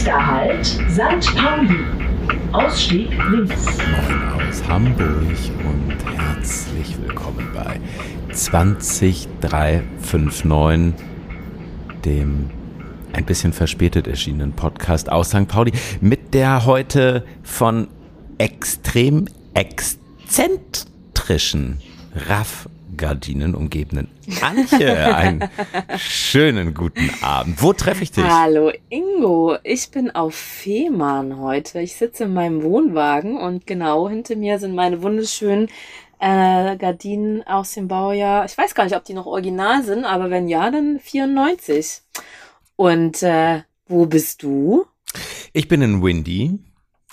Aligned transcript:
Nächster 0.00 0.26
Halt, 0.26 0.64
St. 0.64 1.36
Pauli. 1.36 1.84
Ausstieg 2.52 3.10
links. 3.30 3.66
Moin 3.76 4.48
aus 4.48 4.66
Hamburg 4.66 5.36
und 5.62 5.98
herzlich 6.18 6.96
willkommen 7.02 7.46
bei 7.52 7.78
20359, 8.32 10.94
dem 12.06 12.48
ein 13.12 13.26
bisschen 13.26 13.52
verspätet 13.52 14.08
erschienenen 14.08 14.52
Podcast 14.52 15.12
aus 15.12 15.28
St. 15.28 15.48
Pauli 15.48 15.72
mit 16.00 16.32
der 16.32 16.64
heute 16.64 17.26
von 17.42 17.88
extrem 18.38 19.28
exzentrischen 19.52 21.82
Raff 22.26 22.70
Gardinen 22.96 23.54
umgebenen 23.54 24.08
Antje. 24.40 25.14
Einen 25.14 25.48
schönen 25.96 26.74
guten 26.74 27.10
Abend. 27.22 27.62
Wo 27.62 27.72
treffe 27.72 28.02
ich 28.02 28.12
dich? 28.12 28.24
Hallo 28.24 28.72
Ingo, 28.88 29.56
ich 29.62 29.90
bin 29.90 30.10
auf 30.10 30.34
Fehmarn 30.34 31.38
heute. 31.38 31.80
Ich 31.80 31.96
sitze 31.96 32.24
in 32.24 32.34
meinem 32.34 32.62
Wohnwagen 32.62 33.36
und 33.36 33.66
genau 33.66 34.08
hinter 34.08 34.36
mir 34.36 34.58
sind 34.58 34.74
meine 34.74 35.02
wunderschönen 35.02 35.68
äh, 36.18 36.76
Gardinen 36.76 37.46
aus 37.46 37.72
dem 37.72 37.88
Baujahr. 37.88 38.44
Ich 38.44 38.56
weiß 38.56 38.74
gar 38.74 38.84
nicht, 38.84 38.96
ob 38.96 39.04
die 39.04 39.14
noch 39.14 39.26
original 39.26 39.82
sind, 39.82 40.04
aber 40.04 40.30
wenn 40.30 40.48
ja, 40.48 40.70
dann 40.70 41.00
94. 41.00 42.02
Und 42.76 43.22
äh, 43.22 43.62
wo 43.86 44.06
bist 44.06 44.42
du? 44.42 44.86
Ich 45.52 45.66
bin 45.66 45.82
in 45.82 46.02
Windy, 46.02 46.60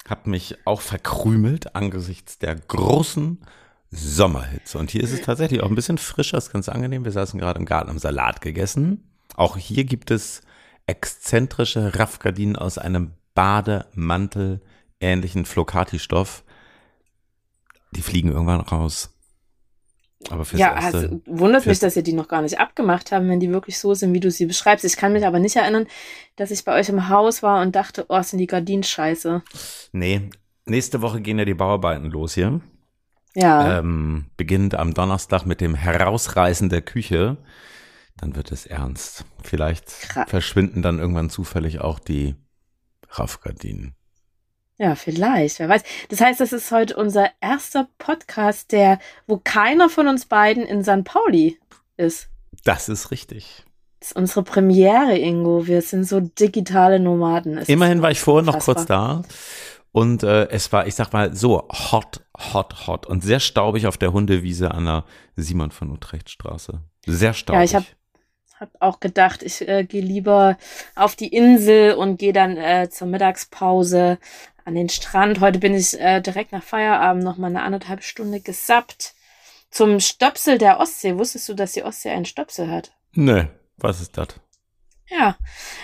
habe 0.07 0.29
mich 0.29 0.57
auch 0.65 0.81
verkrümelt 0.81 1.75
angesichts 1.75 2.37
der 2.37 2.55
großen 2.55 3.39
Sommerhitze. 3.91 4.77
Und 4.77 4.91
hier 4.91 5.01
ist 5.01 5.13
es 5.13 5.21
tatsächlich 5.21 5.61
auch 5.61 5.69
ein 5.69 5.75
bisschen 5.75 5.97
frischer, 5.97 6.37
ist 6.37 6.51
ganz 6.51 6.69
angenehm. 6.69 7.05
Wir 7.05 7.11
saßen 7.11 7.39
gerade 7.39 7.59
im 7.59 7.65
Garten 7.65 7.89
am 7.89 7.99
Salat 7.99 8.41
gegessen. 8.41 9.09
Auch 9.35 9.57
hier 9.57 9.85
gibt 9.85 10.11
es 10.11 10.41
exzentrische 10.87 11.97
Raffgardinen 11.97 12.55
aus 12.55 12.77
einem 12.77 13.11
Bademantel 13.33 14.61
ähnlichen 14.99 15.45
Flocati-Stoff. 15.45 16.43
Die 17.91 18.01
fliegen 18.01 18.31
irgendwann 18.31 18.61
raus. 18.61 19.13
Aber 20.29 20.45
fürs 20.45 20.59
ja, 20.59 20.73
erste, 20.73 20.97
also, 20.97 21.21
wundert 21.25 21.65
mich, 21.67 21.79
dass 21.79 21.95
ihr 21.95 22.01
die 22.01 22.13
noch 22.13 22.27
gar 22.27 22.41
nicht 22.41 22.59
abgemacht 22.59 23.11
haben, 23.11 23.29
wenn 23.29 23.39
die 23.39 23.51
wirklich 23.51 23.77
so 23.77 23.93
sind, 23.93 24.13
wie 24.13 24.19
du 24.19 24.31
sie 24.31 24.47
beschreibst. 24.47 24.83
Ich 24.83 24.97
kann 24.97 25.13
mich 25.13 25.25
aber 25.25 25.39
nicht 25.39 25.55
erinnern, 25.55 25.85
dass 26.35 26.49
ich 26.51 26.65
bei 26.65 26.77
euch 26.77 26.89
im 26.89 27.09
Haus 27.09 27.43
war 27.43 27.61
und 27.61 27.75
dachte, 27.75 28.05
oh, 28.09 28.21
sind 28.23 28.39
die 28.39 28.47
Gardinen 28.47 28.83
scheiße. 28.83 29.43
Nee, 29.91 30.29
nächste 30.65 31.01
Woche 31.01 31.21
gehen 31.21 31.37
ja 31.37 31.45
die 31.45 31.53
Bauarbeiten 31.53 32.09
los 32.09 32.33
hier. 32.33 32.61
Ja. 33.35 33.79
Ähm, 33.79 34.25
beginnt 34.35 34.75
am 34.75 34.93
Donnerstag 34.93 35.45
mit 35.45 35.61
dem 35.61 35.75
Herausreißen 35.75 36.69
der 36.69 36.81
Küche. 36.81 37.37
Dann 38.17 38.35
wird 38.35 38.51
es 38.51 38.65
ernst. 38.65 39.25
Vielleicht 39.43 39.85
Krass. 40.09 40.29
verschwinden 40.29 40.81
dann 40.81 40.99
irgendwann 40.99 41.29
zufällig 41.29 41.81
auch 41.81 41.99
die 41.99 42.35
Raffgardinen. 43.09 43.93
Ja, 44.79 44.95
vielleicht, 44.95 45.59
wer 45.59 45.69
weiß. 45.69 45.83
Das 46.09 46.21
heißt, 46.21 46.39
das 46.39 46.53
ist 46.53 46.71
heute 46.71 46.95
unser 46.95 47.29
erster 47.41 47.89
Podcast, 47.97 48.71
der, 48.71 48.99
wo 49.25 49.37
keiner 49.43 49.89
von 49.89 50.07
uns 50.07 50.25
beiden 50.25 50.63
in 50.63 50.83
St. 50.83 51.03
Pauli 51.03 51.59
ist. 51.95 52.29
Das 52.63 52.87
ist 52.87 53.09
richtig. 53.09 53.65
Das 53.99 54.11
ist 54.11 54.17
unsere 54.17 54.43
Premiere, 54.43 55.17
Ingo. 55.17 55.65
Wir 55.65 55.81
sind 55.81 56.03
so 56.03 56.19
digitale 56.19 56.99
Nomaden. 56.99 57.57
Es 57.57 57.69
Immerhin 57.69 58.03
war 58.03 58.11
ich 58.11 58.19
vorher 58.19 58.45
noch 58.45 58.59
kurz 58.59 58.85
da 58.85 59.23
und 59.91 60.23
äh, 60.23 60.47
es 60.49 60.71
war, 60.71 60.87
ich 60.87 60.95
sag 60.95 61.13
mal, 61.13 61.35
so 61.35 61.67
hot, 61.69 62.21
hot, 62.53 62.87
hot 62.87 63.05
und 63.05 63.23
sehr 63.23 63.39
staubig 63.39 63.87
auf 63.87 63.97
der 63.97 64.13
Hundewiese 64.13 64.71
an 64.71 64.85
der 64.85 65.03
Simon 65.35 65.71
von 65.71 65.91
Utrecht 65.91 66.29
Straße. 66.29 66.81
Sehr 67.05 67.33
staubig. 67.33 67.59
Ja, 67.59 67.63
ich 67.63 67.75
habe 67.75 67.85
hab 68.59 68.69
auch 68.79 68.99
gedacht, 68.99 69.43
ich 69.43 69.67
äh, 69.67 69.83
gehe 69.83 70.01
lieber 70.01 70.57
auf 70.95 71.15
die 71.15 71.27
Insel 71.27 71.93
und 71.93 72.17
gehe 72.17 72.33
dann 72.33 72.57
äh, 72.57 72.89
zur 72.89 73.07
Mittagspause 73.07 74.17
an 74.65 74.75
den 74.75 74.89
Strand. 74.89 75.39
Heute 75.39 75.59
bin 75.59 75.73
ich 75.73 75.99
äh, 75.99 76.21
direkt 76.21 76.51
nach 76.51 76.63
Feierabend 76.63 77.23
noch 77.23 77.37
mal 77.37 77.47
eine 77.47 77.63
anderthalb 77.63 78.03
Stunde 78.03 78.41
gesappt. 78.41 79.13
Zum 79.69 79.99
Stöpsel 79.99 80.57
der 80.57 80.79
Ostsee. 80.79 81.17
Wusstest 81.17 81.49
du, 81.49 81.53
dass 81.53 81.73
die 81.73 81.83
Ostsee 81.83 82.09
einen 82.09 82.25
Stöpsel 82.25 82.69
hat? 82.69 82.91
Nee, 83.13 83.47
was 83.77 84.01
ist 84.01 84.17
das? 84.17 84.27
Ja. 85.09 85.37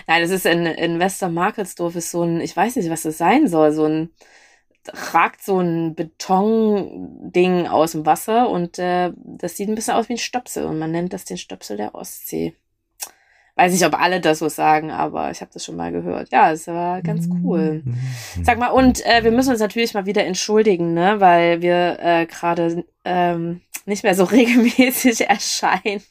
Nein, 0.07 0.21
das 0.21 0.31
ist 0.31 0.45
in, 0.45 0.65
in 0.65 0.99
Westermarkelsdorf 0.99 1.95
ist 1.95 2.11
so 2.11 2.23
ein, 2.23 2.41
ich 2.41 2.55
weiß 2.55 2.75
nicht, 2.75 2.89
was 2.89 3.03
das 3.03 3.17
sein 3.17 3.47
soll, 3.47 3.71
so 3.71 3.85
ein, 3.85 4.09
ragt 5.13 5.41
so 5.41 5.59
ein 5.59 5.95
Betonding 5.95 7.67
aus 7.67 7.93
dem 7.93 8.05
Wasser 8.05 8.49
und 8.49 8.79
äh, 8.79 9.11
das 9.15 9.55
sieht 9.55 9.69
ein 9.69 9.75
bisschen 9.75 9.93
aus 9.93 10.09
wie 10.09 10.13
ein 10.13 10.17
Stöpsel 10.17 10.65
und 10.65 10.77
man 10.77 10.91
nennt 10.91 11.13
das 11.13 11.25
den 11.25 11.37
Stöpsel 11.37 11.77
der 11.77 11.95
Ostsee. 11.95 12.55
Weiß 13.55 13.71
nicht, 13.71 13.85
ob 13.85 13.99
alle 13.99 14.19
das 14.19 14.39
so 14.39 14.49
sagen, 14.49 14.89
aber 14.89 15.29
ich 15.29 15.41
habe 15.41 15.51
das 15.53 15.63
schon 15.63 15.75
mal 15.75 15.91
gehört. 15.91 16.31
Ja, 16.31 16.51
es 16.51 16.65
war 16.65 17.03
ganz 17.03 17.29
cool. 17.43 17.83
Sag 18.41 18.57
mal, 18.57 18.69
und 18.69 19.05
äh, 19.05 19.23
wir 19.23 19.31
müssen 19.31 19.51
uns 19.51 19.59
natürlich 19.59 19.93
mal 19.93 20.07
wieder 20.07 20.25
entschuldigen, 20.25 20.95
ne, 20.95 21.19
weil 21.19 21.61
wir 21.61 21.99
äh, 21.99 22.25
gerade 22.25 22.83
ähm, 23.05 23.61
nicht 23.85 24.03
mehr 24.03 24.15
so 24.15 24.23
regelmäßig 24.23 25.21
erscheinen, 25.27 26.03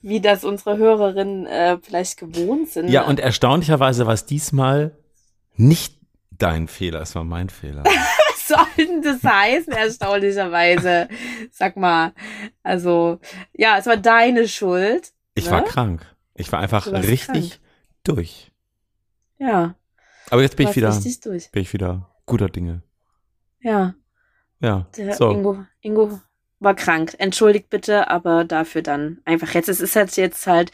wie 0.00 0.20
das 0.20 0.44
unsere 0.44 0.76
Hörerinnen 0.76 1.46
äh, 1.46 1.78
vielleicht 1.82 2.18
gewohnt 2.18 2.70
sind. 2.70 2.88
Ja, 2.88 3.02
und 3.02 3.20
erstaunlicherweise 3.20 4.06
war 4.06 4.14
es 4.14 4.26
diesmal 4.26 4.96
nicht 5.56 5.98
dein 6.30 6.68
Fehler, 6.68 7.00
es 7.02 7.14
war 7.14 7.24
mein 7.24 7.48
Fehler. 7.48 7.84
Was 7.84 8.48
soll 8.48 8.66
denn 8.86 9.02
das 9.02 9.22
heißen, 9.24 9.72
erstaunlicherweise? 9.72 11.08
Sag 11.50 11.76
mal, 11.76 12.12
also, 12.62 13.18
ja, 13.52 13.78
es 13.78 13.86
war 13.86 13.96
deine 13.96 14.46
Schuld. 14.46 15.12
Ich 15.34 15.46
ne? 15.46 15.50
war 15.50 15.64
krank. 15.64 16.06
Ich 16.34 16.52
war 16.52 16.60
einfach 16.60 16.86
richtig 16.86 17.26
krank. 17.26 17.60
durch. 18.04 18.52
Ja. 19.38 19.74
Aber 20.30 20.42
jetzt 20.42 20.56
bin 20.56 20.68
ich 20.68 20.76
wieder, 20.76 20.90
bin 20.90 21.62
ich 21.62 21.72
wieder 21.72 22.10
guter 22.26 22.48
Dinge. 22.48 22.82
Ja. 23.60 23.94
Ja. 24.60 24.86
Der 24.96 25.14
so. 25.14 25.30
Ingo, 25.30 25.64
Ingo 25.80 26.20
war 26.60 26.74
krank. 26.74 27.14
Entschuldigt 27.18 27.70
bitte, 27.70 28.08
aber 28.08 28.44
dafür 28.44 28.82
dann 28.82 29.18
einfach 29.24 29.52
jetzt. 29.54 29.68
Es 29.68 29.80
ist 29.80 29.94
jetzt, 29.94 30.16
jetzt 30.16 30.46
halt 30.46 30.72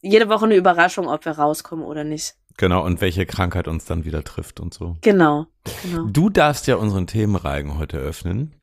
jede 0.00 0.28
Woche 0.28 0.46
eine 0.46 0.56
Überraschung, 0.56 1.08
ob 1.08 1.24
wir 1.24 1.32
rauskommen 1.32 1.84
oder 1.84 2.04
nicht. 2.04 2.34
Genau, 2.56 2.84
und 2.84 3.00
welche 3.00 3.24
Krankheit 3.26 3.68
uns 3.68 3.86
dann 3.86 4.04
wieder 4.04 4.22
trifft 4.22 4.60
und 4.60 4.74
so. 4.74 4.96
Genau, 5.00 5.46
genau. 5.82 6.04
Du 6.04 6.28
darfst 6.28 6.66
ja 6.66 6.76
unseren 6.76 7.06
Themenreigen 7.06 7.78
heute 7.78 7.96
öffnen. 7.96 8.54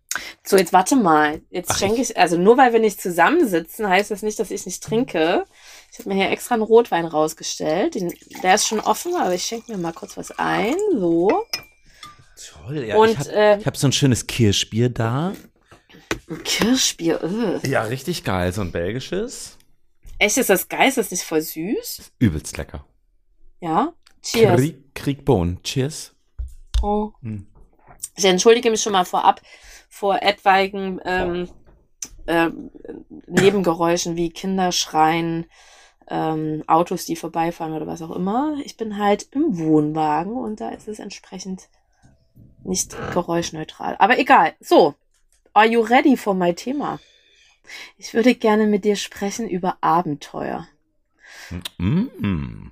So, 0.44 0.58
jetzt 0.58 0.74
warte 0.74 0.96
mal. 0.96 1.42
Jetzt 1.50 1.72
Ach, 1.72 1.78
schenke 1.78 2.02
ich, 2.02 2.18
also 2.18 2.38
nur 2.38 2.58
weil 2.58 2.74
wir 2.74 2.80
nicht 2.80 3.02
zusammensitzen, 3.02 3.88
heißt 3.88 4.12
das 4.12 4.22
nicht, 4.24 4.40
dass 4.40 4.52
ich 4.52 4.66
nicht 4.66 4.84
trinke. 4.84 5.46
Ich 5.92 6.00
habe 6.00 6.09
mir 6.09 6.16
hier 6.16 6.31
extra 6.31 6.56
einen 6.56 6.64
Rotwein 6.64 7.06
rausgestellt. 7.06 7.96
Den, 7.96 8.14
der 8.44 8.56
ist 8.56 8.68
schon 8.68 8.80
offen, 8.80 9.16
aber 9.16 9.34
ich 9.34 9.44
schenke 9.44 9.72
mir 9.72 9.78
mal 9.78 9.94
kurz 9.94 10.18
was 10.18 10.31
ein. 10.38 10.75
So. 10.94 11.44
Toll, 12.52 12.84
ja. 12.84 12.98
Und, 12.98 13.12
ich 13.12 13.19
habe 13.19 13.31
äh, 13.31 13.64
hab 13.64 13.78
so 13.78 13.88
ein 13.88 13.94
schönes 13.94 14.28
Kirschbier 14.28 14.90
da. 14.90 15.34
Ein 16.29 16.44
Kirschbier, 16.44 17.23
ugh. 17.23 17.59
Ja, 17.67 17.83
richtig 17.83 18.23
geil. 18.23 18.51
So 18.53 18.61
ein 18.61 18.72
belgisches. 18.72 19.57
Echt, 20.19 20.38
ist 20.38 20.50
das 20.50 20.67
geil? 20.67 20.89
Ist 20.89 20.97
das 20.97 21.11
nicht 21.11 21.23
voll 21.23 21.41
süß? 21.41 22.11
Übelst 22.19 22.57
lecker. 22.57 22.85
Ja? 23.59 23.94
Cheers. 24.22 24.59
Krieg, 24.59 24.95
Kriegbohnen. 24.95 25.61
Cheers. 25.63 26.16
Oh. 26.81 27.11
Hm. 27.22 27.47
Ich 28.16 28.25
entschuldige 28.25 28.72
mich 28.72 28.81
schon 28.81 28.94
mal 28.94 29.06
vorab 29.06 29.41
vor 29.89 30.22
etwaigen 30.22 31.00
ähm, 31.06 31.50
äh, 32.25 32.50
Nebengeräuschen 33.27 34.16
wie 34.16 34.29
Kinder 34.29 34.72
schreien, 34.72 35.45
ähm, 36.09 36.63
Autos, 36.67 37.06
die 37.06 37.16
vorbeifahren 37.16 37.73
oder 37.73 37.88
was 37.88 38.01
auch 38.01 38.16
immer. 38.16 38.57
Ich 38.63 38.77
bin 38.77 38.97
halt 38.97 39.27
im 39.31 39.57
Wohnwagen 39.59 40.33
und 40.33 40.61
da 40.61 40.69
ist 40.69 40.88
es 40.88 41.00
entsprechend 41.00 41.69
nicht 42.63 42.95
geräuschneutral. 43.13 43.95
Aber 44.00 44.19
egal. 44.19 44.53
So, 44.59 44.95
are 45.57 45.66
you 45.66 45.81
ready 45.81 46.16
for 46.16 46.35
my 46.35 46.53
Thema? 46.53 47.00
Ich 47.97 48.13
würde 48.13 48.35
gerne 48.35 48.68
mit 48.68 48.85
dir 48.85 48.95
sprechen 48.95 49.50
über 49.50 49.78
Abenteuer. 49.81 50.68
Mm 51.77 52.09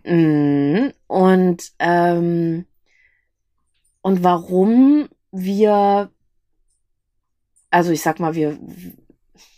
-mm. 0.04 0.94
Und, 1.08 1.72
ähm, 1.80 2.66
und 4.02 4.24
warum 4.24 5.10
wir, 5.32 6.12
also 7.72 7.92
ich 7.92 8.02
sag 8.02 8.20
mal, 8.20 8.36
wir 8.36 8.60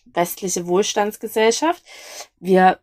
westliche 0.06 0.66
Wohlstandsgesellschaft, 0.66 1.84
wir 2.40 2.80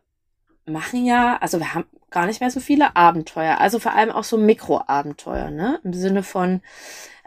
machen 0.65 1.05
ja, 1.05 1.37
also 1.37 1.59
wir 1.59 1.73
haben 1.73 1.85
gar 2.11 2.27
nicht 2.27 2.39
mehr 2.39 2.51
so 2.51 2.59
viele 2.59 2.95
Abenteuer, 2.95 3.59
also 3.59 3.79
vor 3.79 3.93
allem 3.93 4.11
auch 4.11 4.23
so 4.23 4.37
Mikroabenteuer, 4.37 5.49
ne? 5.49 5.79
Im 5.83 5.93
Sinne 5.93 6.23
von, 6.23 6.61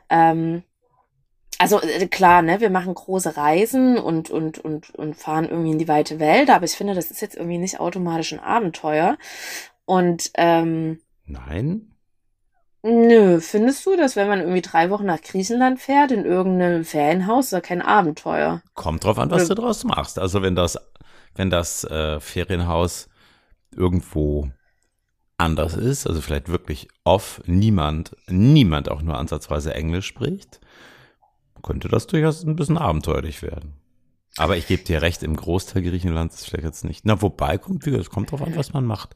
ähm, 0.09 0.63
also 1.59 1.81
äh, 1.81 2.07
klar, 2.07 2.43
ne, 2.43 2.61
wir 2.61 2.71
machen 2.71 2.95
große 2.95 3.37
Reisen 3.37 3.99
und, 3.99 4.31
und, 4.31 4.59
und, 4.59 4.95
und 4.95 5.17
fahren 5.17 5.49
irgendwie 5.49 5.73
in 5.73 5.79
die 5.79 5.89
weite 5.89 6.21
Welt, 6.21 6.51
aber 6.51 6.65
ich 6.65 6.73
finde, 6.73 6.95
das 6.95 7.11
ist 7.11 7.21
jetzt 7.21 7.37
irgendwie 7.37 7.59
nicht 7.59 7.81
automatisch 7.81 8.33
ein 8.33 8.41
Abenteuer. 8.41 9.19
Und 9.85 10.31
ähm, 10.35 11.01
Nein. 11.27 11.95
Nö, 12.83 13.41
findest 13.41 13.85
du, 13.85 13.97
dass 13.97 14.15
wenn 14.15 14.29
man 14.29 14.41
irgendwie 14.41 14.63
drei 14.63 14.89
Wochen 14.91 15.07
nach 15.07 15.21
Griechenland 15.21 15.81
fährt, 15.81 16.13
in 16.13 16.25
irgendeinem 16.25 16.85
Ferienhaus, 16.85 17.47
ist 17.47 17.53
da 17.53 17.61
kein 17.61 17.83
Abenteuer? 17.83 18.63
Kommt 18.75 19.05
drauf 19.05 19.19
an, 19.19 19.31
was 19.31 19.47
Oder, 19.47 19.57
du 19.57 19.63
draus 19.63 19.85
machst. 19.85 20.19
Also 20.19 20.43
wenn 20.43 20.55
das, 20.55 20.79
wenn 21.35 21.51
das 21.51 21.83
äh, 21.85 22.21
Ferienhaus 22.21 23.09
irgendwo 23.75 24.49
anders 25.39 25.75
ist, 25.75 26.07
also 26.07 26.21
vielleicht 26.21 26.49
wirklich 26.49 26.89
off 27.05 27.43
niemand, 27.47 28.17
niemand 28.29 28.91
auch 28.91 29.03
nur 29.03 29.19
ansatzweise 29.19 29.75
Englisch 29.75 30.07
spricht, 30.07 30.61
könnte 31.63 31.89
das 31.89 32.07
durchaus 32.07 32.45
ein 32.45 32.57
bisschen 32.57 32.79
abenteuerlich 32.79 33.43
werden. 33.43 33.75
Aber 34.37 34.57
ich 34.57 34.67
gebe 34.69 34.83
dir 34.85 35.03
recht, 35.03 35.23
im 35.23 35.37
Großteil 35.37 35.83
Griechenlands 35.83 36.37
ist 36.37 36.45
vielleicht 36.47 36.65
jetzt 36.65 36.85
nicht. 36.85 37.05
Na, 37.05 37.21
wobei, 37.23 37.59
kommt, 37.59 37.87
es 37.87 38.11
kommt 38.11 38.31
drauf 38.31 38.43
an, 38.43 38.55
was 38.57 38.73
man 38.73 38.85
macht. 38.85 39.15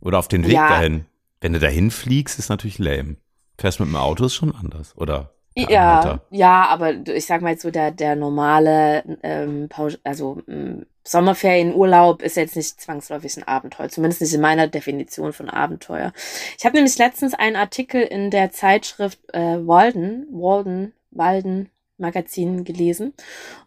Oder 0.00 0.18
auf 0.18 0.28
den 0.28 0.44
Weg 0.44 0.52
Ja. 0.54 0.68
dahin. 0.68 1.06
Wenn 1.40 1.52
du 1.54 1.58
dahin 1.58 1.90
fliegst, 1.90 2.38
ist 2.38 2.48
natürlich 2.48 2.78
lame. 2.78 3.16
Fährst 3.58 3.80
mit 3.80 3.88
dem 3.88 3.96
Auto 3.96 4.26
ist 4.26 4.34
schon 4.34 4.54
anders. 4.54 4.96
Oder 4.96 5.34
Ja, 5.56 5.98
Anhalter. 6.00 6.26
ja, 6.30 6.66
aber 6.68 6.92
ich 7.08 7.26
sag 7.26 7.42
mal 7.42 7.50
jetzt 7.50 7.62
so, 7.62 7.70
der, 7.72 7.90
der 7.90 8.14
normale, 8.16 9.18
ähm, 9.22 9.68
also 10.04 10.40
ähm, 10.48 10.86
Sommerferienurlaub 11.04 12.22
ist 12.22 12.36
jetzt 12.36 12.54
nicht 12.56 12.80
zwangsläufig 12.80 13.36
ein 13.36 13.42
Abenteuer, 13.48 13.88
zumindest 13.88 14.20
nicht 14.20 14.34
in 14.34 14.40
meiner 14.40 14.68
Definition 14.68 15.32
von 15.32 15.48
Abenteuer. 15.50 16.12
Ich 16.58 16.64
habe 16.64 16.76
nämlich 16.76 16.96
letztens 16.98 17.34
einen 17.34 17.56
Artikel 17.56 18.02
in 18.02 18.30
der 18.30 18.52
Zeitschrift 18.52 19.18
äh, 19.32 19.58
Walden, 19.66 20.26
Walden, 20.30 20.92
Walden 21.12 21.70
Magazin 21.98 22.64
gelesen 22.64 23.14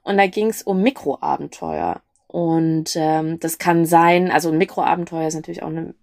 und 0.04 0.18
da 0.18 0.28
ging 0.28 0.48
es 0.48 0.62
um 0.64 0.82
Mikroabenteuer. 0.82 2.02
Und 2.28 2.96
ähm, 2.98 3.40
das 3.40 3.60
kann 3.60 3.86
sein, 3.86 4.30
also 4.30 4.52
Mikroabenteuer 4.52 5.28
ist 5.28 5.36
natürlich 5.36 5.64
auch 5.64 5.70
eine 5.70 5.96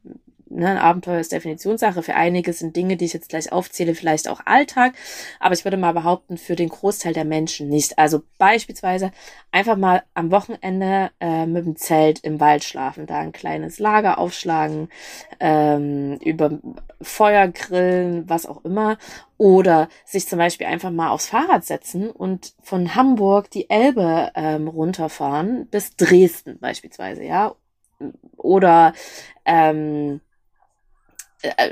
ne, 0.54 0.70
ein 0.70 0.78
Abenteuer 0.78 1.20
ist 1.20 1.32
Definitionssache. 1.32 2.02
Für 2.02 2.14
einige 2.14 2.52
sind 2.52 2.76
Dinge, 2.76 2.96
die 2.96 3.04
ich 3.04 3.12
jetzt 3.12 3.28
gleich 3.28 3.52
aufzähle, 3.52 3.94
vielleicht 3.94 4.28
auch 4.28 4.40
Alltag. 4.44 4.94
Aber 5.40 5.54
ich 5.54 5.64
würde 5.64 5.76
mal 5.76 5.92
behaupten, 5.92 6.36
für 6.36 6.56
den 6.56 6.68
Großteil 6.68 7.12
der 7.12 7.24
Menschen 7.24 7.68
nicht. 7.68 7.98
Also 7.98 8.22
beispielsweise 8.38 9.12
einfach 9.50 9.76
mal 9.76 10.02
am 10.14 10.30
Wochenende 10.30 11.10
äh, 11.20 11.46
mit 11.46 11.66
dem 11.66 11.76
Zelt 11.76 12.20
im 12.20 12.40
Wald 12.40 12.64
schlafen, 12.64 13.06
da 13.06 13.18
ein 13.18 13.32
kleines 13.32 13.78
Lager 13.78 14.18
aufschlagen, 14.18 14.88
ähm, 15.40 16.18
über 16.24 16.58
Feuer 17.00 17.48
grillen, 17.48 18.28
was 18.28 18.46
auch 18.46 18.64
immer. 18.64 18.98
Oder 19.38 19.88
sich 20.04 20.28
zum 20.28 20.38
Beispiel 20.38 20.68
einfach 20.68 20.90
mal 20.90 21.10
aufs 21.10 21.26
Fahrrad 21.26 21.64
setzen 21.64 22.10
und 22.10 22.52
von 22.62 22.94
Hamburg 22.94 23.50
die 23.50 23.68
Elbe 23.68 24.30
ähm, 24.36 24.68
runterfahren 24.68 25.66
bis 25.66 25.96
Dresden 25.96 26.58
beispielsweise, 26.60 27.24
ja. 27.24 27.54
Oder 28.36 28.92
ähm, 29.44 30.20
äh, 30.20 30.31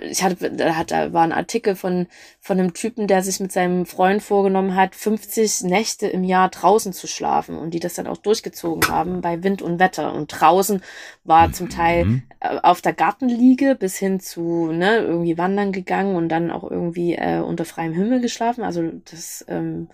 ich 0.02 0.22
hatte, 0.22 0.50
da 0.50 1.12
war 1.12 1.22
ein 1.22 1.32
Artikel 1.32 1.76
von, 1.76 2.08
von 2.40 2.58
einem 2.58 2.75
Typen, 2.75 3.06
der 3.06 3.22
sich 3.22 3.38
mit 3.38 3.52
seinem 3.52 3.87
Freund 3.87 4.22
vorgenommen 4.22 4.75
hat, 4.75 4.94
50 4.94 5.62
Nächte 5.62 6.08
im 6.08 6.25
Jahr 6.25 6.49
draußen 6.49 6.93
zu 6.93 7.06
schlafen 7.06 7.56
und 7.56 7.72
die 7.72 7.81
das 7.81 7.94
dann 7.94 8.06
auch 8.08 8.17
durchgezogen 8.17 8.88
haben 8.88 9.20
bei 9.20 9.43
Wind 9.44 9.62
und 9.62 9.78
Wetter. 9.78 10.12
Und 10.12 10.28
draußen 10.28 10.82
war 11.25 11.52
zum 11.52 11.69
Teil 11.69 12.05
Mhm. 12.05 12.22
äh, 12.40 12.58
auf 12.62 12.81
der 12.81 12.93
Gartenliege 12.93 13.76
bis 13.76 13.96
hin 13.96 14.19
zu, 14.20 14.72
ne, 14.72 14.99
irgendwie 14.99 15.38
wandern 15.38 15.73
gegangen 15.73 16.16
und 16.16 16.28
dann 16.28 16.50
auch 16.50 16.69
irgendwie 16.69 17.14
äh, 17.14 17.40
unter 17.40 17.64
freiem 17.64 17.93
Himmel 17.93 18.20
geschlafen. 18.20 18.64
Also 18.64 18.82
das 19.11 19.44
ähm, 19.49 19.88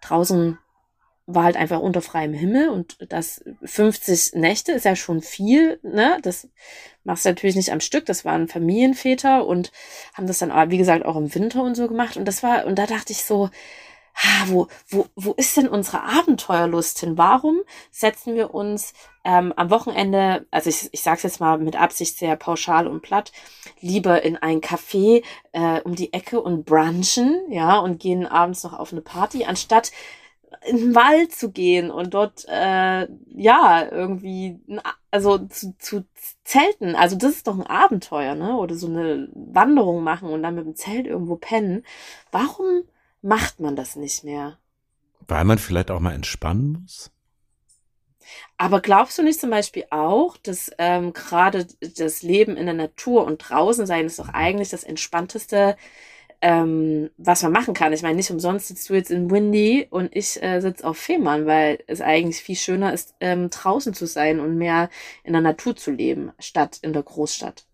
draußen 0.00 0.58
war 1.26 1.44
halt 1.44 1.56
einfach 1.56 1.80
unter 1.80 2.00
freiem 2.00 2.32
Himmel 2.32 2.68
und 2.68 2.96
das 3.08 3.44
50 3.64 4.34
Nächte 4.34 4.72
ist 4.72 4.84
ja 4.84 4.94
schon 4.94 5.20
viel, 5.20 5.80
ne? 5.82 6.18
Das 6.22 6.48
machst 7.02 7.24
du 7.24 7.30
natürlich 7.30 7.56
nicht 7.56 7.72
am 7.72 7.80
Stück. 7.80 8.06
Das 8.06 8.24
waren 8.24 8.48
Familienväter 8.48 9.44
und 9.46 9.72
haben 10.14 10.28
das 10.28 10.38
dann, 10.38 10.52
aber 10.52 10.70
wie 10.70 10.78
gesagt, 10.78 11.04
auch 11.04 11.16
im 11.16 11.34
Winter 11.34 11.62
und 11.62 11.74
so 11.74 11.88
gemacht. 11.88 12.16
Und 12.16 12.26
das 12.26 12.42
war, 12.42 12.64
und 12.66 12.78
da 12.78 12.86
dachte 12.86 13.12
ich 13.12 13.24
so, 13.24 13.50
ah, 14.16 14.44
wo, 14.46 14.68
wo, 14.88 15.06
wo 15.16 15.32
ist 15.32 15.56
denn 15.56 15.68
unsere 15.68 16.04
Abenteuerlust 16.04 17.00
hin? 17.00 17.18
Warum 17.18 17.60
setzen 17.90 18.36
wir 18.36 18.54
uns 18.54 18.92
ähm, 19.24 19.52
am 19.56 19.70
Wochenende, 19.70 20.46
also 20.52 20.70
ich, 20.70 20.88
ich 20.92 21.02
sage 21.02 21.18
es 21.18 21.22
jetzt 21.24 21.40
mal 21.40 21.58
mit 21.58 21.76
Absicht 21.76 22.18
sehr 22.18 22.36
pauschal 22.36 22.86
und 22.86 23.02
platt, 23.02 23.32
lieber 23.80 24.22
in 24.22 24.36
ein 24.36 24.60
Café 24.60 25.24
äh, 25.52 25.80
um 25.82 25.96
die 25.96 26.12
Ecke 26.12 26.40
und 26.40 26.64
brunchen, 26.64 27.40
ja, 27.50 27.78
und 27.78 28.00
gehen 28.00 28.26
abends 28.26 28.62
noch 28.62 28.78
auf 28.78 28.92
eine 28.92 29.02
Party, 29.02 29.44
anstatt 29.44 29.90
in 30.66 30.76
den 30.78 30.94
Wald 30.94 31.32
zu 31.32 31.50
gehen 31.50 31.90
und 31.90 32.14
dort 32.14 32.44
äh, 32.48 33.08
ja 33.34 33.88
irgendwie 33.90 34.60
also 35.10 35.38
zu, 35.38 35.74
zu 35.78 36.04
zelten. 36.44 36.94
Also 36.94 37.16
das 37.16 37.32
ist 37.32 37.46
doch 37.46 37.58
ein 37.58 37.66
Abenteuer 37.66 38.34
ne? 38.34 38.56
Oder 38.56 38.74
so 38.74 38.86
eine 38.86 39.28
Wanderung 39.34 40.02
machen 40.02 40.28
und 40.28 40.42
dann 40.42 40.54
mit 40.54 40.66
dem 40.66 40.76
Zelt 40.76 41.06
irgendwo 41.06 41.36
pennen. 41.36 41.84
Warum 42.30 42.84
macht 43.22 43.60
man 43.60 43.76
das 43.76 43.96
nicht 43.96 44.24
mehr? 44.24 44.58
Weil 45.28 45.44
man 45.44 45.58
vielleicht 45.58 45.90
auch 45.90 46.00
mal 46.00 46.14
entspannen 46.14 46.80
muss. 46.82 47.10
aber 48.56 48.80
glaubst 48.80 49.18
du 49.18 49.22
nicht 49.22 49.40
zum 49.40 49.50
Beispiel 49.50 49.84
auch 49.90 50.36
dass 50.36 50.70
ähm, 50.78 51.12
gerade 51.12 51.66
das 51.96 52.22
Leben 52.22 52.56
in 52.56 52.66
der 52.66 52.74
Natur 52.74 53.24
und 53.24 53.38
draußen 53.38 53.86
sein 53.86 54.06
ist 54.06 54.18
doch 54.18 54.28
eigentlich 54.28 54.70
das 54.70 54.84
entspannteste 54.84 55.76
ähm, 56.40 57.10
was 57.16 57.42
man 57.42 57.52
machen 57.52 57.74
kann. 57.74 57.92
Ich 57.92 58.02
meine, 58.02 58.16
nicht 58.16 58.30
umsonst 58.30 58.68
sitzt 58.68 58.88
du 58.90 58.94
jetzt 58.94 59.10
in 59.10 59.30
Windy 59.30 59.86
und 59.90 60.14
ich 60.14 60.42
äh, 60.42 60.60
sitze 60.60 60.86
auf 60.86 60.98
Fehmarn, 60.98 61.46
weil 61.46 61.78
es 61.86 62.00
eigentlich 62.00 62.42
viel 62.42 62.56
schöner 62.56 62.92
ist, 62.92 63.14
ähm, 63.20 63.50
draußen 63.50 63.94
zu 63.94 64.06
sein 64.06 64.40
und 64.40 64.56
mehr 64.56 64.90
in 65.24 65.32
der 65.32 65.42
Natur 65.42 65.76
zu 65.76 65.90
leben, 65.90 66.32
statt 66.38 66.78
in 66.82 66.92
der 66.92 67.02
Großstadt. 67.02 67.66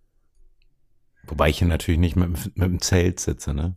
Wobei 1.25 1.51
ich 1.51 1.59
hier 1.59 1.69
natürlich 1.69 2.01
nicht 2.01 2.17
mit, 2.17 2.27
dem- 2.29 2.53
mit 2.55 2.69
dem 2.69 2.81
Zelt 2.81 3.21
sitze, 3.21 3.55
ne? 3.55 3.77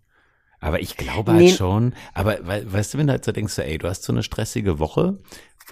Aber 0.60 0.80
ich 0.82 0.98
glaube 0.98 1.32
Nee. 1.34 1.48
halt 1.50 1.58
schon, 1.58 1.94
aber 2.14 2.40
we, 2.48 2.72
weißt 2.74 2.94
du, 2.94 2.98
wenn 2.98 3.08
du 3.08 3.12
halt 3.14 3.26
so 3.26 3.32
denkst, 3.32 3.58
ey, 3.60 3.78
du 3.78 3.88
hast 3.88 4.04
so 4.04 4.12
eine 4.14 4.24
stressige 4.24 4.80
Woche. 4.80 5.20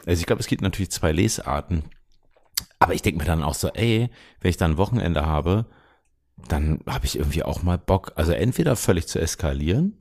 Also 0.05 0.19
ich 0.19 0.25
glaube, 0.27 0.41
es 0.41 0.47
gibt 0.47 0.61
natürlich 0.61 0.91
zwei 0.91 1.11
Lesarten. 1.11 1.83
Aber 2.79 2.93
ich 2.93 3.01
denke 3.01 3.19
mir 3.19 3.25
dann 3.25 3.43
auch 3.43 3.55
so, 3.55 3.69
ey, 3.69 4.09
wenn 4.41 4.49
ich 4.49 4.57
dann 4.57 4.71
ein 4.71 4.77
Wochenende 4.77 5.25
habe, 5.25 5.65
dann 6.47 6.79
habe 6.87 7.05
ich 7.05 7.17
irgendwie 7.17 7.43
auch 7.43 7.63
mal 7.63 7.77
Bock, 7.77 8.11
also 8.15 8.31
entweder 8.31 8.75
völlig 8.75 9.07
zu 9.07 9.19
eskalieren, 9.19 9.97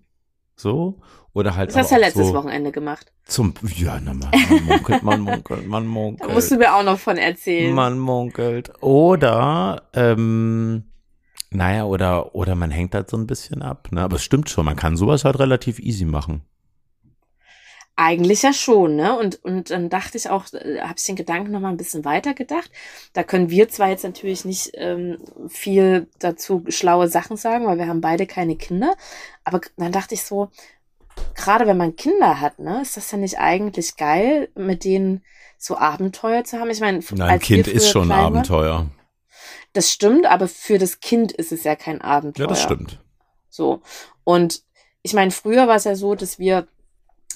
so, 0.56 1.00
oder 1.32 1.56
halt 1.56 1.70
Das 1.70 1.76
hast 1.76 1.90
du 1.90 1.94
ja 1.94 2.00
letztes 2.00 2.28
so 2.28 2.34
Wochenende 2.34 2.72
gemacht. 2.72 3.10
zum, 3.24 3.54
ja, 3.76 3.98
na, 4.02 4.12
man, 4.12 4.30
man 4.50 4.64
munkelt, 4.64 5.02
man 5.02 5.20
munkelt, 5.20 5.66
man 5.66 5.82
Da 5.84 5.88
munkelt. 5.90 6.32
musst 6.34 6.50
du 6.50 6.56
mir 6.56 6.74
auch 6.74 6.82
noch 6.84 6.98
von 6.98 7.16
erzählen. 7.16 7.74
Man 7.74 7.98
munkelt. 7.98 8.70
Oder, 8.82 9.82
ähm, 9.94 10.84
naja, 11.50 11.84
oder, 11.84 12.34
oder 12.34 12.54
man 12.54 12.70
hängt 12.70 12.94
halt 12.94 13.08
so 13.10 13.16
ein 13.16 13.26
bisschen 13.26 13.62
ab. 13.62 13.88
Ne? 13.92 14.02
Aber 14.02 14.16
es 14.16 14.24
stimmt 14.24 14.50
schon, 14.50 14.64
man 14.64 14.76
kann 14.76 14.96
sowas 14.96 15.24
halt 15.24 15.38
relativ 15.38 15.78
easy 15.78 16.04
machen. 16.04 16.42
Eigentlich 17.94 18.42
ja 18.42 18.52
schon, 18.54 18.96
ne? 18.96 19.18
Und, 19.18 19.44
und 19.44 19.70
dann 19.70 19.90
dachte 19.90 20.16
ich 20.16 20.30
auch, 20.30 20.50
äh, 20.54 20.80
habe 20.80 20.94
ich 20.96 21.04
den 21.04 21.16
Gedanken 21.16 21.52
noch 21.52 21.60
mal 21.60 21.68
ein 21.68 21.76
bisschen 21.76 22.04
weiter 22.04 22.32
gedacht. 22.32 22.70
Da 23.12 23.22
können 23.22 23.50
wir 23.50 23.68
zwar 23.68 23.90
jetzt 23.90 24.04
natürlich 24.04 24.44
nicht 24.44 24.70
ähm, 24.74 25.18
viel 25.48 26.08
dazu 26.18 26.64
schlaue 26.68 27.08
Sachen 27.08 27.36
sagen, 27.36 27.66
weil 27.66 27.78
wir 27.78 27.88
haben 27.88 28.00
beide 28.00 28.26
keine 28.26 28.56
Kinder. 28.56 28.94
Aber 29.44 29.60
dann 29.76 29.92
dachte 29.92 30.14
ich 30.14 30.22
so, 30.24 30.50
gerade 31.34 31.66
wenn 31.66 31.76
man 31.76 31.96
Kinder 31.96 32.40
hat, 32.40 32.58
ne, 32.58 32.80
ist 32.80 32.96
das 32.96 33.10
ja 33.10 33.18
nicht 33.18 33.38
eigentlich 33.38 33.96
geil, 33.96 34.48
mit 34.54 34.84
denen 34.84 35.22
so 35.58 35.76
Abenteuer 35.76 36.44
zu 36.44 36.58
haben? 36.58 36.70
Ich 36.70 36.80
meine, 36.80 37.00
Nein, 37.10 37.30
als 37.30 37.42
Kind 37.42 37.68
ist 37.68 37.90
schon 37.90 38.10
ein 38.10 38.18
Abenteuer. 38.18 38.86
Das 39.72 39.90
stimmt, 39.90 40.26
aber 40.26 40.48
für 40.48 40.78
das 40.78 41.00
Kind 41.00 41.32
ist 41.32 41.52
es 41.52 41.64
ja 41.64 41.76
kein 41.76 42.00
Abenteuer. 42.00 42.44
Ja, 42.44 42.48
das 42.48 42.62
stimmt. 42.62 43.00
So. 43.48 43.82
Und 44.24 44.62
ich 45.02 45.14
meine, 45.14 45.30
früher 45.30 45.66
war 45.66 45.76
es 45.76 45.84
ja 45.84 45.94
so, 45.94 46.14
dass 46.14 46.38
wir 46.38 46.68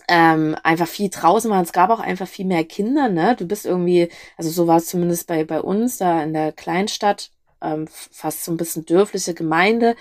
ähm, 0.09 0.57
einfach 0.63 0.89
viel 0.89 1.11
draußen 1.11 1.51
waren. 1.51 1.65
Es 1.65 1.73
gab 1.73 1.91
auch 1.91 2.01
einfach 2.01 2.29
viel 2.29 2.47
mehr 2.47 2.65
Kinder, 2.65 3.09
ne? 3.09 3.37
Du 3.37 3.47
bist 3.47 3.67
irgendwie, 3.67 4.09
also 4.37 4.51
so 4.51 4.67
war 4.67 4.79
es 4.79 4.87
zumindest 4.87 5.27
bei, 5.27 5.45
bei 5.45 5.61
uns 5.61 5.99
da 5.99 6.23
in 6.23 6.33
der 6.33 6.53
Kleinstadt, 6.53 7.31
ähm, 7.63 7.87
fast 7.89 8.45
so 8.45 8.53
ein 8.53 8.57
bisschen 8.57 8.87
dörfliche 8.87 9.35
Gemeinde. 9.35 9.97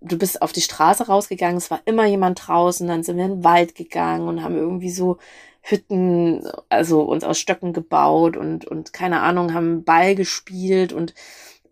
Du 0.00 0.18
bist 0.18 0.42
auf 0.42 0.52
die 0.52 0.60
Straße 0.62 1.06
rausgegangen, 1.06 1.58
es 1.58 1.70
war 1.70 1.80
immer 1.84 2.06
jemand 2.06 2.46
draußen, 2.48 2.86
dann 2.88 3.02
sind 3.04 3.16
wir 3.18 3.24
in 3.26 3.30
den 3.36 3.44
Wald 3.44 3.74
gegangen 3.74 4.28
und 4.28 4.42
haben 4.42 4.56
irgendwie 4.56 4.90
so 4.90 5.18
Hütten, 5.62 6.44
also 6.68 7.02
uns 7.02 7.24
aus 7.24 7.38
Stöcken 7.38 7.72
gebaut 7.72 8.36
und, 8.36 8.64
und 8.66 8.92
keine 8.92 9.20
Ahnung, 9.20 9.54
haben 9.54 9.84
Ball 9.84 10.14
gespielt 10.16 10.92
und 10.92 11.14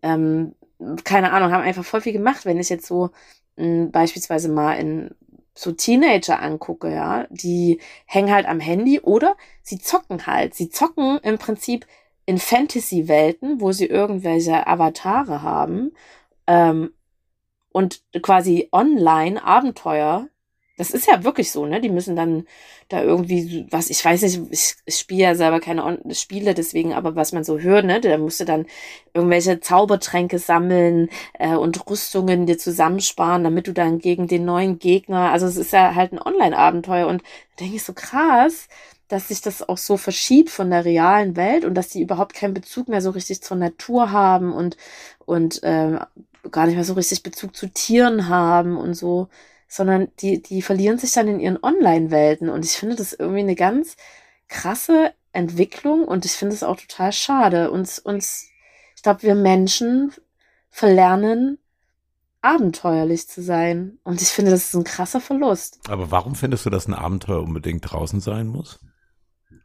ähm, 0.03 0.55
keine 1.05 1.33
Ahnung, 1.33 1.53
haben 1.53 1.63
einfach 1.65 1.85
voll 1.85 2.01
viel 2.01 2.13
gemacht. 2.13 2.45
Wenn 2.45 2.59
ich 2.59 2.69
jetzt 2.69 2.87
so 2.87 3.11
mh, 3.57 3.89
beispielsweise 3.93 4.49
mal 4.49 4.75
in 4.75 5.15
so 5.61 5.73
Teenager 5.73 6.41
angucke, 6.41 6.91
ja, 6.91 7.27
die 7.29 7.81
hängen 8.07 8.33
halt 8.33 8.47
am 8.47 8.61
Handy 8.61 8.99
oder 9.01 9.37
sie 9.63 9.79
zocken 9.79 10.27
halt. 10.27 10.55
Sie 10.55 10.71
zocken 10.71 11.19
im 11.23 11.37
Prinzip 11.37 11.87
in 12.25 12.39
Fantasy-Welten, 12.39 13.61
wo 13.61 13.71
sie 13.71 13.85
irgendwelche 13.85 14.67
Avatare 14.67 15.43
haben 15.43 15.93
ähm, 16.47 16.95
und 17.73 18.03
quasi 18.23 18.71
online 18.73 19.45
Abenteuer. 19.45 20.29
Das 20.81 20.91
ist 20.91 21.07
ja 21.07 21.25
wirklich 21.25 21.53
so, 21.53 21.67
ne? 21.67 21.81
Die 21.81 21.91
müssen 21.91 22.17
dann 22.17 22.47
da 22.89 23.03
irgendwie, 23.03 23.67
was, 23.71 23.91
ich 23.91 24.05
weiß 24.05 24.23
nicht, 24.23 24.41
ich, 24.51 24.77
ich 24.87 24.97
spiele 24.97 25.23
ja 25.23 25.35
selber 25.35 25.61
keine 25.61 25.85
On 25.85 25.99
Spiele, 26.15 26.55
deswegen, 26.55 26.95
aber 26.95 27.15
was 27.17 27.33
man 27.33 27.45
so 27.45 27.59
hört, 27.59 27.85
ne? 27.85 28.01
Da 28.01 28.17
musst 28.19 28.41
du 28.41 28.45
dann 28.47 28.67
irgendwelche 29.15 29.61
Zaubertränke 29.61 30.39
sammeln, 30.39 31.09
äh, 31.39 31.55
und 31.55 31.89
Rüstungen 31.89 32.47
dir 32.47 32.59
zusammensparen, 32.59 33.45
damit 33.45 33.67
du 33.69 33.73
dann 33.73 33.99
gegen 33.99 34.27
den 34.27 34.45
neuen 34.45 34.79
Gegner, 34.79 35.31
also 35.33 35.47
es 35.47 35.57
ist 35.57 35.73
ja 35.73 35.95
halt 35.95 36.13
ein 36.13 36.23
Online-Abenteuer 36.23 37.07
und 37.07 37.23
da 37.57 37.65
denke 37.65 37.77
ich 37.77 37.85
so 37.85 37.93
krass, 37.93 38.69
dass 39.09 39.29
sich 39.29 39.41
das 39.43 39.69
auch 39.69 39.79
so 39.79 39.97
verschiebt 39.97 40.51
von 40.51 40.71
der 40.71 40.85
realen 40.85 41.37
Welt 41.37 41.65
und 41.65 41.75
dass 41.75 41.89
die 41.89 42.01
überhaupt 42.03 42.35
keinen 42.35 42.55
Bezug 42.55 42.89
mehr 42.89 43.03
so 43.03 43.11
richtig 43.11 43.43
zur 43.43 43.57
Natur 43.57 44.13
haben 44.13 44.53
und 44.53 44.77
und 45.27 45.61
ähm, 45.65 46.01
gar 46.51 46.67
nicht 46.67 46.77
mehr 46.77 46.85
so 46.85 46.95
richtig 46.95 47.23
Bezug 47.23 47.55
zu 47.57 47.69
Tieren 47.69 48.29
haben 48.29 48.77
und 48.77 48.95
so, 48.95 49.29
sondern 49.71 50.09
die, 50.19 50.43
die 50.43 50.63
verlieren 50.63 50.99
sich 50.99 51.13
dann 51.13 51.29
in 51.29 51.39
ihren 51.39 51.63
Online-Welten. 51.63 52.51
Und 52.51 52.65
ich 52.65 52.73
finde 52.73 52.97
das 52.97 53.13
irgendwie 53.13 53.41
eine 53.41 53.55
ganz 53.55 53.97
krasse 54.49 55.15
Entwicklung 55.33 56.05
und 56.05 56.25
ich 56.25 56.33
finde 56.33 56.57
es 56.57 56.65
auch 56.65 56.77
total 56.77 57.13
schade. 57.13 57.71
Uns, 57.71 58.01
uns, 58.01 58.49
ich 58.97 59.03
glaube, 59.05 59.23
wir 59.23 59.37
Menschen 59.37 60.13
verlernen, 60.71 61.59
abenteuerlich 62.43 63.29
zu 63.29 63.43
sein. 63.43 63.99
Und 64.03 64.21
ich 64.21 64.29
finde, 64.29 64.51
das 64.51 64.65
ist 64.65 64.75
ein 64.75 64.83
krasser 64.83 65.21
Verlust. 65.21 65.79
Aber 65.89 66.11
warum 66.11 66.35
findest 66.35 66.67
du, 66.67 66.71
dass 66.71 66.89
ein 66.89 66.95
Abenteuer 66.95 67.41
unbedingt 67.41 67.91
draußen 67.91 68.21
sein 68.21 68.49
muss? 68.49 68.81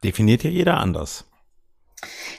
Definiert 0.04 0.44
ja 0.44 0.50
jeder 0.50 0.76
anders. 0.76 1.24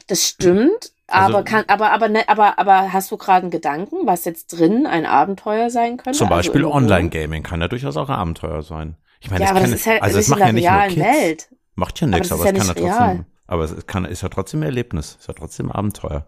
Das 0.07 0.25
stimmt, 0.25 0.93
Also- 1.07 1.33
aber 1.35 1.43
kann, 1.43 1.63
aber, 1.67 1.91
aber, 1.91 2.09
ne, 2.09 2.27
aber, 2.27 2.59
aber 2.59 2.91
hast 2.93 3.09
du 3.11 3.17
gerade 3.17 3.43
einen 3.43 3.51
Gedanken, 3.51 4.05
was 4.05 4.25
jetzt 4.25 4.47
drin 4.47 4.85
ein 4.85 5.05
Abenteuer 5.05 5.69
sein 5.69 5.97
könnte? 5.97 6.17
Zum 6.17 6.27
Also 6.27 6.35
Beispiel 6.37 6.61
im 6.61 6.71
Online-Gaming 6.71 7.43
kann 7.43 7.61
ja 7.61 7.67
durchaus 7.67 7.95
auch 7.97 8.09
ein 8.09 8.15
Abenteuer 8.15 8.61
sein. 8.61 8.97
Ich 9.21 9.31
meine, 9.31 9.45
Ja, 9.45 9.51
aber 9.51 9.61
kann, 9.61 9.71
das 9.71 9.79
ist 9.79 9.85
ja 9.85 9.97
also 9.99 10.19
es 10.19 10.27
macht 10.27 10.39
ja 10.41 10.51
nicht 10.51 10.69
nur 10.69 10.81
Kids. 10.83 10.97
Welt. 10.99 11.49
Macht 11.75 12.01
ja 12.01 12.07
nichts, 12.07 12.29
das 12.29 12.39
aber, 12.39 12.49
ist 12.49 12.55
ja 12.55 12.61
es 12.61 12.67
kann 12.67 12.75
ja 12.75 12.87
trotzdem, 12.89 13.05
real. 13.17 13.25
aber 13.47 13.63
es 13.63 13.87
kann, 13.87 14.05
ist 14.05 14.21
ja 14.21 14.29
trotzdem 14.29 14.59
ein 14.59 14.63
Erlebnis, 14.63 15.15
ist 15.19 15.27
ja 15.27 15.33
trotzdem 15.33 15.67
ein 15.67 15.71
Abenteuer. 15.71 16.27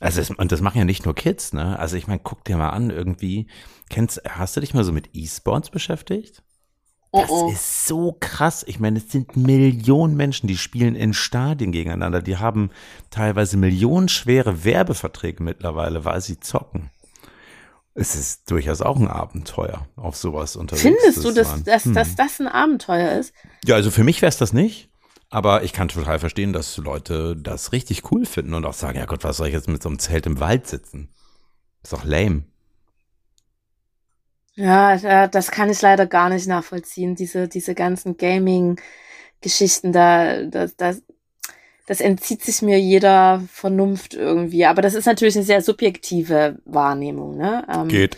Also 0.00 0.20
es, 0.20 0.30
und 0.30 0.52
das 0.52 0.60
machen 0.60 0.78
ja 0.78 0.84
nicht 0.84 1.04
nur 1.04 1.14
Kids, 1.14 1.52
ne? 1.52 1.78
Also 1.78 1.96
ich 1.96 2.06
meine, 2.06 2.20
guck 2.22 2.44
dir 2.44 2.56
mal 2.56 2.70
an, 2.70 2.90
irgendwie, 2.90 3.48
kennst, 3.90 4.20
hast 4.28 4.56
du 4.56 4.60
dich 4.60 4.74
mal 4.74 4.84
so 4.84 4.92
mit 4.92 5.10
E-Sports 5.12 5.70
beschäftigt? 5.70 6.42
Oh, 7.10 7.20
Das 7.22 7.30
oh. 7.30 7.50
ist 7.50 7.86
so 7.86 8.16
krass. 8.20 8.64
Ich 8.66 8.80
meine, 8.80 8.98
es 8.98 9.10
sind 9.10 9.36
Millionen 9.36 10.16
Menschen, 10.16 10.46
die 10.46 10.58
spielen 10.58 10.94
in 10.94 11.14
Stadien 11.14 11.72
gegeneinander. 11.72 12.20
Die 12.20 12.36
haben 12.36 12.70
teilweise 13.10 13.56
millionenschwere 13.56 14.64
Werbeverträge 14.64 15.42
mittlerweile, 15.42 16.04
weil 16.04 16.20
sie 16.20 16.38
zocken. 16.38 16.90
Es 17.94 18.14
ist 18.14 18.50
durchaus 18.50 18.80
auch 18.80 18.96
ein 18.96 19.08
Abenteuer, 19.08 19.88
auf 19.96 20.16
sowas 20.16 20.54
unterwegs 20.54 20.82
Findest 20.82 21.24
du, 21.24 21.32
dass, 21.32 21.64
dass, 21.64 21.84
Hm. 21.86 21.94
dass 21.94 22.14
das 22.14 22.38
ein 22.40 22.46
Abenteuer 22.46 23.18
ist? 23.18 23.32
Ja, 23.64 23.74
also 23.74 23.90
für 23.90 24.04
mich 24.04 24.22
wäre 24.22 24.28
es 24.28 24.36
das 24.36 24.52
nicht. 24.52 24.88
Aber 25.30 25.62
ich 25.62 25.72
kann 25.72 25.88
total 25.88 26.18
verstehen, 26.20 26.52
dass 26.52 26.76
Leute 26.78 27.36
das 27.36 27.72
richtig 27.72 28.10
cool 28.12 28.24
finden 28.24 28.54
und 28.54 28.64
auch 28.64 28.72
sagen, 28.72 28.98
ja 28.98 29.04
Gott, 29.04 29.24
was 29.24 29.38
soll 29.38 29.48
ich 29.48 29.52
jetzt 29.52 29.68
mit 29.68 29.82
so 29.82 29.88
einem 29.88 29.98
Zelt 29.98 30.26
im 30.26 30.40
Wald 30.40 30.66
sitzen? 30.66 31.10
Ist 31.82 31.92
doch 31.92 32.04
lame. 32.04 32.44
Ja, 34.58 34.94
ja, 34.96 35.28
das 35.28 35.52
kann 35.52 35.70
ich 35.70 35.80
leider 35.82 36.06
gar 36.06 36.28
nicht 36.30 36.48
nachvollziehen. 36.48 37.14
Diese, 37.14 37.46
diese 37.46 37.76
ganzen 37.76 38.16
Gaming-Geschichten, 38.16 39.92
da, 39.92 40.42
das, 40.42 40.74
das, 40.74 41.02
das 41.86 42.00
entzieht 42.00 42.42
sich 42.42 42.60
mir 42.60 42.80
jeder 42.80 43.40
Vernunft 43.52 44.14
irgendwie. 44.14 44.66
Aber 44.66 44.82
das 44.82 44.94
ist 44.94 45.06
natürlich 45.06 45.36
eine 45.36 45.44
sehr 45.44 45.62
subjektive 45.62 46.58
Wahrnehmung, 46.64 47.36
ne? 47.36 47.64
Ähm, 47.72 47.86
Geht. 47.86 48.16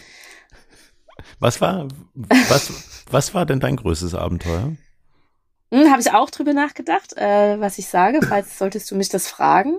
Was 1.40 1.60
war, 1.60 1.88
was, 2.14 3.04
was 3.10 3.34
war 3.34 3.44
denn 3.44 3.60
dein 3.60 3.76
größtes 3.76 4.14
Abenteuer? 4.14 4.72
Hm, 5.70 5.90
Habe 5.90 6.00
ich 6.00 6.10
auch 6.10 6.30
drüber 6.30 6.54
nachgedacht, 6.54 7.18
äh, 7.18 7.60
was 7.60 7.76
ich 7.76 7.86
sage, 7.86 8.20
falls 8.26 8.56
solltest 8.56 8.90
du 8.90 8.94
mich 8.94 9.10
das 9.10 9.28
fragen. 9.28 9.78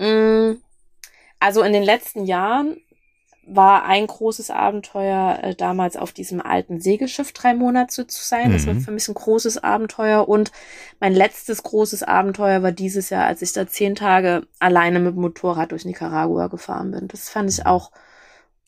Hm, 0.00 0.60
also 1.38 1.62
in 1.62 1.72
den 1.72 1.84
letzten 1.84 2.24
Jahren 2.24 2.76
war 3.48 3.84
ein 3.84 4.06
großes 4.06 4.50
Abenteuer, 4.50 5.38
äh, 5.42 5.54
damals 5.54 5.96
auf 5.96 6.12
diesem 6.12 6.40
alten 6.42 6.80
Segelschiff 6.80 7.32
drei 7.32 7.54
Monate 7.54 8.06
zu 8.06 8.22
sein. 8.24 8.52
Das 8.52 8.66
war 8.66 8.74
Mhm. 8.74 8.80
für 8.80 8.90
mich 8.90 9.06
ein 9.08 9.14
großes 9.14 9.62
Abenteuer. 9.62 10.28
Und 10.28 10.50
mein 10.98 11.14
letztes 11.14 11.62
großes 11.62 12.02
Abenteuer 12.02 12.62
war 12.62 12.72
dieses 12.72 13.08
Jahr, 13.10 13.24
als 13.26 13.42
ich 13.42 13.52
da 13.52 13.66
zehn 13.68 13.94
Tage 13.94 14.46
alleine 14.58 14.98
mit 14.98 15.14
dem 15.14 15.20
Motorrad 15.20 15.70
durch 15.70 15.84
Nicaragua 15.84 16.48
gefahren 16.48 16.90
bin. 16.90 17.06
Das 17.08 17.28
fand 17.28 17.48
ich 17.48 17.64
auch 17.64 17.92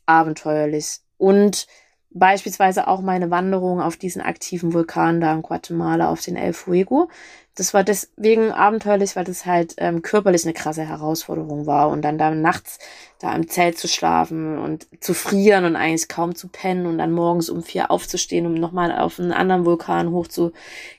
abenteuerlich. 0.07 1.01
Und 1.17 1.67
beispielsweise 2.11 2.89
auch 2.89 3.01
meine 3.01 3.31
Wanderung 3.31 3.81
auf 3.81 3.97
diesen 3.97 4.23
aktiven 4.23 4.73
Vulkan 4.73 5.21
da 5.21 5.33
in 5.33 5.43
Guatemala 5.43 6.09
auf 6.11 6.21
den 6.23 6.37
El 6.37 6.53
Fuego. 6.53 7.11
Das 7.55 7.75
war 7.75 7.85
deswegen 7.85 8.53
abenteuerlich, 8.53 9.17
weil 9.17 9.25
das 9.25 9.45
halt 9.45 9.75
ähm, 9.79 10.01
körperlich 10.01 10.45
eine 10.45 10.55
krasse 10.55 10.85
Herausforderung 10.85 11.67
war. 11.67 11.89
Und 11.89 12.03
dann 12.03 12.17
da 12.17 12.31
nachts 12.31 12.79
da 13.19 13.35
im 13.35 13.49
Zelt 13.49 13.77
zu 13.77 13.89
schlafen 13.89 14.59
und 14.59 14.87
zu 15.01 15.13
frieren 15.13 15.65
und 15.65 15.77
eigentlich 15.77 16.09
kaum 16.09 16.35
zu 16.35 16.49
pennen 16.49 16.87
und 16.87 16.99
dann 16.99 17.13
morgens 17.13 17.51
um 17.51 17.63
vier 17.63 17.91
aufzustehen, 17.91 18.47
um 18.47 18.55
nochmal 18.55 18.97
auf 18.97 19.19
einen 19.19 19.33
anderen 19.33 19.65
Vulkan 19.65 20.11
hoch 20.13 20.29
zu 20.29 20.53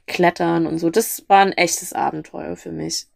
klettern 0.05 0.67
und 0.67 0.79
so. 0.79 0.89
Das 0.89 1.23
war 1.27 1.41
ein 1.41 1.53
echtes 1.53 1.93
Abenteuer 1.93 2.55
für 2.57 2.71
mich. 2.71 3.07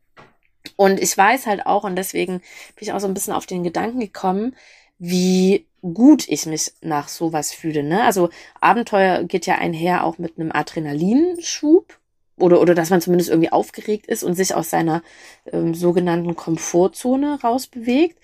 Und 0.77 0.99
ich 1.01 1.15
weiß 1.17 1.45
halt 1.45 1.65
auch, 1.65 1.83
und 1.83 1.97
deswegen 1.97 2.39
bin 2.39 2.79
ich 2.79 2.93
auch 2.93 2.99
so 2.99 3.07
ein 3.07 3.13
bisschen 3.13 3.33
auf 3.33 3.45
den 3.45 3.63
Gedanken 3.63 3.99
gekommen, 3.99 4.55
wie 4.97 5.67
gut 5.83 6.27
ich 6.29 6.45
mich 6.45 6.73
nach 6.81 7.09
sowas 7.09 7.51
fühle. 7.51 7.83
Ne? 7.83 8.03
Also 8.03 8.29
Abenteuer 8.61 9.23
geht 9.23 9.45
ja 9.45 9.55
einher 9.55 10.05
auch 10.05 10.17
mit 10.17 10.39
einem 10.39 10.51
Adrenalinschub 10.51 11.99
oder, 12.37 12.61
oder 12.61 12.73
dass 12.73 12.89
man 12.89 13.01
zumindest 13.01 13.29
irgendwie 13.29 13.51
aufgeregt 13.51 14.07
ist 14.07 14.23
und 14.23 14.35
sich 14.35 14.55
aus 14.55 14.69
seiner 14.69 15.03
ähm, 15.51 15.75
sogenannten 15.75 16.35
Komfortzone 16.35 17.41
rausbewegt 17.41 18.17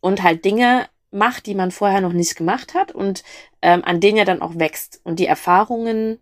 und 0.00 0.22
halt 0.22 0.44
Dinge 0.44 0.86
macht, 1.10 1.46
die 1.46 1.54
man 1.54 1.70
vorher 1.70 2.02
noch 2.02 2.12
nicht 2.12 2.36
gemacht 2.36 2.74
hat 2.74 2.92
und 2.92 3.24
ähm, 3.62 3.82
an 3.84 4.00
denen 4.00 4.18
ja 4.18 4.24
dann 4.24 4.42
auch 4.42 4.58
wächst. 4.58 5.00
Und 5.04 5.18
die 5.18 5.26
Erfahrungen, 5.26 6.18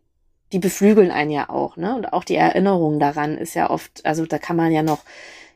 die 0.52 0.60
beflügeln 0.60 1.10
einen 1.10 1.32
ja 1.32 1.50
auch, 1.50 1.76
ne? 1.76 1.96
Und 1.96 2.12
auch 2.12 2.22
die 2.22 2.36
Erinnerung 2.36 3.00
daran 3.00 3.36
ist 3.36 3.54
ja 3.54 3.68
oft, 3.68 4.06
also 4.06 4.24
da 4.26 4.38
kann 4.38 4.54
man 4.54 4.70
ja 4.70 4.84
noch 4.84 5.00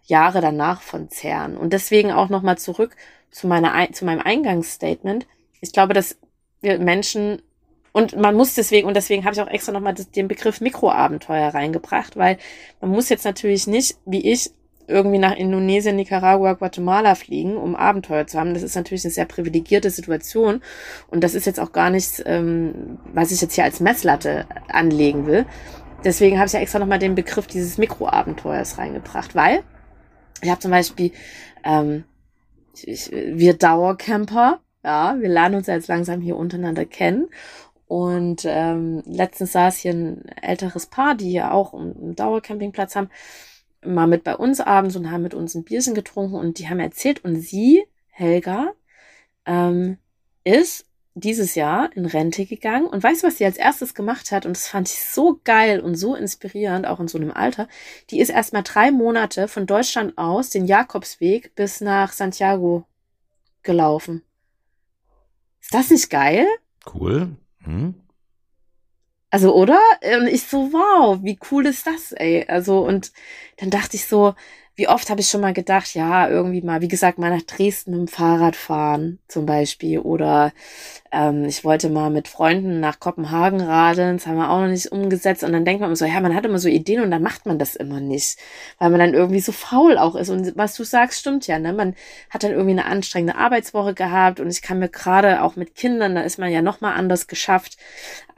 Jahre 0.04 0.40
danach 0.40 0.82
von 0.82 1.08
zehren. 1.10 1.56
Und 1.56 1.72
deswegen 1.72 2.10
auch 2.10 2.28
nochmal 2.28 2.58
zurück 2.58 2.96
zu 3.30 3.46
meiner, 3.46 3.74
Ei- 3.74 3.88
zu 3.88 4.04
meinem 4.04 4.20
Eingangsstatement. 4.20 5.26
Ich 5.60 5.72
glaube, 5.72 5.94
dass 5.94 6.16
wir 6.60 6.78
Menschen 6.78 7.42
und 7.92 8.16
man 8.16 8.36
muss 8.36 8.54
deswegen, 8.54 8.86
und 8.86 8.94
deswegen 8.94 9.24
habe 9.24 9.34
ich 9.34 9.40
auch 9.40 9.48
extra 9.48 9.72
nochmal 9.72 9.94
den 9.94 10.28
Begriff 10.28 10.60
Mikroabenteuer 10.60 11.48
reingebracht, 11.48 12.16
weil 12.16 12.38
man 12.80 12.90
muss 12.90 13.08
jetzt 13.08 13.24
natürlich 13.24 13.66
nicht, 13.66 13.96
wie 14.04 14.30
ich, 14.30 14.52
irgendwie 14.86 15.18
nach 15.18 15.36
Indonesien, 15.36 15.96
Nicaragua, 15.96 16.54
Guatemala 16.54 17.14
fliegen, 17.14 17.56
um 17.56 17.76
Abenteuer 17.76 18.26
zu 18.26 18.38
haben. 18.38 18.54
Das 18.54 18.64
ist 18.64 18.74
natürlich 18.74 19.04
eine 19.04 19.12
sehr 19.12 19.24
privilegierte 19.24 19.88
Situation. 19.88 20.62
Und 21.08 21.22
das 21.22 21.34
ist 21.34 21.46
jetzt 21.46 21.60
auch 21.60 21.70
gar 21.70 21.90
nichts, 21.90 22.20
ähm, 22.26 22.98
was 23.12 23.30
ich 23.30 23.40
jetzt 23.40 23.54
hier 23.54 23.64
als 23.64 23.78
Messlatte 23.78 24.46
anlegen 24.68 25.26
will. 25.26 25.46
Deswegen 26.04 26.38
habe 26.38 26.48
ich 26.48 26.52
ja 26.54 26.60
extra 26.60 26.80
nochmal 26.80 26.98
den 26.98 27.14
Begriff 27.14 27.46
dieses 27.46 27.78
Mikroabenteuers 27.78 28.78
reingebracht, 28.78 29.36
weil 29.36 29.62
ich 30.42 30.50
habe 30.50 30.60
zum 30.60 30.70
Beispiel, 30.70 31.12
ähm, 31.64 32.04
ich, 32.74 32.88
ich, 32.88 33.10
wir 33.12 33.54
Dauercamper, 33.54 34.60
ja, 34.84 35.16
wir 35.18 35.28
lernen 35.28 35.56
uns 35.56 35.66
jetzt 35.66 35.88
langsam 35.88 36.20
hier 36.20 36.36
untereinander 36.36 36.86
kennen. 36.86 37.28
Und 37.86 38.42
ähm, 38.44 39.02
letztens 39.04 39.52
saß 39.52 39.78
hier 39.78 39.92
ein 39.92 40.28
älteres 40.40 40.86
Paar, 40.86 41.16
die 41.16 41.32
ja 41.32 41.50
auch 41.50 41.74
einen 41.74 41.96
einen 41.96 42.14
Dauercampingplatz 42.14 42.94
haben, 42.94 43.10
mal 43.84 44.06
mit 44.06 44.24
bei 44.24 44.36
uns 44.36 44.60
abends 44.60 44.94
und 44.96 45.10
haben 45.10 45.22
mit 45.22 45.34
uns 45.34 45.54
ein 45.54 45.64
Bierchen 45.64 45.94
getrunken 45.94 46.36
und 46.36 46.58
die 46.58 46.68
haben 46.68 46.80
erzählt, 46.80 47.24
und 47.24 47.36
sie, 47.40 47.84
Helga, 48.08 48.72
ähm, 49.44 49.98
ist 50.44 50.86
dieses 51.20 51.54
Jahr 51.54 51.90
in 51.94 52.06
Rente 52.06 52.46
gegangen 52.46 52.86
und 52.86 53.02
weißt 53.02 53.22
du, 53.22 53.26
was 53.26 53.38
sie 53.38 53.44
als 53.44 53.56
erstes 53.56 53.94
gemacht 53.94 54.32
hat? 54.32 54.46
Und 54.46 54.56
das 54.56 54.68
fand 54.68 54.88
ich 54.88 55.04
so 55.04 55.40
geil 55.44 55.80
und 55.80 55.94
so 55.94 56.14
inspirierend, 56.14 56.86
auch 56.86 57.00
in 57.00 57.08
so 57.08 57.18
einem 57.18 57.30
Alter. 57.30 57.68
Die 58.10 58.20
ist 58.20 58.30
erstmal 58.30 58.62
drei 58.62 58.90
Monate 58.90 59.48
von 59.48 59.66
Deutschland 59.66 60.16
aus 60.18 60.50
den 60.50 60.66
Jakobsweg 60.66 61.54
bis 61.54 61.80
nach 61.80 62.12
Santiago 62.12 62.84
gelaufen. 63.62 64.22
Ist 65.60 65.74
das 65.74 65.90
nicht 65.90 66.10
geil? 66.10 66.46
Cool. 66.92 67.36
Hm? 67.62 67.94
Also, 69.30 69.54
oder? 69.54 69.78
Und 70.18 70.26
ich 70.26 70.42
so, 70.44 70.72
wow, 70.72 71.20
wie 71.22 71.38
cool 71.50 71.66
ist 71.66 71.86
das, 71.86 72.12
ey? 72.12 72.44
Also, 72.48 72.80
und 72.84 73.12
dann 73.58 73.70
dachte 73.70 73.96
ich 73.96 74.06
so, 74.06 74.34
wie 74.80 74.88
oft 74.88 75.10
habe 75.10 75.20
ich 75.20 75.28
schon 75.28 75.42
mal 75.42 75.52
gedacht, 75.52 75.94
ja, 75.94 76.26
irgendwie 76.26 76.62
mal, 76.62 76.80
wie 76.80 76.88
gesagt, 76.88 77.18
mal 77.18 77.28
nach 77.28 77.42
Dresden 77.42 77.90
mit 77.90 78.00
dem 78.00 78.08
Fahrrad 78.08 78.56
fahren, 78.56 79.18
zum 79.28 79.44
Beispiel. 79.44 79.98
Oder 79.98 80.54
ähm, 81.12 81.44
ich 81.44 81.64
wollte 81.64 81.90
mal 81.90 82.08
mit 82.08 82.28
Freunden 82.28 82.80
nach 82.80 82.98
Kopenhagen 82.98 83.60
radeln, 83.60 84.16
das 84.16 84.26
haben 84.26 84.38
wir 84.38 84.48
auch 84.48 84.60
noch 84.62 84.68
nicht 84.68 84.90
umgesetzt. 84.90 85.44
Und 85.44 85.52
dann 85.52 85.66
denkt 85.66 85.82
man 85.82 85.90
immer 85.90 85.96
so, 85.96 86.06
ja, 86.06 86.18
man 86.22 86.34
hat 86.34 86.46
immer 86.46 86.58
so 86.58 86.70
Ideen 86.70 87.02
und 87.02 87.10
dann 87.10 87.22
macht 87.22 87.44
man 87.44 87.58
das 87.58 87.76
immer 87.76 88.00
nicht, 88.00 88.38
weil 88.78 88.88
man 88.88 89.00
dann 89.00 89.12
irgendwie 89.12 89.40
so 89.40 89.52
faul 89.52 89.98
auch 89.98 90.14
ist. 90.14 90.30
Und 90.30 90.56
was 90.56 90.74
du 90.76 90.84
sagst, 90.84 91.20
stimmt 91.20 91.46
ja, 91.46 91.58
ne? 91.58 91.74
Man 91.74 91.94
hat 92.30 92.42
dann 92.42 92.52
irgendwie 92.52 92.70
eine 92.70 92.86
anstrengende 92.86 93.36
Arbeitswoche 93.36 93.92
gehabt 93.92 94.40
und 94.40 94.48
ich 94.48 94.62
kann 94.62 94.78
mir 94.78 94.88
gerade 94.88 95.42
auch 95.42 95.56
mit 95.56 95.74
Kindern, 95.74 96.14
da 96.14 96.22
ist 96.22 96.38
man 96.38 96.50
ja 96.50 96.62
noch 96.62 96.80
mal 96.80 96.94
anders 96.94 97.26
geschafft 97.26 97.76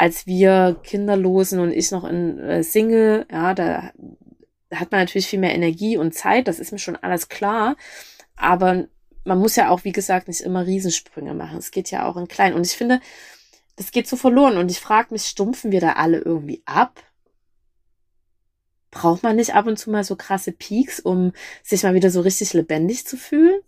als 0.03 0.27
wir 0.27 0.81
Kinderlosen 0.83 1.61
und 1.61 1.71
ich 1.71 1.93
noch 1.93 2.03
in 2.03 2.41
äh, 2.41 2.65
Single, 2.65 3.25
ja, 3.31 3.55
da 3.55 3.93
hat 4.75 4.91
man 4.91 5.01
natürlich 5.01 5.27
viel 5.27 5.39
mehr 5.39 5.55
Energie 5.55 5.97
und 5.97 6.15
Zeit, 6.15 6.49
das 6.49 6.59
ist 6.59 6.73
mir 6.73 6.79
schon 6.79 6.97
alles 6.97 7.29
klar. 7.29 7.77
Aber 8.37 8.87
man 9.25 9.39
muss 9.39 9.57
ja 9.57 9.71
auch, 9.71 9.85
wie 9.85 9.93
gesagt, 9.93 10.29
nicht 10.29 10.41
immer 10.41 10.67
Riesensprünge 10.67 11.35
machen. 11.35 11.59
Es 11.59 11.71
geht 11.71 11.91
ja 11.91 12.07
auch 12.07 12.17
in 12.17 12.29
klein. 12.29 12.55
Und 12.55 12.67
ich 12.67 12.73
finde, 12.73 13.01
das 13.77 13.93
geht 13.93 14.09
so 14.09 14.17
verloren. 14.17 14.57
Und 14.57 14.71
ich 14.71 14.81
frage 14.81 15.13
mich, 15.13 15.25
stumpfen 15.25 15.73
wir 15.73 15.81
da 15.81 15.93
alle 15.93 16.19
irgendwie 16.19 16.63
ab? 16.67 17.03
Braucht 18.91 19.23
man 19.23 19.37
nicht 19.37 19.55
ab 19.55 19.67
und 19.67 19.79
zu 19.79 19.91
mal 19.91 20.05
so 20.05 20.17
krasse 20.17 20.53
Peaks, 20.53 21.01
um 21.01 21.33
sich 21.63 21.83
mal 21.83 21.95
wieder 21.95 22.11
so 22.11 22.21
richtig 22.21 22.53
lebendig 22.53 23.07
zu 23.07 23.17
fühlen? 23.17 23.61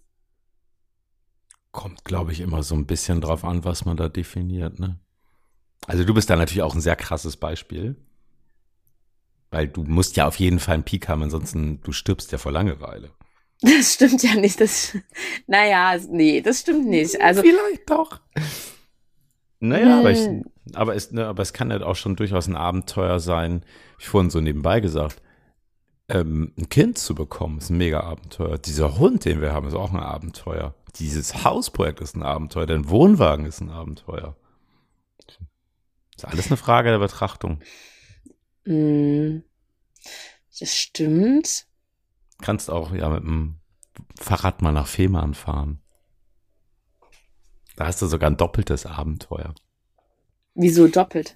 Kommt, 1.72 2.04
glaube 2.04 2.32
ich, 2.32 2.40
immer 2.40 2.62
so 2.62 2.74
ein 2.74 2.86
bisschen 2.86 3.20
drauf 3.20 3.44
an, 3.44 3.64
was 3.64 3.84
man 3.84 3.96
da 3.96 4.08
definiert, 4.08 4.78
ne? 4.78 5.00
Also 5.86 6.04
du 6.04 6.14
bist 6.14 6.30
da 6.30 6.36
natürlich 6.36 6.62
auch 6.62 6.74
ein 6.74 6.80
sehr 6.80 6.96
krasses 6.96 7.36
Beispiel. 7.36 7.96
Weil 9.54 9.68
du 9.68 9.84
musst 9.84 10.16
ja 10.16 10.26
auf 10.26 10.40
jeden 10.40 10.58
Fall 10.58 10.74
einen 10.74 10.82
Peak 10.82 11.06
haben, 11.08 11.22
ansonsten 11.22 11.80
du 11.82 11.92
stirbst 11.92 12.32
ja 12.32 12.38
vor 12.38 12.50
Langeweile. 12.50 13.10
Das 13.60 13.94
stimmt 13.94 14.20
ja 14.24 14.34
nicht. 14.34 14.60
Das, 14.60 14.98
naja, 15.46 15.96
nee, 16.10 16.40
das 16.40 16.60
stimmt 16.60 16.88
nicht. 16.88 17.20
Also, 17.20 17.40
Vielleicht 17.40 17.88
doch. 17.88 18.20
Naja, 19.60 20.00
aber, 20.00 20.10
ich, 20.10 20.18
Hm. 20.18 20.44
aber, 20.74 20.96
es, 20.96 21.12
ne, 21.12 21.26
aber 21.26 21.40
es 21.40 21.52
kann 21.52 21.70
halt 21.70 21.84
auch 21.84 21.94
schon 21.94 22.16
durchaus 22.16 22.48
ein 22.48 22.56
Abenteuer 22.56 23.20
sein, 23.20 23.64
wie 23.96 24.02
ich 24.02 24.08
vorhin 24.08 24.28
so 24.28 24.40
nebenbei 24.40 24.80
gesagt, 24.80 25.22
ähm, 26.08 26.52
ein 26.58 26.68
Kind 26.68 26.98
zu 26.98 27.14
bekommen, 27.14 27.58
ist 27.58 27.70
ein 27.70 27.78
mega 27.78 28.00
Abenteuer. 28.00 28.58
Dieser 28.58 28.98
Hund, 28.98 29.24
den 29.24 29.40
wir 29.40 29.52
haben, 29.52 29.68
ist 29.68 29.74
auch 29.74 29.92
ein 29.92 30.00
Abenteuer. 30.00 30.74
Dieses 30.96 31.44
Hausprojekt 31.44 32.00
ist 32.00 32.16
ein 32.16 32.24
Abenteuer, 32.24 32.66
dein 32.66 32.90
Wohnwagen 32.90 33.46
ist 33.46 33.60
ein 33.60 33.70
Abenteuer. 33.70 34.36
Ist 36.16 36.24
alles 36.24 36.48
eine 36.48 36.56
Frage 36.56 36.90
der 36.90 36.98
Betrachtung. 36.98 37.60
Mh, 38.64 39.42
das 40.58 40.74
stimmt. 40.74 41.66
Kannst 42.40 42.70
auch 42.70 42.92
ja 42.92 43.08
mit 43.08 43.22
dem 43.22 43.56
Fahrrad 44.20 44.62
mal 44.62 44.72
nach 44.72 44.86
Fehmarn 44.86 45.34
fahren. 45.34 45.80
Da 47.76 47.86
hast 47.86 48.00
du 48.02 48.06
sogar 48.06 48.30
ein 48.30 48.36
doppeltes 48.36 48.86
Abenteuer. 48.86 49.54
Wieso 50.54 50.86
doppelt? 50.86 51.34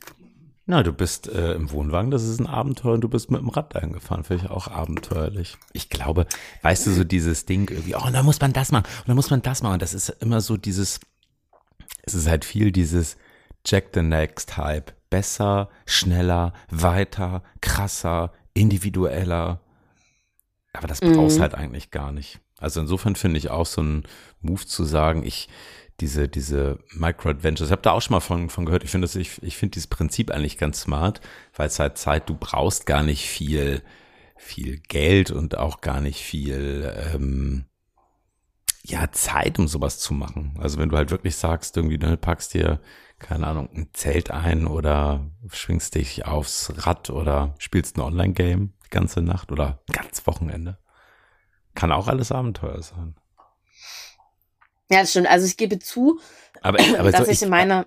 Na, 0.71 0.83
du 0.83 0.93
bist 0.93 1.29
äh, 1.29 1.55
im 1.55 1.71
Wohnwagen, 1.73 2.11
das 2.11 2.25
ist 2.25 2.41
ein 2.41 2.47
Abenteuer 2.47 2.93
und 2.93 3.01
du 3.01 3.09
bist 3.09 3.31
mit 3.31 3.41
dem 3.41 3.49
Rad 3.49 3.75
eingefahren, 3.75 4.23
finde 4.23 4.45
ich 4.45 4.51
auch 4.51 4.69
abenteuerlich. 4.69 5.57
Ich 5.73 5.89
glaube, 5.89 6.27
weißt 6.61 6.87
du, 6.87 6.91
so 6.91 7.05
dieses 7.05 7.47
Ding 7.47 7.71
irgendwie, 7.71 7.95
oh, 7.95 8.05
und 8.05 8.13
dann 8.13 8.27
muss 8.27 8.39
man 8.39 8.53
das 8.53 8.71
machen 8.71 8.85
und 8.99 9.09
dann 9.09 9.17
muss 9.17 9.31
man 9.31 9.41
das 9.41 9.63
machen. 9.63 9.75
Und 9.75 9.83
das 9.83 9.95
ist 9.95 10.11
immer 10.21 10.43
so 10.43 10.59
dieses, 10.59 11.01
es 12.03 12.13
ist 12.13 12.29
halt 12.29 12.45
viel 12.45 12.71
dieses 12.71 13.17
Jack 13.65 13.93
the 13.95 14.03
Next 14.03 14.59
Hype. 14.59 14.93
Besser, 15.11 15.69
schneller, 15.87 16.53
weiter, 16.71 17.43
krasser, 17.61 18.33
individueller. 18.55 19.61
Aber 20.73 20.87
das 20.87 21.01
brauchst 21.01 21.39
Mhm. 21.39 21.43
halt 21.43 21.55
eigentlich 21.55 21.91
gar 21.91 22.13
nicht. 22.13 22.41
Also 22.59 22.81
insofern 22.81 23.17
finde 23.17 23.39
ich 23.39 23.51
auch 23.51 23.67
so 23.67 23.83
ein 23.83 24.03
Move 24.41 24.67
zu 24.67 24.85
sagen, 24.85 25.25
ich, 25.25 25.49
diese, 26.01 26.29
diese 26.29 26.79
Micro-Adventures, 26.93 27.69
ich 27.69 27.73
habe 27.73 27.83
da 27.83 27.93
auch 27.93 28.03
schon 28.03 28.15
mal 28.15 28.21
von, 28.21 28.51
von 28.51 28.67
gehört, 28.67 28.85
ich 28.85 28.91
finde 28.91 29.07
das, 29.07 29.17
ich, 29.17 29.43
ich 29.43 29.57
finde 29.57 29.75
dieses 29.75 29.87
Prinzip 29.87 30.31
eigentlich 30.31 30.59
ganz 30.59 30.81
smart, 30.83 31.21
weil 31.55 31.69
es 31.69 31.79
halt 31.79 31.99
Zeit, 31.99 32.29
du 32.29 32.37
brauchst 32.39 32.87
gar 32.87 33.03
nicht 33.03 33.29
viel, 33.29 33.83
viel 34.37 34.79
Geld 34.79 35.31
und 35.31 35.57
auch 35.57 35.81
gar 35.81 36.01
nicht 36.01 36.21
viel, 36.23 36.93
ähm, 37.15 37.65
ja, 38.85 39.11
Zeit, 39.13 39.59
um 39.59 39.69
sowas 39.69 39.99
zu 39.99 40.15
machen. 40.15 40.57
Also 40.59 40.79
wenn 40.79 40.89
du 40.89 40.97
halt 40.97 41.11
wirklich 41.11 41.37
sagst, 41.37 41.77
irgendwie, 41.77 41.99
du 41.99 42.17
packst 42.17 42.55
dir, 42.55 42.81
keine 43.19 43.47
Ahnung, 43.47 43.69
ein 43.75 43.91
Zelt 43.93 44.31
ein 44.31 44.67
oder 44.67 45.27
schwingst 45.51 45.95
dich 45.95 46.27
aufs 46.27 46.73
Rad 46.87 47.11
oder 47.11 47.55
spielst 47.59 47.97
ein 47.97 48.01
Online-Game 48.03 48.75
die 48.85 48.91
ganze 48.91 49.21
Nacht 49.21 49.51
oder 49.53 49.81
ganz 49.93 50.27
Wochenende. 50.27 50.79
Kann 51.75 51.93
auch 51.93 52.09
alles 52.09 52.33
Abenteuer 52.33 52.81
sein. 52.83 53.15
Ja, 54.91 55.01
das 55.01 55.11
stimmt. 55.11 55.29
Also 55.29 55.47
ich 55.47 55.57
gebe 55.57 55.79
zu, 55.79 56.19
Aber, 56.63 56.79
aber 56.99 57.13
dass 57.13 57.27
so, 57.27 57.33
ich 57.33 57.43
in 57.43 57.51
meiner, 57.51 57.87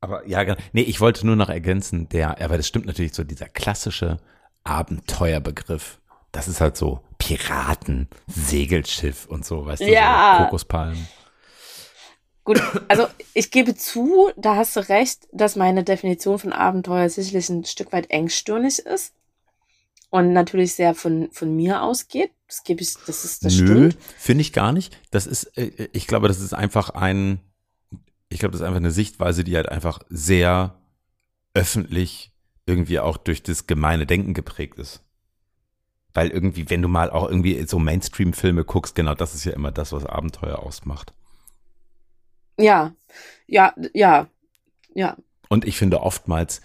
Aber 0.00 0.26
ja, 0.26 0.44
genau. 0.44 0.58
nee, 0.72 0.82
ich 0.82 1.00
wollte 1.00 1.26
nur 1.26 1.36
noch 1.36 1.48
ergänzen, 1.48 2.08
der, 2.08 2.40
aber 2.42 2.56
das 2.56 2.68
stimmt 2.68 2.86
natürlich 2.86 3.14
so, 3.14 3.24
dieser 3.24 3.48
klassische 3.48 4.18
Abenteuerbegriff. 4.64 6.00
Das 6.30 6.46
ist 6.46 6.60
halt 6.60 6.76
so 6.76 7.02
Piraten, 7.16 8.08
Segelschiff 8.26 9.26
und 9.26 9.44
so, 9.46 9.64
weißt 9.64 9.82
du, 9.82 9.90
Ja. 9.90 10.36
so 10.38 10.44
Kokospalmen. 10.44 11.08
Gut, 12.48 12.62
also 12.88 13.06
ich 13.34 13.50
gebe 13.50 13.74
zu, 13.74 14.30
da 14.36 14.56
hast 14.56 14.74
du 14.74 14.88
recht, 14.88 15.28
dass 15.32 15.54
meine 15.54 15.84
Definition 15.84 16.38
von 16.38 16.54
Abenteuer 16.54 17.10
sicherlich 17.10 17.50
ein 17.50 17.66
Stück 17.66 17.92
weit 17.92 18.10
engstirnig 18.10 18.78
ist 18.78 19.12
und 20.08 20.32
natürlich 20.32 20.74
sehr 20.74 20.94
von, 20.94 21.28
von 21.30 21.54
mir 21.54 21.82
ausgeht. 21.82 22.30
Das 22.46 22.64
gebe 22.64 22.80
ich, 22.80 22.94
das 23.06 23.26
ist, 23.26 23.44
das 23.44 23.58
Nö, 23.58 23.90
finde 24.16 24.40
ich 24.40 24.54
gar 24.54 24.72
nicht. 24.72 24.98
Das 25.10 25.26
ist, 25.26 25.58
äh, 25.58 25.90
ich 25.92 26.06
glaube, 26.06 26.26
das 26.26 26.40
ist 26.40 26.54
einfach 26.54 26.88
ein, 26.88 27.40
ich 28.30 28.38
glaube, 28.38 28.52
das 28.52 28.62
ist 28.62 28.66
einfach 28.66 28.80
eine 28.80 28.92
Sichtweise, 28.92 29.44
die 29.44 29.54
halt 29.54 29.68
einfach 29.68 30.00
sehr 30.08 30.80
öffentlich 31.52 32.32
irgendwie 32.64 32.98
auch 32.98 33.18
durch 33.18 33.42
das 33.42 33.66
gemeine 33.66 34.06
Denken 34.06 34.32
geprägt 34.32 34.78
ist. 34.78 35.02
Weil 36.14 36.30
irgendwie, 36.30 36.70
wenn 36.70 36.80
du 36.80 36.88
mal 36.88 37.10
auch 37.10 37.28
irgendwie 37.28 37.62
so 37.66 37.78
Mainstream-Filme 37.78 38.64
guckst, 38.64 38.94
genau 38.94 39.14
das 39.14 39.34
ist 39.34 39.44
ja 39.44 39.52
immer 39.52 39.70
das, 39.70 39.92
was 39.92 40.06
Abenteuer 40.06 40.60
ausmacht. 40.60 41.12
Ja, 42.58 42.94
ja, 43.46 43.74
ja, 43.94 44.28
ja. 44.94 45.16
Und 45.48 45.66
ich 45.66 45.78
finde 45.78 46.00
oftmals 46.02 46.60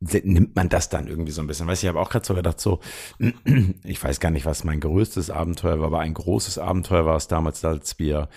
nimmt 0.00 0.56
man 0.56 0.68
das 0.70 0.88
dann 0.88 1.06
irgendwie 1.08 1.30
so 1.30 1.42
ein 1.42 1.46
bisschen. 1.46 1.66
Weißt 1.66 1.82
du, 1.82 1.86
ich 1.86 1.88
habe 1.88 2.00
auch 2.00 2.08
gerade 2.08 2.24
so 2.26 2.34
gedacht, 2.34 2.58
so, 2.58 2.80
ich 3.84 4.02
weiß 4.02 4.18
gar 4.20 4.30
nicht, 4.30 4.46
was 4.46 4.64
mein 4.64 4.80
größtes 4.80 5.30
Abenteuer 5.30 5.78
war, 5.78 5.88
aber 5.88 6.00
ein 6.00 6.14
großes 6.14 6.58
Abenteuer 6.58 7.04
war 7.04 7.16
es 7.16 7.28
damals, 7.28 7.64
als 7.64 7.98
wir 7.98 8.28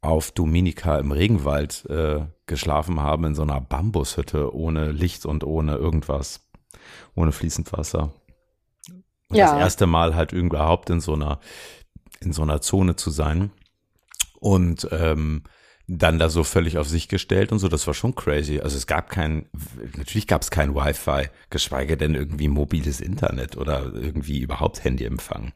auf 0.00 0.30
Dominika 0.30 0.96
im 0.98 1.10
Regenwald 1.10 1.84
äh, 1.86 2.26
geschlafen 2.46 3.00
haben, 3.00 3.24
in 3.24 3.34
so 3.34 3.42
einer 3.42 3.60
Bambushütte, 3.60 4.54
ohne 4.54 4.92
Licht 4.92 5.26
und 5.26 5.42
ohne 5.42 5.74
irgendwas, 5.74 6.48
ohne 7.16 7.32
fließend 7.32 7.72
Wasser. 7.72 8.12
Und 9.28 9.36
Ja. 9.36 9.46
das 9.46 9.58
erste 9.58 9.88
Mal 9.88 10.14
halt 10.14 10.30
überhaupt 10.32 10.88
in 10.88 11.00
so 11.00 11.14
einer, 11.14 11.40
in 12.20 12.32
so 12.32 12.42
einer 12.42 12.60
Zone 12.60 12.94
zu 12.94 13.10
sein. 13.10 13.50
Und 14.38 14.86
ähm, 14.92 15.42
dann 15.90 16.18
da 16.18 16.28
so 16.28 16.44
völlig 16.44 16.76
auf 16.76 16.86
sich 16.86 17.08
gestellt 17.08 17.50
und 17.50 17.58
so, 17.60 17.68
das 17.68 17.86
war 17.86 17.94
schon 17.94 18.14
crazy. 18.14 18.60
Also 18.60 18.76
es 18.76 18.86
gab 18.86 19.08
kein, 19.08 19.46
natürlich 19.96 20.26
gab 20.26 20.42
es 20.42 20.50
kein 20.50 20.74
Wi-Fi, 20.74 21.30
geschweige 21.48 21.96
denn 21.96 22.14
irgendwie 22.14 22.48
mobiles 22.48 23.00
Internet 23.00 23.56
oder 23.56 23.94
irgendwie 23.94 24.40
überhaupt 24.40 24.84
Handyempfang. 24.84 25.52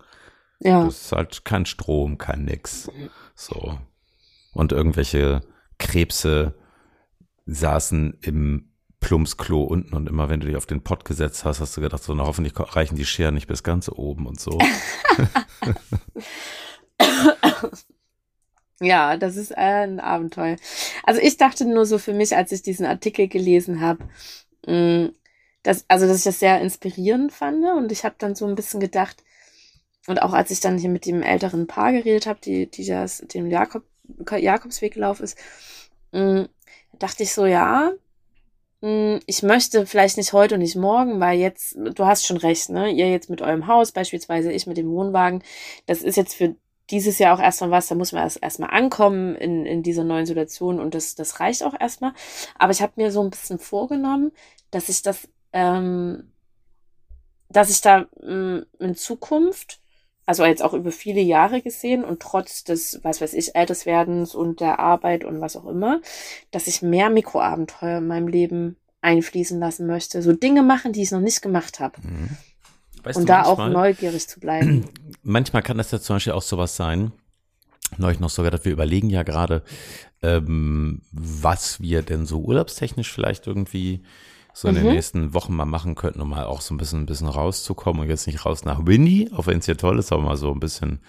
Ja, 0.60 0.86
Das 0.86 1.02
ist 1.02 1.12
halt 1.12 1.44
kein 1.44 1.66
Strom, 1.66 2.16
kein 2.16 2.46
nix. 2.46 2.90
So. 3.34 3.78
Und 4.54 4.72
irgendwelche 4.72 5.42
Krebse 5.78 6.54
saßen 7.44 8.16
im 8.22 8.70
Plumpsklo 9.00 9.62
unten 9.62 9.94
und 9.94 10.08
immer 10.08 10.30
wenn 10.30 10.40
du 10.40 10.46
dich 10.46 10.56
auf 10.56 10.64
den 10.64 10.82
Pott 10.82 11.04
gesetzt 11.04 11.44
hast, 11.44 11.60
hast 11.60 11.76
du 11.76 11.82
gedacht, 11.82 12.02
so, 12.02 12.14
na 12.14 12.24
hoffentlich 12.24 12.54
reichen 12.56 12.96
die 12.96 13.04
Scheren 13.04 13.34
nicht 13.34 13.48
bis 13.48 13.62
ganz 13.62 13.90
oben 13.90 14.26
und 14.26 14.40
so. 14.40 14.58
ja, 18.82 19.16
das 19.16 19.36
ist 19.36 19.52
äh, 19.52 19.84
ein 19.84 20.00
Abenteuer. 20.00 20.56
Also 21.04 21.20
ich 21.20 21.36
dachte 21.36 21.64
nur 21.64 21.86
so 21.86 21.98
für 21.98 22.12
mich, 22.12 22.36
als 22.36 22.52
ich 22.52 22.62
diesen 22.62 22.86
Artikel 22.86 23.28
gelesen 23.28 23.80
habe, 23.80 24.04
dass, 25.62 25.84
also 25.88 26.06
dass 26.06 26.18
ich 26.18 26.24
das 26.24 26.38
sehr 26.38 26.60
inspirierend 26.60 27.32
fand 27.32 27.64
und 27.64 27.90
ich 27.90 28.04
habe 28.04 28.14
dann 28.18 28.34
so 28.34 28.46
ein 28.46 28.54
bisschen 28.54 28.78
gedacht, 28.78 29.24
und 30.06 30.20
auch 30.22 30.32
als 30.32 30.50
ich 30.50 30.60
dann 30.60 30.78
hier 30.78 30.90
mit 30.90 31.06
dem 31.06 31.22
älteren 31.22 31.66
Paar 31.66 31.92
geredet 31.92 32.26
habe, 32.26 32.40
die, 32.40 32.70
die 32.70 32.84
das 32.84 33.18
dem 33.18 33.46
Jakob, 33.46 33.84
Jakobsweg 34.30 34.94
gelaufen 34.94 35.24
ist, 35.24 35.38
mh, 36.12 36.48
dachte 36.98 37.22
ich 37.22 37.32
so, 37.32 37.46
ja, 37.46 37.92
mh, 38.80 39.20
ich 39.26 39.42
möchte 39.42 39.86
vielleicht 39.86 40.16
nicht 40.16 40.32
heute 40.32 40.56
und 40.56 40.60
nicht 40.60 40.76
morgen, 40.76 41.20
weil 41.20 41.38
jetzt, 41.38 41.76
du 41.76 42.04
hast 42.04 42.26
schon 42.26 42.36
recht, 42.36 42.68
ne? 42.70 42.90
Ihr 42.90 43.10
jetzt 43.10 43.30
mit 43.30 43.42
eurem 43.42 43.68
Haus, 43.68 43.92
beispielsweise 43.92 44.50
ich 44.52 44.66
mit 44.66 44.76
dem 44.76 44.90
Wohnwagen, 44.90 45.42
das 45.86 46.02
ist 46.02 46.16
jetzt 46.16 46.34
für 46.34 46.56
dieses 46.90 47.18
Jahr 47.18 47.34
auch 47.34 47.42
erstmal 47.42 47.70
was, 47.70 47.88
da 47.88 47.94
muss 47.94 48.12
man 48.12 48.22
erst 48.22 48.42
erstmal 48.42 48.70
ankommen 48.70 49.34
in, 49.36 49.64
in 49.66 49.82
dieser 49.82 50.04
neuen 50.04 50.26
Situation 50.26 50.80
und 50.80 50.94
das, 50.94 51.14
das 51.14 51.40
reicht 51.40 51.62
auch 51.62 51.78
erstmal. 51.78 52.12
Aber 52.58 52.72
ich 52.72 52.82
habe 52.82 52.92
mir 52.96 53.10
so 53.10 53.22
ein 53.22 53.30
bisschen 53.30 53.58
vorgenommen, 53.58 54.32
dass 54.70 54.88
ich 54.88 55.02
das, 55.02 55.28
ähm, 55.52 56.32
dass 57.48 57.70
ich 57.70 57.80
da 57.80 58.06
mh, 58.20 58.64
in 58.78 58.94
Zukunft, 58.94 59.80
also 60.26 60.44
jetzt 60.44 60.62
auch 60.62 60.74
über 60.74 60.92
viele 60.92 61.20
Jahre 61.20 61.62
gesehen 61.62 62.04
und 62.04 62.20
trotz 62.20 62.64
des, 62.64 63.00
was 63.02 63.20
weiß 63.20 63.34
ich, 63.34 63.54
Älterswerdens 63.54 64.34
und 64.34 64.60
der 64.60 64.78
Arbeit 64.78 65.24
und 65.24 65.40
was 65.40 65.56
auch 65.56 65.66
immer, 65.66 66.00
dass 66.50 66.66
ich 66.66 66.82
mehr 66.82 67.10
Mikroabenteuer 67.10 67.98
in 67.98 68.06
meinem 68.06 68.28
Leben 68.28 68.76
einfließen 69.00 69.58
lassen 69.58 69.86
möchte. 69.86 70.22
So 70.22 70.32
Dinge 70.32 70.62
machen, 70.62 70.92
die 70.92 71.02
ich 71.02 71.10
noch 71.10 71.20
nicht 71.20 71.42
gemacht 71.42 71.80
habe. 71.80 72.00
Mhm. 72.02 72.36
Weißt 73.02 73.16
Und 73.18 73.22
du, 73.24 73.26
da 73.32 73.44
auch 73.44 73.58
manchmal- 73.58 73.88
neugierig 73.90 74.28
zu 74.28 74.38
bleiben. 74.40 74.84
manchmal 75.22 75.62
kann 75.62 75.78
das 75.78 75.90
ja 75.90 76.00
zum 76.00 76.16
Beispiel 76.16 76.32
auch 76.34 76.42
sowas 76.42 76.76
sein. 76.76 77.12
Neulich 77.98 78.20
noch 78.20 78.30
sogar, 78.30 78.50
dass 78.50 78.64
wir 78.64 78.72
überlegen 78.72 79.10
ja 79.10 79.22
gerade, 79.22 79.62
ähm, 80.22 81.02
was 81.12 81.80
wir 81.80 82.02
denn 82.02 82.26
so 82.26 82.40
urlaubstechnisch 82.40 83.12
vielleicht 83.12 83.46
irgendwie 83.46 84.02
so 84.54 84.68
in 84.68 84.74
den 84.76 84.84
Mhm. 84.86 84.92
nächsten 84.92 85.34
Wochen 85.34 85.54
mal 85.54 85.64
machen 85.64 85.94
könnten, 85.94 86.20
um 86.20 86.30
mal 86.30 86.44
auch 86.44 86.60
so 86.60 86.74
ein 86.74 86.76
bisschen, 86.78 87.00
ein 87.02 87.06
bisschen 87.06 87.28
rauszukommen 87.28 88.02
und 88.02 88.08
jetzt 88.08 88.26
nicht 88.26 88.44
raus 88.46 88.64
nach 88.64 88.86
Windy, 88.86 89.30
auch 89.34 89.46
wenn 89.46 89.58
es 89.58 89.66
hier 89.66 89.76
toll 89.76 89.98
ist, 89.98 90.12
aber 90.12 90.22
mal 90.22 90.36
so 90.36 90.52
ein 90.52 90.60
bisschen 90.60 91.00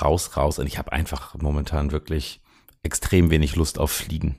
raus, 0.00 0.36
raus. 0.36 0.58
Und 0.58 0.66
ich 0.66 0.78
habe 0.78 0.92
einfach 0.92 1.34
momentan 1.40 1.92
wirklich 1.92 2.40
extrem 2.82 3.30
wenig 3.30 3.56
Lust 3.56 3.78
auf 3.78 3.90
Fliegen. 3.90 4.38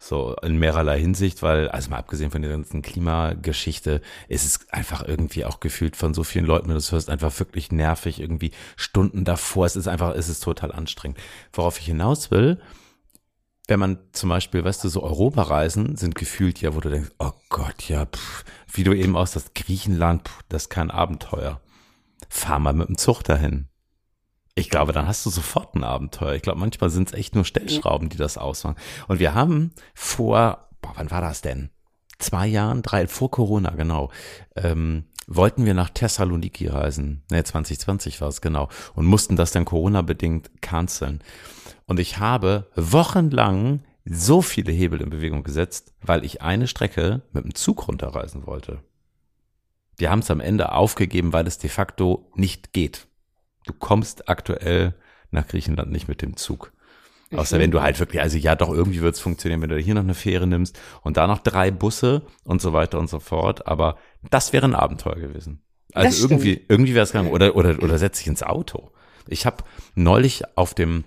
So 0.00 0.36
in 0.42 0.58
mehrerlei 0.58 1.00
Hinsicht, 1.00 1.42
weil, 1.42 1.68
also 1.68 1.90
mal 1.90 1.98
abgesehen 1.98 2.30
von 2.30 2.40
der 2.40 2.52
ganzen 2.52 2.82
Klimageschichte, 2.82 4.00
ist 4.28 4.46
es 4.46 4.70
einfach 4.70 5.02
irgendwie 5.06 5.44
auch 5.44 5.58
gefühlt 5.58 5.96
von 5.96 6.14
so 6.14 6.22
vielen 6.22 6.46
Leuten, 6.46 6.66
wenn 6.66 6.74
du 6.74 6.78
das 6.78 6.92
hörst, 6.92 7.10
einfach 7.10 7.36
wirklich 7.40 7.72
nervig, 7.72 8.20
irgendwie 8.20 8.52
Stunden 8.76 9.24
davor. 9.24 9.66
Es 9.66 9.74
ist 9.74 9.88
einfach, 9.88 10.14
es 10.14 10.28
ist 10.28 10.40
total 10.40 10.70
anstrengend. 10.70 11.18
Worauf 11.52 11.80
ich 11.80 11.86
hinaus 11.86 12.30
will, 12.30 12.60
wenn 13.66 13.80
man 13.80 13.98
zum 14.12 14.30
Beispiel, 14.30 14.64
weißt 14.64 14.84
du, 14.84 14.88
so 14.88 15.02
Europareisen 15.02 15.96
sind 15.96 16.14
gefühlt 16.14 16.60
ja, 16.60 16.74
wo 16.74 16.80
du 16.80 16.90
denkst, 16.90 17.10
oh 17.18 17.32
Gott, 17.50 17.88
ja, 17.88 18.06
pff, 18.06 18.44
wie 18.72 18.84
du 18.84 18.94
eben 18.94 19.16
aus 19.16 19.32
das 19.32 19.52
Griechenland, 19.52 20.28
pff, 20.28 20.42
das 20.48 20.64
ist 20.64 20.68
kein 20.70 20.90
Abenteuer. 20.90 21.60
Fahr 22.28 22.60
mal 22.60 22.72
mit 22.72 22.88
dem 22.88 22.98
Zug 22.98 23.22
dahin. 23.22 23.68
Ich 24.58 24.70
glaube, 24.70 24.92
dann 24.92 25.06
hast 25.06 25.24
du 25.24 25.30
sofort 25.30 25.76
ein 25.76 25.84
Abenteuer. 25.84 26.34
Ich 26.34 26.42
glaube, 26.42 26.58
manchmal 26.58 26.90
sind 26.90 27.08
es 27.08 27.14
echt 27.14 27.36
nur 27.36 27.44
Stellschrauben, 27.44 28.08
die 28.08 28.16
das 28.16 28.36
ausmachen. 28.36 28.76
Und 29.06 29.20
wir 29.20 29.32
haben 29.32 29.70
vor, 29.94 30.68
boah, 30.82 30.92
wann 30.96 31.12
war 31.12 31.20
das 31.20 31.42
denn? 31.42 31.70
Zwei 32.18 32.48
Jahren, 32.48 32.82
drei, 32.82 33.06
vor 33.06 33.30
Corona, 33.30 33.70
genau, 33.70 34.10
ähm, 34.56 35.04
wollten 35.28 35.64
wir 35.64 35.74
nach 35.74 35.90
Thessaloniki 35.90 36.66
reisen. 36.66 37.22
Ne, 37.30 37.44
2020 37.44 38.20
war 38.20 38.26
es 38.26 38.40
genau. 38.40 38.68
Und 38.96 39.06
mussten 39.06 39.36
das 39.36 39.52
dann 39.52 39.64
Corona-bedingt 39.64 40.50
canceln. 40.60 41.22
Und 41.86 42.00
ich 42.00 42.18
habe 42.18 42.68
wochenlang 42.74 43.84
so 44.04 44.42
viele 44.42 44.72
Hebel 44.72 45.00
in 45.00 45.10
Bewegung 45.10 45.44
gesetzt, 45.44 45.94
weil 46.02 46.24
ich 46.24 46.42
eine 46.42 46.66
Strecke 46.66 47.22
mit 47.30 47.44
dem 47.44 47.54
Zug 47.54 47.86
runterreisen 47.86 48.44
wollte. 48.44 48.80
Wir 49.96 50.10
haben 50.10 50.20
es 50.20 50.32
am 50.32 50.40
Ende 50.40 50.72
aufgegeben, 50.72 51.32
weil 51.32 51.46
es 51.46 51.58
de 51.58 51.70
facto 51.70 52.28
nicht 52.34 52.72
geht. 52.72 53.06
Du 53.68 53.74
kommst 53.74 54.28
aktuell 54.28 54.94
nach 55.30 55.46
Griechenland 55.46 55.92
nicht 55.92 56.08
mit 56.08 56.22
dem 56.22 56.36
Zug. 56.36 56.72
Außer 57.36 57.58
wenn 57.58 57.70
du 57.70 57.82
halt 57.82 58.00
wirklich, 58.00 58.22
also 58.22 58.38
ja, 58.38 58.54
doch 58.54 58.72
irgendwie 58.72 59.02
wird 59.02 59.14
es 59.14 59.20
funktionieren, 59.20 59.60
wenn 59.60 59.68
du 59.68 59.76
hier 59.76 59.94
noch 59.94 60.02
eine 60.02 60.14
Fähre 60.14 60.46
nimmst 60.46 60.80
und 61.02 61.18
da 61.18 61.26
noch 61.26 61.40
drei 61.40 61.70
Busse 61.70 62.22
und 62.44 62.62
so 62.62 62.72
weiter 62.72 62.98
und 62.98 63.10
so 63.10 63.20
fort. 63.20 63.66
Aber 63.66 63.98
das 64.30 64.54
wäre 64.54 64.66
ein 64.66 64.74
Abenteuer 64.74 65.16
gewesen. 65.16 65.60
Also 65.92 66.26
irgendwie, 66.26 66.64
irgendwie 66.68 66.94
wäre 66.94 67.04
es 67.04 67.12
gegangen. 67.12 67.30
Oder, 67.30 67.54
oder, 67.54 67.82
oder 67.82 67.98
setz 67.98 68.18
dich 68.18 68.28
ins 68.28 68.42
Auto. 68.42 68.92
Ich 69.26 69.44
habe 69.44 69.64
neulich 69.94 70.44
auf 70.56 70.72
dem 70.72 71.04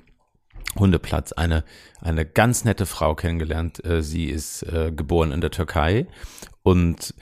Hundeplatz 0.77 1.31
eine, 1.31 1.63
eine 2.01 2.23
ganz 2.23 2.65
nette 2.65 2.85
Frau 2.85 3.15
kennengelernt. 3.15 3.83
Äh, 3.83 4.03
sie 4.03 4.25
ist 4.25 4.61
äh, 4.63 4.91
geboren 4.95 5.31
in 5.31 5.41
der 5.41 5.51
Türkei 5.51 6.05
und 6.61 7.15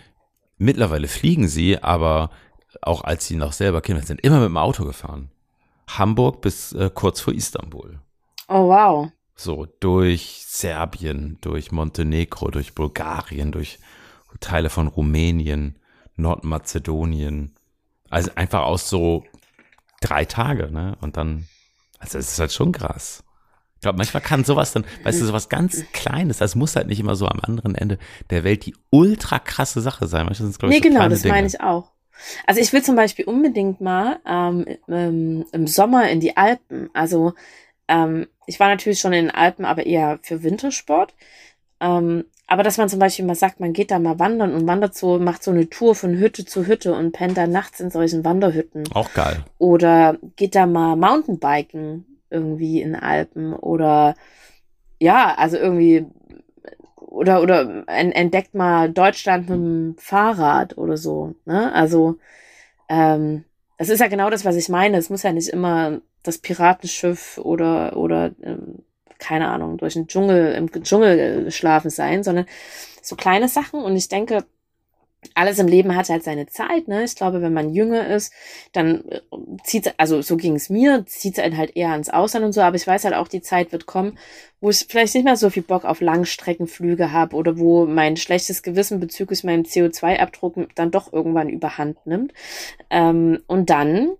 mittlerweile 0.57 1.07
fliegen 1.07 1.47
sie, 1.47 1.81
aber 1.81 2.31
auch 2.81 3.03
als 3.03 3.27
sie 3.27 3.35
noch 3.35 3.53
selber 3.53 3.81
Kinder 3.81 4.01
sind, 4.01 4.21
immer 4.21 4.39
mit 4.39 4.49
dem 4.49 4.57
Auto 4.57 4.85
gefahren. 4.85 5.29
Hamburg 5.87 6.41
bis 6.41 6.73
äh, 6.73 6.89
kurz 6.93 7.19
vor 7.21 7.33
Istanbul. 7.33 7.99
Oh, 8.47 8.67
wow. 8.69 9.09
So, 9.35 9.65
durch 9.79 10.43
Serbien, 10.47 11.37
durch 11.41 11.71
Montenegro, 11.71 12.49
durch 12.51 12.75
Bulgarien, 12.75 13.51
durch 13.51 13.79
Teile 14.39 14.69
von 14.69 14.87
Rumänien, 14.87 15.79
Nordmazedonien. 16.15 17.55
Also 18.09 18.31
einfach 18.35 18.61
aus 18.63 18.89
so 18.89 19.23
drei 20.01 20.25
Tage, 20.25 20.71
ne? 20.71 20.97
Und 21.01 21.17
dann, 21.17 21.47
also 21.99 22.17
es 22.17 22.31
ist 22.33 22.39
halt 22.39 22.51
schon 22.51 22.71
krass. 22.71 23.23
Ich 23.75 23.81
glaube, 23.81 23.97
manchmal 23.97 24.21
kann 24.21 24.43
sowas 24.43 24.73
dann, 24.73 24.83
weißt 25.03 25.21
du, 25.21 25.25
sowas 25.25 25.47
ganz 25.47 25.85
Kleines, 25.93 26.37
das 26.39 26.55
muss 26.55 26.75
halt 26.75 26.87
nicht 26.87 26.99
immer 26.99 27.15
so 27.15 27.27
am 27.27 27.39
anderen 27.41 27.75
Ende 27.75 27.97
der 28.29 28.43
Welt 28.43 28.65
die 28.65 28.75
ultra 28.89 29.39
krasse 29.39 29.79
Sache 29.79 30.07
sein. 30.07 30.25
Manchmal 30.25 30.47
sind 30.47 30.51
es, 30.51 30.59
glaube 30.59 30.71
Nee, 30.73 30.79
ich, 30.79 30.83
so 30.83 30.89
genau, 30.89 31.07
das 31.07 31.21
Dinge. 31.21 31.33
meine 31.33 31.47
ich 31.47 31.61
auch. 31.61 31.91
Also 32.45 32.61
ich 32.61 32.73
will 32.73 32.83
zum 32.83 32.95
Beispiel 32.95 33.25
unbedingt 33.25 33.81
mal 33.81 34.19
ähm, 34.25 34.65
ähm, 34.87 35.45
im 35.51 35.67
Sommer 35.67 36.09
in 36.09 36.19
die 36.19 36.37
Alpen. 36.37 36.89
Also 36.93 37.33
ähm, 37.87 38.27
ich 38.45 38.59
war 38.59 38.69
natürlich 38.69 38.99
schon 38.99 39.13
in 39.13 39.25
den 39.25 39.35
Alpen, 39.35 39.65
aber 39.65 39.85
eher 39.85 40.19
für 40.21 40.43
Wintersport. 40.43 41.13
Ähm, 41.79 42.25
aber 42.47 42.63
dass 42.63 42.77
man 42.77 42.89
zum 42.89 42.99
Beispiel 42.99 43.25
mal 43.25 43.35
sagt, 43.35 43.59
man 43.59 43.73
geht 43.73 43.91
da 43.91 43.99
mal 43.99 44.17
wandern 44.17 44.53
und 44.53 44.65
wandert 44.65 44.95
so, 44.95 45.19
macht 45.19 45.43
so 45.43 45.51
eine 45.51 45.69
Tour 45.69 45.93
von 45.93 46.17
Hütte 46.17 46.45
zu 46.45 46.65
Hütte 46.65 46.95
und 46.95 47.11
pennt 47.11 47.37
da 47.37 47.45
nachts 47.45 47.79
in 47.79 47.91
solchen 47.91 48.25
Wanderhütten. 48.25 48.85
Auch 48.93 49.13
geil. 49.13 49.45
Oder 49.59 50.17
geht 50.35 50.55
da 50.55 50.65
mal 50.65 50.95
Mountainbiken 50.95 52.05
irgendwie 52.31 52.81
in 52.81 52.95
Alpen 52.95 53.53
oder 53.53 54.15
ja, 54.99 55.35
also 55.35 55.57
irgendwie 55.57 56.07
oder 57.09 57.41
oder 57.41 57.83
en- 57.87 58.11
entdeckt 58.11 58.55
mal 58.55 58.91
Deutschland 58.91 59.49
mit 59.49 59.57
dem 59.59 59.95
Fahrrad 59.97 60.77
oder 60.77 60.97
so, 60.97 61.35
ne? 61.45 61.73
Also 61.73 62.17
ähm, 62.89 63.45
das 63.77 63.89
ist 63.89 63.99
ja 63.99 64.07
genau 64.07 64.29
das, 64.29 64.45
was 64.45 64.55
ich 64.55 64.69
meine. 64.69 64.97
Es 64.97 65.09
muss 65.09 65.23
ja 65.23 65.31
nicht 65.31 65.49
immer 65.49 66.01
das 66.23 66.37
Piratenschiff 66.39 67.37
oder 67.37 67.95
oder 67.97 68.31
ähm, 68.43 68.79
keine 69.19 69.49
Ahnung 69.49 69.77
durch 69.77 69.93
den 69.93 70.07
Dschungel 70.07 70.53
im 70.53 70.71
Dschungel 70.83 71.45
geschlafen 71.45 71.89
sein, 71.89 72.23
sondern 72.23 72.45
so 73.01 73.15
kleine 73.15 73.47
Sachen. 73.49 73.81
Und 73.83 73.95
ich 73.95 74.09
denke, 74.09 74.45
alles 75.35 75.59
im 75.59 75.67
Leben 75.67 75.95
hat 75.95 76.09
halt 76.09 76.23
seine 76.23 76.47
Zeit, 76.47 76.87
ne? 76.87 77.03
Ich 77.03 77.15
glaube, 77.15 77.41
wenn 77.41 77.53
man 77.53 77.73
jünger 77.73 78.07
ist, 78.07 78.33
dann 78.71 79.03
äh, 79.09 79.19
zieht, 79.63 79.93
also 79.97 80.21
so 80.21 80.37
ging 80.37 80.55
es 80.55 80.69
mir, 80.69 81.05
zieht 81.05 81.37
es 81.37 81.43
einen 81.43 81.57
halt 81.57 81.75
eher 81.75 81.91
ans 81.91 82.09
Ausland 82.09 82.45
und 82.45 82.53
so, 82.53 82.61
aber 82.61 82.77
ich 82.77 82.87
weiß 82.87 83.03
halt 83.03 83.15
auch, 83.15 83.27
die 83.27 83.41
Zeit 83.41 83.71
wird 83.71 83.85
kommen, 83.85 84.17
wo 84.61 84.69
ich 84.69 84.85
vielleicht 84.89 85.15
nicht 85.15 85.25
mehr 85.25 85.35
so 85.35 85.49
viel 85.49 85.63
Bock 85.63 85.83
auf 85.85 86.01
Langstreckenflüge 86.01 87.11
habe 87.11 87.35
oder 87.35 87.59
wo 87.59 87.85
mein 87.85 88.17
schlechtes 88.17 88.63
Gewissen 88.63 88.99
bezüglich 88.99 89.43
meinem 89.43 89.63
CO2-Abdruck 89.63 90.55
dann 90.75 90.91
doch 90.91 91.11
irgendwann 91.11 91.49
überhand 91.49 92.05
nimmt. 92.05 92.33
Ähm, 92.89 93.43
und 93.47 93.69
dann 93.69 94.11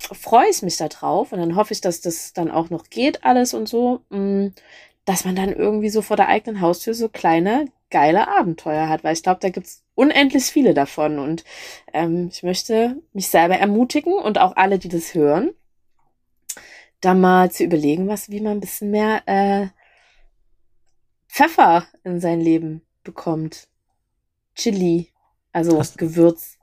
freue 0.00 0.48
ich 0.50 0.62
mich 0.62 0.76
da 0.76 0.88
drauf 0.88 1.32
und 1.32 1.38
dann 1.38 1.56
hoffe 1.56 1.74
ich, 1.74 1.80
dass 1.80 2.00
das 2.00 2.32
dann 2.32 2.50
auch 2.50 2.70
noch 2.70 2.90
geht 2.90 3.24
alles 3.24 3.54
und 3.54 3.68
so, 3.68 4.00
mh, 4.10 4.50
dass 5.04 5.24
man 5.24 5.36
dann 5.36 5.52
irgendwie 5.52 5.90
so 5.90 6.02
vor 6.02 6.16
der 6.16 6.28
eigenen 6.28 6.60
Haustür 6.60 6.94
so 6.94 7.08
kleine, 7.08 7.66
geile 7.90 8.28
Abenteuer 8.28 8.88
hat, 8.88 9.02
weil 9.04 9.14
ich 9.14 9.22
glaube, 9.22 9.40
da 9.40 9.50
gibt's 9.50 9.84
unendlich 9.94 10.44
viele 10.44 10.74
davon 10.74 11.18
und 11.18 11.44
ähm, 11.92 12.28
ich 12.32 12.42
möchte 12.42 13.00
mich 13.12 13.28
selber 13.28 13.56
ermutigen 13.56 14.12
und 14.14 14.38
auch 14.38 14.56
alle, 14.56 14.78
die 14.78 14.88
das 14.88 15.14
hören, 15.14 15.50
da 17.00 17.14
mal 17.14 17.50
zu 17.50 17.64
überlegen, 17.64 18.08
was, 18.08 18.30
wie 18.30 18.40
man 18.40 18.52
ein 18.52 18.60
bisschen 18.60 18.90
mehr 18.90 19.22
äh, 19.26 19.68
Pfeffer 21.28 21.86
in 22.04 22.20
sein 22.20 22.40
Leben 22.40 22.82
bekommt. 23.04 23.68
Chili, 24.54 25.12
also 25.52 25.78
Hast- 25.78 25.98
Gewürz. 25.98 26.58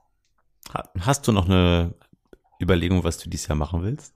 Ha- 0.74 0.90
Hast 1.00 1.28
du 1.28 1.32
noch 1.32 1.46
eine 1.46 1.94
Überlegung, 2.62 3.04
was 3.04 3.18
du 3.18 3.30
dieses 3.30 3.48
Jahr 3.48 3.56
machen 3.58 3.84
willst? 3.84 4.14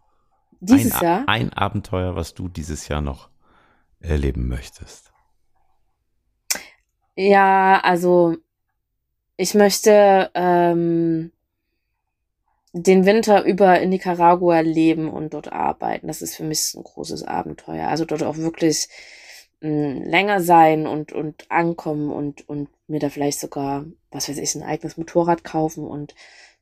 Dieses 0.60 0.94
ein, 0.94 1.04
Jahr. 1.04 1.24
Ein 1.28 1.54
Abenteuer, 1.54 2.16
was 2.16 2.34
du 2.34 2.48
dieses 2.48 2.88
Jahr 2.88 3.02
noch 3.02 3.30
erleben 4.00 4.48
möchtest. 4.48 5.11
Ja, 7.22 7.80
also 7.84 8.36
ich 9.38 9.54
möchte 9.54 10.32
ähm, 10.34 11.32
den 12.74 13.06
Winter 13.06 13.44
über 13.44 13.80
in 13.80 13.90
Nicaragua 13.90 14.62
leben 14.62 15.08
und 15.08 15.36
dort 15.36 15.52
arbeiten. 15.52 16.08
Das 16.08 16.24
ist 16.24 16.36
für 16.36 16.44
mich 16.44 16.74
ein 16.74 16.84
großes 16.84 17.24
Abenteuer. 17.24 17.88
Also 17.88 18.06
dort 18.06 18.24
auch 18.24 18.38
wirklich 18.38 18.88
mh, 19.60 20.06
länger 20.10 20.42
sein 20.42 20.88
und, 20.88 21.12
und 21.14 21.46
ankommen 21.52 22.12
und, 22.12 22.50
und 22.50 22.70
mir 22.88 23.00
da 23.00 23.10
vielleicht 23.10 23.40
sogar, 23.40 23.86
was 24.10 24.28
weiß 24.28 24.40
ich, 24.40 24.56
ein 24.56 24.64
eigenes 24.64 24.98
Motorrad 24.98 25.44
kaufen 25.44 25.86
und 25.86 26.16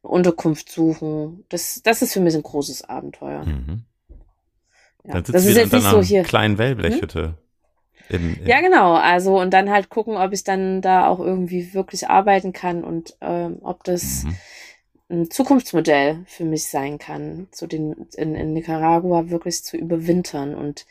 eine 0.03 0.11
Unterkunft 0.11 0.69
suchen. 0.69 1.45
Das, 1.47 1.81
das 1.83 2.01
ist 2.01 2.11
für 2.11 2.19
mich 2.21 2.35
ein 2.35 2.43
großes 2.43 2.83
Abenteuer. 2.83 3.45
Mhm. 3.45 3.83
Ja. 5.05 5.13
Dann 5.13 5.23
sitzt 5.23 5.35
Das 5.35 5.45
ist 5.45 5.55
jetzt 5.55 5.71
nicht 5.71 5.89
so 5.89 6.01
hier. 6.01 6.23
kleinen 6.23 6.57
Wellblechhütte. 6.57 7.37
Im, 8.09 8.35
im, 8.43 8.43
Ja, 8.45 8.61
genau. 8.61 8.93
Also 8.95 9.39
und 9.39 9.51
dann 9.53 9.69
halt 9.69 9.89
gucken, 9.89 10.17
ob 10.17 10.33
ich 10.33 10.43
dann 10.43 10.81
da 10.81 11.07
auch 11.07 11.19
irgendwie 11.19 11.73
wirklich 11.73 12.09
arbeiten 12.09 12.53
kann 12.53 12.83
und 12.83 13.17
ähm, 13.21 13.59
ob 13.63 13.83
das 13.83 14.25
Mhm. 14.25 14.35
ein 15.09 15.29
Zukunftsmodell 15.31 16.23
für 16.27 16.45
mich 16.45 16.67
sein 16.69 16.99
kann, 16.99 17.47
so 17.51 17.67
den 17.67 18.07
in, 18.15 18.35
in 18.35 18.53
Nicaragua 18.53 19.29
wirklich 19.29 19.63
zu 19.63 19.77
überwintern 19.77 20.55
und 20.55 20.85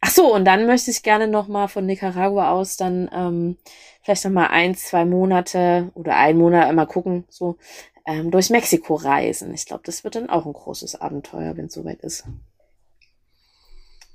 ach 0.00 0.10
so 0.10 0.34
und 0.34 0.44
dann 0.46 0.66
möchte 0.66 0.90
ich 0.90 1.02
gerne 1.02 1.28
noch 1.28 1.48
mal 1.48 1.68
von 1.68 1.86
Nicaragua 1.86 2.50
aus 2.52 2.76
dann 2.76 3.10
ähm, 3.14 3.56
vielleicht 4.02 4.24
noch 4.24 4.32
mal 4.32 4.48
ein 4.48 4.74
zwei 4.76 5.04
Monate 5.04 5.90
oder 5.94 6.16
ein 6.16 6.38
Monat 6.38 6.74
mal 6.74 6.86
gucken 6.86 7.24
so 7.30 7.56
ähm, 8.06 8.30
durch 8.30 8.50
Mexiko 8.50 8.94
reisen. 8.96 9.52
Ich 9.54 9.66
glaube, 9.66 9.82
das 9.86 10.04
wird 10.04 10.14
dann 10.16 10.30
auch 10.30 10.46
ein 10.46 10.52
großes 10.54 11.00
Abenteuer, 11.00 11.56
wenn 11.56 11.66
es 11.66 11.74
soweit 11.74 12.00
ist. 12.02 12.24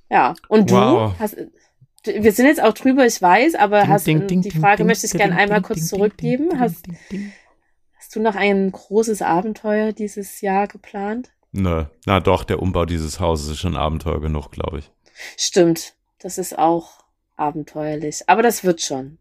Ja 0.09 0.33
und 0.47 0.69
du 0.69 1.01
Wow. 1.01 1.13
hast 1.19 1.37
wir 2.05 2.31
sind 2.31 2.47
jetzt 2.47 2.61
auch 2.61 2.73
drüber, 2.73 3.05
ich 3.05 3.21
weiß, 3.21 3.55
aber 3.55 3.81
Ding, 3.81 3.89
hast 3.89 4.07
ding, 4.07 4.27
ding, 4.27 4.41
die 4.41 4.51
Frage 4.51 4.77
ding, 4.77 4.87
möchte 4.87 5.05
ich 5.05 5.13
gerne 5.13 5.35
einmal 5.35 5.59
ding, 5.59 5.67
kurz 5.67 5.79
ding, 5.79 5.87
zurückgeben. 5.87 6.49
ding, 6.49 6.59
Hast, 6.59 6.85
ding, 6.85 6.97
ding. 7.11 7.33
hast 7.97 8.15
du 8.15 8.19
noch 8.21 8.35
ein 8.35 8.71
großes 8.71 9.21
Abenteuer 9.21 9.93
dieses 9.93 10.41
Jahr 10.41 10.67
geplant? 10.67 11.31
Nö, 11.51 11.85
na 12.05 12.19
doch, 12.19 12.43
der 12.43 12.61
Umbau 12.61 12.85
dieses 12.85 13.19
Hauses 13.19 13.49
ist 13.49 13.59
schon 13.59 13.77
Abenteuer 13.77 14.19
genug, 14.19 14.51
glaube 14.51 14.79
ich. 14.79 14.91
Stimmt, 15.37 15.93
das 16.19 16.37
ist 16.37 16.57
auch 16.57 17.03
abenteuerlich, 17.35 18.23
aber 18.27 18.41
das 18.41 18.63
wird 18.63 18.81
schon. 18.81 19.17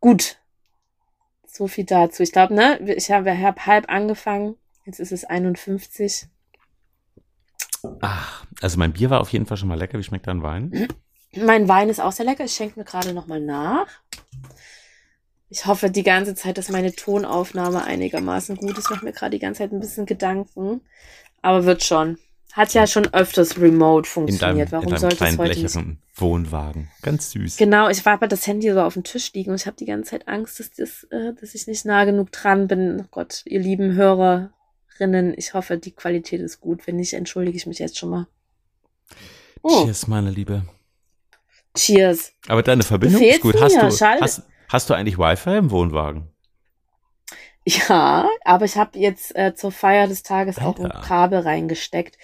Gut. 0.00 0.36
So 1.46 1.66
viel 1.66 1.84
dazu. 1.84 2.22
Ich 2.22 2.30
glaube, 2.30 2.54
ne, 2.54 2.78
ich 2.94 3.10
habe 3.10 3.36
hab 3.36 3.66
halb 3.66 3.90
angefangen. 3.90 4.54
Jetzt 4.86 5.00
ist 5.00 5.10
es 5.10 5.24
51. 5.24 6.28
Ach, 8.00 8.46
also 8.60 8.78
mein 8.78 8.92
Bier 8.92 9.10
war 9.10 9.20
auf 9.20 9.30
jeden 9.30 9.46
Fall 9.46 9.56
schon 9.56 9.68
mal 9.68 9.78
lecker. 9.78 9.98
Wie 9.98 10.04
schmeckt 10.04 10.28
dein 10.28 10.42
Wein? 10.42 10.88
Mein 11.44 11.68
Wein 11.68 11.88
ist 11.88 12.00
auch 12.00 12.12
sehr 12.12 12.26
lecker. 12.26 12.44
Ich 12.44 12.54
schenke 12.54 12.78
mir 12.78 12.84
gerade 12.84 13.12
nochmal 13.12 13.40
nach. 13.40 13.86
Ich 15.50 15.66
hoffe 15.66 15.90
die 15.90 16.02
ganze 16.02 16.34
Zeit, 16.34 16.58
dass 16.58 16.68
meine 16.68 16.94
Tonaufnahme 16.94 17.84
einigermaßen 17.84 18.56
gut 18.56 18.76
ist. 18.76 18.84
Ich 18.86 18.90
mache 18.90 19.04
mir 19.04 19.12
gerade 19.12 19.30
die 19.30 19.38
ganze 19.38 19.58
Zeit 19.58 19.72
ein 19.72 19.80
bisschen 19.80 20.04
Gedanken. 20.04 20.82
Aber 21.40 21.64
wird 21.64 21.82
schon. 21.82 22.18
Hat 22.52 22.74
ja 22.74 22.86
schon 22.86 23.12
öfters 23.14 23.58
remote 23.58 24.08
funktioniert. 24.08 24.72
Warum 24.72 24.84
in 24.84 24.90
deinem 24.90 25.00
sollte 25.00 25.24
es 25.24 25.38
heute 25.38 25.60
nicht? 25.60 25.98
Wohnwagen. 26.16 26.90
Ganz 27.02 27.30
süß. 27.30 27.56
Genau, 27.56 27.88
ich 27.88 28.04
war 28.04 28.14
aber 28.14 28.26
das 28.26 28.46
Handy 28.46 28.72
so 28.72 28.80
auf 28.80 28.94
dem 28.94 29.04
Tisch 29.04 29.32
liegen 29.32 29.50
und 29.50 29.60
ich 29.60 29.66
habe 29.66 29.76
die 29.76 29.84
ganze 29.84 30.10
Zeit 30.10 30.26
Angst, 30.26 30.58
dass, 30.58 30.70
das, 30.72 31.04
äh, 31.10 31.34
dass 31.40 31.54
ich 31.54 31.66
nicht 31.66 31.84
nah 31.84 32.04
genug 32.04 32.32
dran 32.32 32.66
bin. 32.66 33.00
Oh 33.00 33.08
Gott, 33.10 33.42
ihr 33.44 33.60
lieben 33.60 33.94
Hörerinnen, 33.94 35.34
ich 35.36 35.54
hoffe, 35.54 35.78
die 35.78 35.92
Qualität 35.92 36.40
ist 36.40 36.60
gut. 36.60 36.86
Wenn 36.86 36.96
nicht, 36.96 37.12
entschuldige 37.12 37.56
ich 37.56 37.66
mich 37.66 37.78
jetzt 37.78 37.96
schon 37.96 38.10
mal. 38.10 38.26
Oh. 39.62 39.84
Cheers, 39.84 40.08
meine 40.08 40.30
Liebe. 40.30 40.62
Cheers. 41.78 42.32
Aber 42.48 42.62
deine 42.62 42.82
Verbindung 42.82 43.22
ist 43.22 43.40
gut. 43.40 43.60
Hast 43.60 43.76
du, 43.76 44.06
hast, 44.20 44.42
hast 44.68 44.90
du 44.90 44.94
eigentlich 44.94 45.18
Wi-Fi 45.18 45.56
im 45.56 45.70
Wohnwagen? 45.70 46.28
Ja, 47.64 48.28
aber 48.44 48.64
ich 48.64 48.76
habe 48.76 48.98
jetzt 48.98 49.36
äh, 49.36 49.54
zur 49.54 49.72
Feier 49.72 50.08
des 50.08 50.22
Tages 50.22 50.58
Alter. 50.58 50.68
auch 50.68 50.78
ein 50.78 51.02
Kabel 51.02 51.40
reingesteckt. 51.40 52.16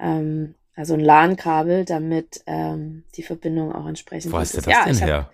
Ähm, 0.00 0.56
also 0.74 0.94
ein 0.94 1.00
LAN-Kabel, 1.00 1.84
damit 1.84 2.42
ähm, 2.46 3.04
die 3.14 3.22
Verbindung 3.22 3.72
auch 3.72 3.86
entsprechend 3.86 4.32
Wo 4.32 4.38
hast 4.38 4.54
du 4.54 4.60
das 4.60 4.66
ja, 4.66 4.84
denn 4.84 4.96
her? 4.96 5.30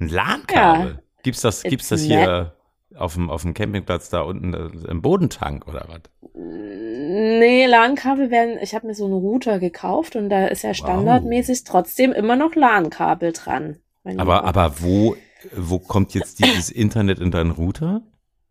Ein 0.00 0.08
LAN-Kabel? 0.08 0.90
Ja, 0.92 1.02
gibt's 1.22 1.42
das, 1.42 1.62
gibt's 1.62 1.88
das 1.88 2.00
hier 2.02 2.54
auf 2.96 3.14
dem, 3.14 3.30
auf 3.30 3.42
dem 3.42 3.54
Campingplatz 3.54 4.10
da 4.10 4.22
unten 4.22 4.54
äh, 4.54 4.90
im 4.90 5.02
Bodentank 5.02 5.66
oder 5.66 5.86
was? 5.88 6.00
Nee, 6.34 7.66
LAN-Kabel 7.66 8.30
werden, 8.30 8.58
ich 8.60 8.74
habe 8.74 8.86
mir 8.86 8.94
so 8.94 9.04
einen 9.04 9.14
Router 9.14 9.58
gekauft 9.58 10.16
und 10.16 10.28
da 10.30 10.46
ist 10.46 10.62
ja 10.62 10.74
standardmäßig 10.74 11.60
wow. 11.60 11.64
trotzdem 11.66 12.12
immer 12.12 12.36
noch 12.36 12.54
LAN-Kabel 12.54 13.32
dran. 13.32 13.78
Aber, 14.16 14.44
aber 14.44 14.80
wo, 14.80 15.16
wo 15.54 15.78
kommt 15.78 16.14
jetzt 16.14 16.38
dieses 16.42 16.70
Internet 16.70 17.18
in 17.18 17.30
deinen 17.30 17.50
Router? 17.50 18.02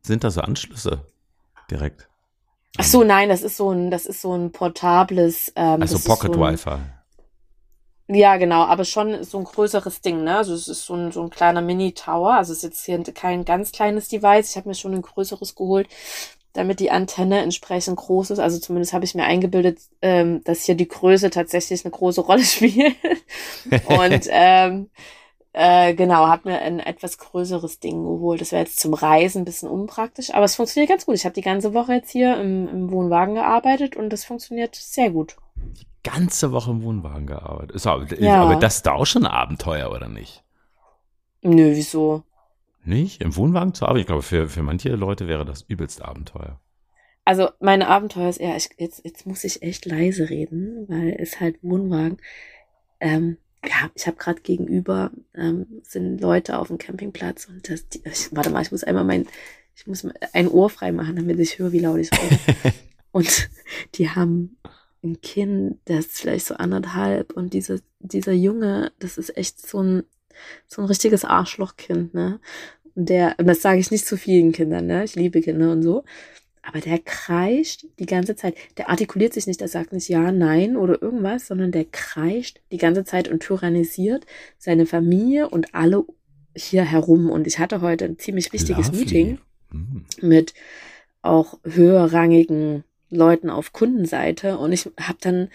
Sind 0.02 0.23
da 0.23 0.30
so 0.30 0.41
Anschlüsse 0.41 1.02
direkt? 1.71 2.08
Ach 2.78 2.84
so, 2.84 3.04
nein, 3.04 3.30
das 3.30 3.41
ist 3.41 3.58
so 3.58 3.71
ein, 3.71 3.89
das 3.89 4.06
ist 4.06 4.21
so 4.21 4.34
ein 4.34 4.52
portables. 4.52 5.52
Ähm, 5.56 5.82
also 5.82 5.97
Pocket 6.00 6.34
so 6.34 6.39
Wi-Fi. 6.39 6.78
Ja, 8.10 8.38
genau, 8.38 8.63
aber 8.63 8.86
schon 8.86 9.24
so 9.26 9.38
ein 9.38 9.43
größeres 9.43 10.00
Ding, 10.02 10.24
ne? 10.24 10.38
Also 10.38 10.54
es 10.54 10.70
ist 10.70 10.86
so 10.86 10.93
ein, 10.96 11.12
so 11.12 11.22
ein 11.24 11.30
kleiner 11.30 11.62
Mini-Tower. 11.62 12.36
Also 12.36 12.54
es 12.54 12.60
ist 12.60 12.63
jetzt 12.63 12.86
hier 12.86 13.13
kein 13.13 13.43
ganz 13.43 13.74
kleines 13.74 14.08
Device. 14.08 14.52
Ich 14.52 14.56
habe 14.56 14.70
mir 14.70 14.76
schon 14.76 14.93
ein 14.93 15.02
größeres 15.02 15.56
geholt, 15.56 15.89
damit 16.54 16.80
die 16.80 16.89
Antenne 16.89 17.41
entsprechend 17.41 17.98
groß 17.98 18.32
ist. 18.32 18.39
Also 18.39 18.60
zumindest 18.60 18.93
habe 18.93 19.04
ich 19.04 19.13
mir 19.13 19.26
eingebildet, 19.26 19.80
ähm, 20.02 20.41
dass 20.46 20.63
hier 20.63 20.76
die 20.76 20.88
Größe 20.88 21.30
tatsächlich 21.32 21.84
eine 21.84 21.91
große 21.91 22.22
Rolle 22.28 22.43
spielt. 22.43 22.96
Und 23.89 24.28
ähm, 24.30 24.89
äh, 25.52 25.93
genau, 25.96 26.28
habe 26.28 26.50
mir 26.50 26.60
ein 26.62 26.80
etwas 26.80 27.17
größeres 27.17 27.80
Ding 27.80 28.04
geholt. 28.04 28.39
Das 28.39 28.54
wäre 28.54 28.63
jetzt 28.63 28.80
zum 28.80 28.93
Reisen 28.93 29.41
ein 29.41 29.46
bisschen 29.46 29.70
unpraktisch, 29.70 30.34
aber 30.34 30.46
es 30.46 30.56
funktioniert 30.56 30.89
ganz 30.89 31.06
gut. 31.06 31.15
Ich 31.15 31.26
habe 31.26 31.36
die 31.36 31.41
ganze 31.41 31.74
Woche 31.74 31.93
jetzt 31.93 32.12
hier 32.12 32.39
im, 32.39 32.70
im 32.70 32.91
Wohnwagen 32.91 33.36
gearbeitet 33.36 33.98
und 33.98 34.12
das 34.12 34.24
funktioniert 34.24 34.76
sehr 34.76 35.10
gut. 35.10 35.36
Die 35.80 35.88
ganze 36.04 36.52
Woche 36.52 36.72
im 36.72 36.82
Wohnwagen 36.84 37.28
gearbeitet. 37.28 37.76
Ist 37.76 37.88
aber, 37.88 38.06
ja. 38.20 38.43
aber 38.43 38.56
das 38.56 38.78
ist 38.78 38.86
da 38.86 38.93
auch 38.93 39.06
schon 39.06 39.26
ein 39.26 39.32
Abenteuer, 39.32 39.91
oder 39.91 40.08
nicht? 40.08 40.43
Nö, 41.41 41.72
wieso? 41.76 42.24
Nicht? 42.84 43.22
Im 43.22 43.36
Wohnwagen 43.36 43.74
zu 43.74 43.86
arbeiten? 43.86 44.02
Ich 44.02 44.08
glaube, 44.08 44.24
für, 44.24 44.48
für 44.48 44.63
manche 44.63 44.89
Leute 44.89 45.28
wäre 45.28 45.46
das 45.46 45.63
übelste 45.63 46.06
Abenteuer. 46.06 46.60
Also, 47.26 47.50
meine 47.60 47.89
Abenteuer 47.89 48.30
ist 48.30 48.38
eher, 48.38 48.56
ich, 48.56 48.70
jetzt, 48.78 49.04
jetzt 49.04 49.26
muss 49.26 49.43
ich 49.43 49.62
echt 49.62 49.86
leise 49.86 50.30
reden, 50.30 50.86
weil 50.88 51.15
es 51.20 51.41
halt 51.41 51.62
Wohnwagen. 51.62 52.17
Ähm, 53.02 53.38
ja, 53.65 53.89
ich 53.96 54.08
habe 54.08 54.17
gerade 54.17 54.41
gegenüber 54.41 55.12
ähm, 55.36 55.82
sind 55.84 56.22
Leute 56.22 56.58
auf 56.58 56.67
dem 56.67 56.78
Campingplatz 56.78 57.46
und 57.46 57.70
das, 57.70 57.88
die, 57.89 58.02
ich, 58.06 58.34
warte 58.34 58.50
mal, 58.50 58.62
ich 58.62 58.72
muss 58.72 58.86
einmal 58.86 59.04
mein, 59.04 59.28
ich 59.76 59.88
muss 59.88 60.08
ein 60.34 60.48
Ohr 60.48 60.70
frei 60.70 60.91
machen, 60.91 61.17
damit 61.17 61.39
ich 61.39 61.60
höre, 61.60 61.72
wie 61.72 61.80
laut 61.80 62.00
ich 62.00 62.12
rede. 62.12 62.74
und 63.12 63.50
die 63.96 64.10
haben 64.10 64.58
ein 65.04 65.22
Kind, 65.22 65.80
das 65.86 66.08
ist 66.08 66.20
vielleicht 66.20 66.46
so 66.48 66.56
anderthalb 66.56 67.34
und 67.34 67.54
dieser, 67.54 67.80
dieser 68.00 68.34
Junge, 68.34 68.92
das 69.00 69.18
ist 69.18 69.38
echt 69.38 69.66
so 69.66 69.82
ein, 69.82 70.04
so 70.68 70.82
ein 70.82 70.88
richtiges 70.88 71.26
Arschlochkind, 71.26 72.14
ne? 72.14 72.40
Und 72.96 73.10
der, 73.10 73.36
und 73.38 73.48
das 73.48 73.62
sage 73.62 73.80
ich 73.80 73.92
nicht 73.92 74.06
zu 74.06 74.18
vielen 74.18 74.52
Kindern, 74.52 74.88
ne? 74.88 75.04
Ich 75.04 75.16
liebe 75.16 75.42
Kinder 75.42 75.72
und 75.72 75.84
so. 75.84 76.04
Aber 76.64 76.82
der 76.82 77.00
kreischt 77.00 77.86
die 77.98 78.06
ganze 78.06 78.36
Zeit. 78.36 78.58
Der 78.76 78.90
artikuliert 78.90 79.34
sich 79.34 79.48
nicht, 79.48 79.62
der 79.62 79.70
sagt 79.70 79.94
nicht 79.94 80.10
ja, 80.10 80.32
nein 80.34 80.76
oder 80.76 81.02
irgendwas, 81.02 81.48
sondern 81.48 81.72
der 81.72 81.86
kreischt 81.86 82.60
die 82.72 82.78
ganze 82.78 83.06
Zeit 83.06 83.30
und 83.30 83.42
tyrannisiert 83.42 84.26
seine 84.58 84.86
Familie 84.86 85.50
und 85.50 85.74
alle 85.74 86.04
hier 86.56 86.84
herum. 86.84 87.30
Und 87.30 87.48
ich 87.48 87.60
hatte 87.60 87.80
heute 87.82 88.04
ein 88.04 88.20
ziemlich 88.20 88.52
wichtiges 88.52 88.88
Lovely. 88.88 89.00
Meeting 89.00 89.40
mhm. 89.72 90.06
mit 90.22 90.54
auch 91.22 91.58
höherrangigen 91.64 92.84
Leuten 93.10 93.50
auf 93.50 93.74
Kundenseite. 93.74 94.58
Und 94.58 94.72
ich 94.72 94.89
habe 95.00 95.17
dann 95.22 95.50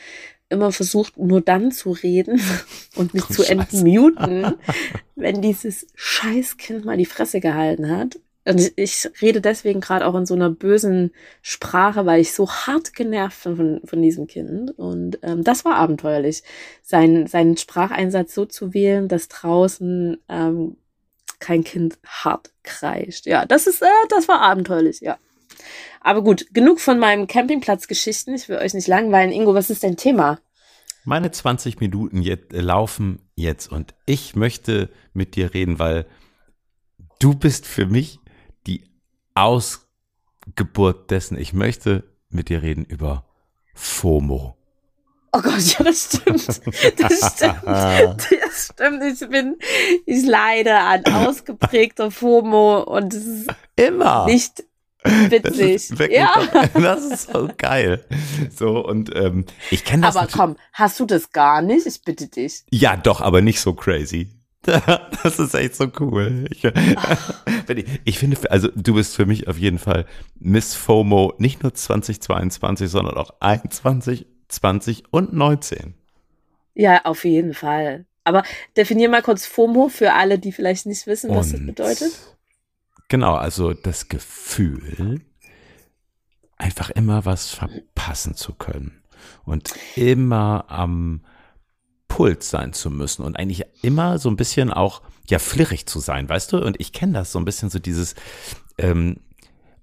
immer 0.49 0.71
versucht, 0.71 1.17
nur 1.19 1.41
dann 1.41 1.73
zu 1.73 1.91
reden 1.91 2.41
und 2.97 3.15
mich 3.15 3.25
oh, 3.31 3.33
zu 3.33 3.43
entmuten, 3.45 4.55
wenn 5.17 5.43
dieses 5.43 5.87
Scheißkind 5.95 6.85
mal 6.85 6.97
die 6.97 7.07
Fresse 7.07 7.41
gehalten 7.41 7.91
hat. 7.91 8.19
Und 8.45 8.73
ich 8.75 9.09
rede 9.21 9.41
deswegen 9.41 9.81
gerade 9.81 10.05
auch 10.05 10.17
in 10.17 10.27
so 10.27 10.35
einer 10.35 10.51
bösen 10.51 11.13
Sprache, 11.43 12.07
weil 12.07 12.21
ich 12.21 12.33
so 12.33 12.51
hart 12.51 12.93
genervt 12.93 13.45
bin 13.45 13.57
von, 13.57 13.81
von 13.85 14.03
diesem 14.03 14.27
Kind. 14.27 14.77
Und 14.77 15.21
ähm, 15.23 15.45
das 15.45 15.65
war 15.65 15.77
abenteuerlich, 15.77 16.43
sein, 16.83 17.29
seinen 17.29 17.57
Spracheinsatz 17.57 18.35
so 18.35 18.45
zu 18.45 18.75
wählen, 18.75 19.07
dass 19.07 19.29
draußen 19.29 20.19
ähm, 20.29 20.77
kein 21.39 21.63
Kind 21.63 21.99
hart 22.05 22.51
kreischt. 22.65 23.27
Ja, 23.27 23.47
das 23.47 23.69
ist, 23.69 23.81
äh, 23.81 23.87
das 24.09 24.27
war 24.27 24.41
abenteuerlich, 24.41 25.01
ja. 25.01 25.19
Aber 26.01 26.23
gut, 26.23 26.47
genug 26.53 26.81
von 26.81 26.99
meinem 26.99 27.27
Campingplatzgeschichten. 27.27 28.35
Ich 28.35 28.49
will 28.49 28.57
euch 28.57 28.75
nicht 28.75 28.89
langweilen. 28.89 29.33
Ingo, 29.33 29.55
was 29.55 29.71
ist 29.71 29.85
dein 29.85 29.97
Thema? 29.97 30.41
Meine 31.05 31.31
20 31.31 31.81
Minuten 31.81 32.23
jetzt, 32.23 32.53
äh, 32.53 32.61
laufen 32.61 33.21
jetzt 33.35 33.71
und 33.71 33.95
ich 34.07 34.37
möchte 34.37 34.89
mit 35.13 35.35
dir 35.37 35.53
reden, 35.53 35.79
weil 35.79 36.07
du 37.19 37.35
bist 37.35 37.67
für 37.67 37.87
mich 37.87 38.21
Ausgeburt 39.35 41.11
dessen. 41.11 41.39
Ich 41.39 41.53
möchte 41.53 42.05
mit 42.29 42.49
dir 42.49 42.63
reden 42.63 42.85
über 42.85 43.25
FOMO. 43.75 44.57
Oh 45.35 45.41
Gott, 45.41 45.79
ja, 45.79 45.85
das 45.85 46.05
stimmt. 46.05 46.47
Das 47.01 47.35
stimmt. 47.35 47.65
Das 47.65 48.71
stimmt. 48.73 49.03
Ich 49.03 49.29
bin, 49.31 49.57
ich 50.05 50.27
leide 50.27 50.79
an 50.79 51.05
ausgeprägter 51.07 52.11
FOMO 52.11 52.83
und 52.83 53.15
es 53.15 53.25
ist 53.25 53.51
immer 53.77 54.27
nicht 54.27 54.65
witzig. 55.05 55.89
Das 55.97 56.09
ja. 56.11 56.35
Das 56.75 57.05
ist 57.05 57.33
so 57.33 57.49
geil. 57.57 58.05
So, 58.55 58.85
und 58.85 59.15
ähm, 59.15 59.45
ich 59.71 59.85
kenne 59.85 60.07
das. 60.07 60.17
Aber 60.17 60.29
komm, 60.31 60.57
hast 60.73 60.99
du 61.01 61.07
das 61.07 61.33
gar 61.33 61.63
nicht? 61.63 61.87
Ich 61.87 62.03
bitte 62.03 62.29
dich. 62.29 62.65
Ja, 62.71 62.97
doch, 62.97 63.21
aber 63.21 63.41
nicht 63.41 63.61
so 63.61 63.75
crazy. 63.75 64.31
Das 65.23 65.39
ist 65.39 65.55
echt 65.55 65.77
so 65.77 65.89
cool. 66.01 66.47
Ich, 66.51 66.65
ich, 68.05 68.19
finde, 68.19 68.51
also 68.51 68.69
du 68.75 68.95
bist 68.95 69.17
für 69.17 69.27
mich 69.27 69.49
auf 69.49 69.59
jeden 69.59 69.79
Fall 69.79 70.07
Miss 70.39 70.75
FOMO, 70.75 71.35
nicht 71.39 71.63
nur 71.63 71.75
2022, 71.75 72.91
sondern 72.91 73.17
auch 73.17 73.35
21, 73.41 74.27
20 74.49 75.05
und 75.11 75.33
19. 75.33 75.95
Ja, 76.75 77.05
auf 77.05 77.25
jeden 77.25 77.55
Fall. 77.55 78.07
Aber 78.25 78.45
definier 78.77 79.09
mal 79.09 79.23
kurz 79.23 79.47
FOMO 79.47 79.89
für 79.89 80.13
alle, 80.13 80.39
die 80.39 80.53
vielleicht 80.53 80.87
nicht 80.87 81.07
wissen, 81.07 81.31
was 81.31 81.53
und, 81.53 81.53
das 81.53 81.67
bedeutet. 81.67 82.13
Genau, 83.13 83.35
also 83.35 83.75
das 83.75 84.09
Gefühl, 84.09 85.21
einfach 86.57 86.89
immer 86.89 87.27
was 87.27 87.51
verpassen 87.51 88.35
zu 88.37 88.55
können 88.55 89.03
und 89.45 89.75
immer 89.97 90.65
am 90.69 91.21
Puls 92.09 92.49
sein 92.49 92.73
zu 92.73 92.91
müssen 92.91 93.23
und 93.23 93.39
eigentlich 93.39 93.65
immer 93.83 94.19
so 94.19 94.31
ein 94.31 94.37
bisschen 94.37 94.73
auch, 94.73 95.03
ja, 95.29 95.39
flirrig 95.39 95.85
zu 95.85 96.01
sein, 96.01 96.27
weißt 96.27 96.55
du? 96.55 96.65
Und 96.65 96.81
ich 96.81 96.95
kenne 96.95 97.13
das 97.13 97.33
so 97.33 97.39
ein 97.39 97.45
bisschen 97.45 97.69
so 97.69 97.79
dieses, 97.79 98.15
ähm, 98.79 99.19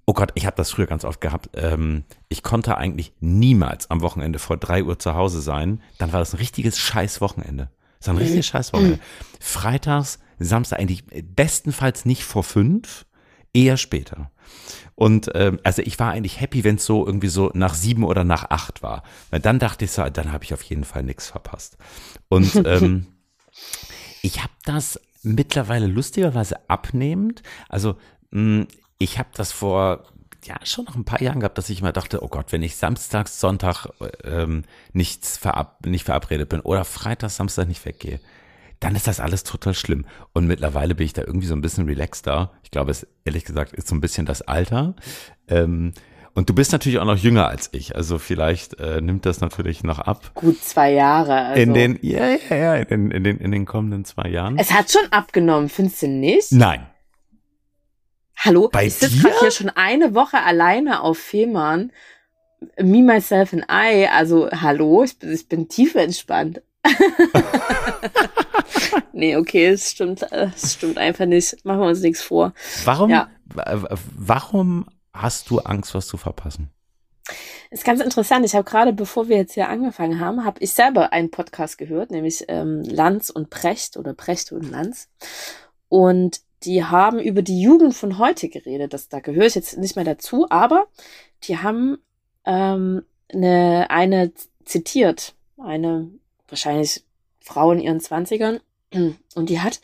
oh 0.07 0.13
Gott, 0.13 0.31
ich 0.33 0.47
habe 0.47 0.57
das 0.57 0.71
früher 0.71 0.87
ganz 0.87 1.05
oft 1.05 1.21
gehabt. 1.21 1.51
Ähm, 1.53 2.05
ich 2.29 2.41
konnte 2.41 2.79
eigentlich 2.79 3.13
niemals 3.19 3.91
am 3.91 4.01
Wochenende 4.01 4.39
vor 4.39 4.57
drei 4.57 4.83
Uhr 4.83 4.97
zu 4.97 5.13
Hause 5.13 5.41
sein. 5.41 5.83
Dann 5.99 6.11
war 6.13 6.19
das 6.19 6.33
ein 6.33 6.37
richtiges 6.37 6.79
Scheißwochenende. 6.79 7.69
Das 7.99 8.07
war 8.07 8.15
ein 8.15 8.21
richtiges 8.21 8.47
Scheißwochenende. 8.47 8.99
Freitags, 9.39 10.17
Samstag 10.39 10.79
eigentlich 10.79 11.03
bestenfalls 11.35 12.05
nicht 12.05 12.23
vor 12.23 12.43
fünf, 12.43 13.05
eher 13.53 13.77
später. 13.77 14.31
Und 14.95 15.31
ähm, 15.33 15.59
also 15.63 15.81
ich 15.81 15.97
war 15.99 16.11
eigentlich 16.11 16.41
happy, 16.41 16.63
wenn 16.63 16.75
es 16.75 16.85
so 16.85 17.05
irgendwie 17.05 17.29
so 17.29 17.51
nach 17.53 17.73
sieben 17.73 18.03
oder 18.03 18.23
nach 18.23 18.49
acht 18.49 18.83
war. 18.83 19.03
Weil 19.29 19.39
dann 19.39 19.59
dachte 19.59 19.85
ich 19.85 19.91
so, 19.91 20.03
dann 20.09 20.31
habe 20.31 20.43
ich 20.43 20.53
auf 20.53 20.61
jeden 20.63 20.83
Fall 20.83 21.03
nichts 21.03 21.27
verpasst. 21.27 21.77
Und 22.27 22.53
ähm, 22.65 23.07
ich 24.21 24.41
habe 24.41 24.53
das 24.65 24.99
mittlerweile 25.23 25.87
lustigerweise 25.87 26.69
abnehmend. 26.69 27.43
Also 27.69 27.95
mh, 28.31 28.61
hm, 28.61 28.67
ich 28.97 29.17
habe 29.17 29.29
das 29.33 29.51
vor 29.51 30.03
ja 30.45 30.55
schon 30.63 30.85
noch 30.85 30.95
ein 30.95 31.05
paar 31.05 31.21
Jahren 31.21 31.39
gehabt, 31.39 31.57
dass 31.57 31.69
ich 31.69 31.79
immer 31.79 31.91
dachte, 31.91 32.23
oh 32.23 32.27
Gott, 32.27 32.51
wenn 32.51 32.63
ich 32.63 32.75
samstags, 32.75 33.39
Sonntag 33.39 33.87
ähm, 34.23 34.63
nichts 34.93 35.37
verab 35.37 35.85
nicht 35.85 36.05
verabredet 36.05 36.49
bin 36.49 36.61
oder 36.61 36.85
Freitag, 36.85 37.29
Samstag 37.29 37.67
nicht 37.67 37.83
weggehe, 37.85 38.19
dann 38.79 38.95
ist 38.95 39.07
das 39.07 39.19
alles 39.19 39.43
total 39.43 39.73
schlimm. 39.73 40.05
Und 40.33 40.47
mittlerweile 40.47 40.95
bin 40.95 41.05
ich 41.05 41.13
da 41.13 41.21
irgendwie 41.23 41.47
so 41.47 41.53
ein 41.55 41.61
bisschen 41.61 41.85
relaxter. 41.85 42.51
Ich 42.63 42.71
glaube, 42.71 42.91
es 42.91 43.05
ehrlich 43.25 43.45
gesagt 43.45 43.73
ist 43.73 43.87
so 43.87 43.95
ein 43.95 44.01
bisschen 44.01 44.25
das 44.25 44.41
Alter. 44.41 44.95
Ähm, 45.47 45.93
und 46.33 46.47
du 46.49 46.53
bist 46.53 46.71
natürlich 46.71 46.99
auch 46.99 47.05
noch 47.05 47.17
jünger 47.17 47.47
als 47.47 47.69
ich, 47.73 47.95
also 47.95 48.17
vielleicht 48.19 48.79
äh, 48.79 49.01
nimmt 49.01 49.25
das 49.25 49.41
natürlich 49.41 49.83
noch 49.83 49.99
ab. 49.99 50.31
Gut 50.35 50.63
zwei 50.63 50.93
Jahre. 50.93 51.33
Also. 51.47 51.61
In 51.61 51.73
den, 51.73 51.99
ja, 52.01 52.29
ja, 52.49 52.55
ja, 52.55 52.75
in, 52.75 52.87
den, 52.87 53.11
in, 53.11 53.23
den, 53.23 53.37
in 53.39 53.51
den 53.51 53.65
kommenden 53.65 54.05
zwei 54.05 54.29
Jahren. 54.29 54.57
Es 54.57 54.71
hat 54.71 54.89
schon 54.91 55.11
abgenommen, 55.11 55.67
findest 55.69 56.01
du 56.03 56.07
nicht? 56.07 56.51
Nein. 56.51 56.85
Hallo, 58.37 58.69
Bei 58.71 58.85
ich 58.85 58.93
sitze 58.95 59.17
gerade 59.17 59.35
hier 59.41 59.51
schon 59.51 59.69
eine 59.71 60.15
Woche 60.15 60.41
alleine 60.41 61.01
auf 61.01 61.17
Fehmarn. 61.17 61.91
Me, 62.81 63.01
myself 63.01 63.51
and 63.51 63.65
I. 63.69 64.07
Also, 64.07 64.49
hallo, 64.51 65.03
ich, 65.03 65.19
bin- 65.19 65.33
ich 65.33 65.49
bin 65.49 65.67
tief 65.67 65.95
entspannt. 65.95 66.61
nee, 69.19 69.35
okay, 69.35 69.67
es 69.67 69.91
stimmt, 69.91 70.23
äh, 70.31 70.49
es 70.55 70.73
stimmt 70.73 70.97
einfach 70.97 71.25
nicht. 71.25 71.63
Machen 71.65 71.81
wir 71.81 71.87
uns 71.87 72.01
nichts 72.01 72.21
vor. 72.21 72.53
Warum, 72.85 73.09
Ja. 73.11 73.29
wa- 73.45 73.83
wa- 73.83 73.97
warum 74.17 74.85
hast 75.13 75.49
du 75.49 75.59
Angst, 75.59 75.93
was 75.93 76.07
zu 76.07 76.17
verpassen? 76.17 76.69
Ist 77.71 77.85
ganz 77.85 78.01
interessant. 78.01 78.43
Ich 78.45 78.55
habe 78.55 78.63
gerade, 78.63 78.93
bevor 78.93 79.27
wir 79.29 79.37
jetzt 79.37 79.53
hier 79.53 79.69
angefangen 79.69 80.19
haben, 80.19 80.43
habe 80.43 80.59
ich 80.61 80.71
selber 80.73 81.13
einen 81.13 81.29
Podcast 81.29 81.77
gehört, 81.77 82.09
nämlich 82.09 82.45
ähm, 82.47 82.81
Lanz 82.83 83.29
und 83.29 83.51
Precht 83.51 83.97
oder 83.97 84.13
Precht 84.13 84.51
und 84.51 84.71
Lanz. 84.71 85.07
Und 85.87 86.41
die 86.63 86.83
haben 86.83 87.19
über 87.19 87.41
die 87.43 87.61
Jugend 87.61 87.93
von 87.95 88.17
heute 88.17 88.49
geredet. 88.49 88.93
Das, 88.93 89.07
da 89.09 89.19
gehöre 89.19 89.45
ich 89.45 89.55
jetzt 89.55 89.77
nicht 89.77 89.95
mehr 89.95 90.05
dazu, 90.05 90.47
aber 90.49 90.87
die 91.43 91.59
haben 91.59 91.99
ähm, 92.45 93.03
eine, 93.31 93.87
eine 93.91 94.31
zitiert, 94.65 95.35
eine 95.57 96.09
wahrscheinlich 96.47 97.03
Frau 97.41 97.71
in 97.71 97.79
ihren 97.79 97.99
Zwanzigern. 97.99 98.59
Und 99.35 99.49
die 99.49 99.59
hat 99.59 99.81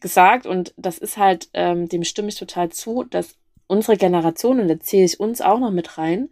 gesagt, 0.00 0.44
und 0.44 0.74
das 0.76 0.98
ist 0.98 1.16
halt, 1.16 1.48
ähm, 1.54 1.88
dem 1.88 2.04
stimme 2.04 2.28
ich 2.28 2.34
total 2.34 2.68
zu, 2.68 3.04
dass 3.04 3.36
unsere 3.66 3.96
Generation, 3.96 4.60
und 4.60 4.68
da 4.68 4.78
zähle 4.78 5.06
ich 5.06 5.18
uns 5.18 5.40
auch 5.40 5.58
noch 5.58 5.70
mit 5.70 5.96
rein, 5.96 6.28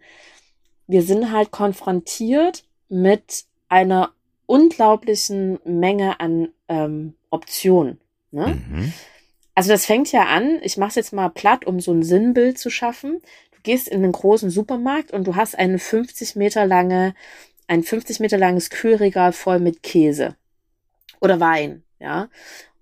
wir 0.85 1.01
sind 1.01 1.31
halt 1.31 1.49
konfrontiert 1.49 2.65
mit 2.89 3.45
einer 3.69 4.11
unglaublichen 4.45 5.59
Menge 5.65 6.19
an 6.19 6.49
ähm, 6.67 7.15
Optionen. 7.31 7.99
Ne? 8.31 8.61
Mhm. 8.69 8.93
Also 9.55 9.71
das 9.71 9.85
fängt 9.85 10.11
ja 10.11 10.25
an, 10.25 10.59
ich 10.61 10.77
mache 10.77 10.89
es 10.89 10.95
jetzt 10.95 11.13
mal 11.13 11.29
platt, 11.29 11.65
um 11.65 11.79
so 11.79 11.91
ein 11.91 12.03
Sinnbild 12.03 12.57
zu 12.57 12.69
schaffen. 12.69 13.21
Du 13.51 13.59
gehst 13.63 13.87
in 13.87 14.03
einen 14.03 14.11
großen 14.11 14.49
Supermarkt 14.49 15.11
und 15.11 15.25
du 15.25 15.35
hast 15.35 15.57
eine 15.57 15.79
50 15.79 16.35
Meter 16.35 16.65
lange, 16.65 17.13
ein 17.67 17.83
50 17.83 18.19
Meter 18.19 18.37
langes 18.37 18.69
Kühlregal 18.69 19.31
voll 19.31 19.59
mit 19.59 19.83
Käse 19.83 20.35
oder 21.21 21.39
Wein, 21.39 21.82
ja. 22.03 22.29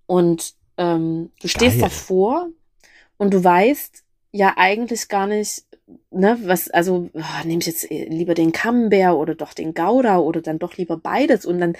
Und 0.07 0.55
ähm, 0.77 1.31
du 1.39 1.47
stehst 1.47 1.79
Geil. 1.79 1.89
davor 1.89 2.49
und 3.17 3.33
du 3.33 3.43
weißt 3.43 4.03
ja 4.31 4.53
eigentlich 4.57 5.07
gar 5.07 5.27
nicht, 5.27 5.63
ne, 6.11 6.37
was, 6.43 6.69
also 6.69 7.09
oh, 7.13 7.45
nehme 7.45 7.59
ich 7.59 7.67
jetzt 7.67 7.89
eh 7.91 8.05
lieber 8.05 8.33
den 8.33 8.51
Camembert 8.51 9.15
oder 9.15 9.35
doch 9.35 9.53
den 9.53 9.73
Gouda 9.73 10.19
oder 10.19 10.41
dann 10.41 10.59
doch 10.59 10.77
lieber 10.77 10.97
beides 10.97 11.45
und 11.45 11.59
dann, 11.59 11.73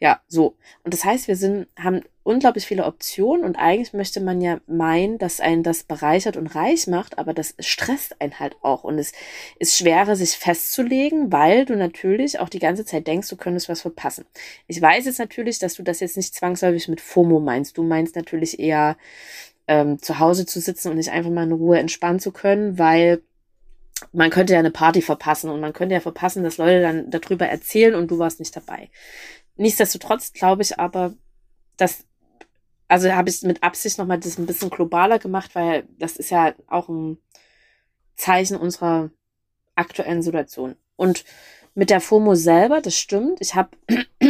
ja, 0.00 0.20
so. 0.28 0.56
Und 0.84 0.94
das 0.94 1.04
heißt, 1.04 1.28
wir 1.28 1.36
sind, 1.36 1.66
haben 1.78 2.02
unglaublich 2.22 2.66
viele 2.66 2.84
Optionen 2.84 3.44
und 3.44 3.56
eigentlich 3.56 3.94
möchte 3.94 4.20
man 4.20 4.40
ja 4.40 4.60
meinen, 4.66 5.16
dass 5.16 5.40
einen 5.40 5.62
das 5.62 5.82
bereichert 5.82 6.36
und 6.36 6.48
reich 6.48 6.86
macht, 6.86 7.18
aber 7.18 7.32
das 7.32 7.54
stresst 7.58 8.20
einen 8.20 8.38
halt 8.38 8.56
auch 8.60 8.84
und 8.84 8.98
es 8.98 9.12
ist 9.58 9.76
schwerer, 9.76 10.14
sich 10.14 10.32
festzulegen, 10.32 11.32
weil 11.32 11.64
du 11.64 11.74
natürlich 11.74 12.38
auch 12.38 12.50
die 12.50 12.58
ganze 12.58 12.84
Zeit 12.84 13.06
denkst, 13.06 13.30
du 13.30 13.36
könntest 13.36 13.68
was 13.70 13.80
verpassen. 13.80 14.26
Ich 14.66 14.80
weiß 14.80 15.06
jetzt 15.06 15.18
natürlich, 15.18 15.58
dass 15.58 15.74
du 15.74 15.82
das 15.82 16.00
jetzt 16.00 16.16
nicht 16.18 16.34
zwangsläufig 16.34 16.88
mit 16.88 17.00
FOMO 17.00 17.40
meinst. 17.40 17.78
Du 17.78 17.82
meinst 17.82 18.14
natürlich 18.14 18.60
eher 18.60 18.98
ähm, 19.66 20.00
zu 20.00 20.18
Hause 20.18 20.46
zu 20.46 20.60
sitzen 20.60 20.90
und 20.90 20.96
nicht 20.96 21.10
einfach 21.10 21.30
mal 21.30 21.44
in 21.44 21.52
Ruhe 21.52 21.78
entspannen 21.78 22.20
zu 22.20 22.32
können, 22.32 22.78
weil 22.78 23.22
man 24.12 24.30
könnte 24.30 24.52
ja 24.52 24.58
eine 24.58 24.70
Party 24.70 25.02
verpassen 25.02 25.50
und 25.50 25.60
man 25.60 25.72
könnte 25.72 25.94
ja 25.94 26.00
verpassen, 26.00 26.42
dass 26.44 26.58
Leute 26.58 26.80
dann 26.82 27.10
darüber 27.10 27.46
erzählen 27.46 27.94
und 27.94 28.10
du 28.10 28.18
warst 28.18 28.38
nicht 28.38 28.54
dabei. 28.54 28.90
Nichtsdestotrotz 29.56 30.32
glaube 30.32 30.62
ich 30.62 30.78
aber, 30.78 31.14
dass, 31.76 32.04
also 32.86 33.12
habe 33.12 33.28
ich 33.28 33.42
mit 33.42 33.62
Absicht 33.62 33.98
nochmal 33.98 34.20
das 34.20 34.38
ein 34.38 34.46
bisschen 34.46 34.70
globaler 34.70 35.18
gemacht, 35.18 35.54
weil 35.54 35.86
das 35.98 36.16
ist 36.16 36.30
ja 36.30 36.54
auch 36.68 36.88
ein 36.88 37.18
Zeichen 38.16 38.56
unserer 38.56 39.10
aktuellen 39.74 40.22
Situation. 40.22 40.76
Und 40.96 41.24
mit 41.74 41.90
der 41.90 42.00
FOMO 42.00 42.34
selber, 42.34 42.80
das 42.80 42.96
stimmt, 42.96 43.40
ich 43.40 43.54
habe 43.54 43.70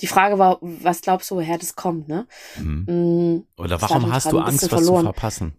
die 0.00 0.06
Frage 0.06 0.38
war, 0.38 0.58
was 0.60 1.00
glaubst 1.00 1.30
du, 1.30 1.36
woher 1.36 1.58
das 1.58 1.76
kommt, 1.76 2.08
ne? 2.08 2.26
Mhm. 2.56 2.84
Mm, 2.86 3.46
Oder 3.60 3.80
warum 3.82 4.04
war 4.04 4.12
hast 4.12 4.32
du 4.32 4.38
Angst, 4.38 4.70
was 4.70 4.84
zu 4.84 5.00
verpassen? 5.00 5.54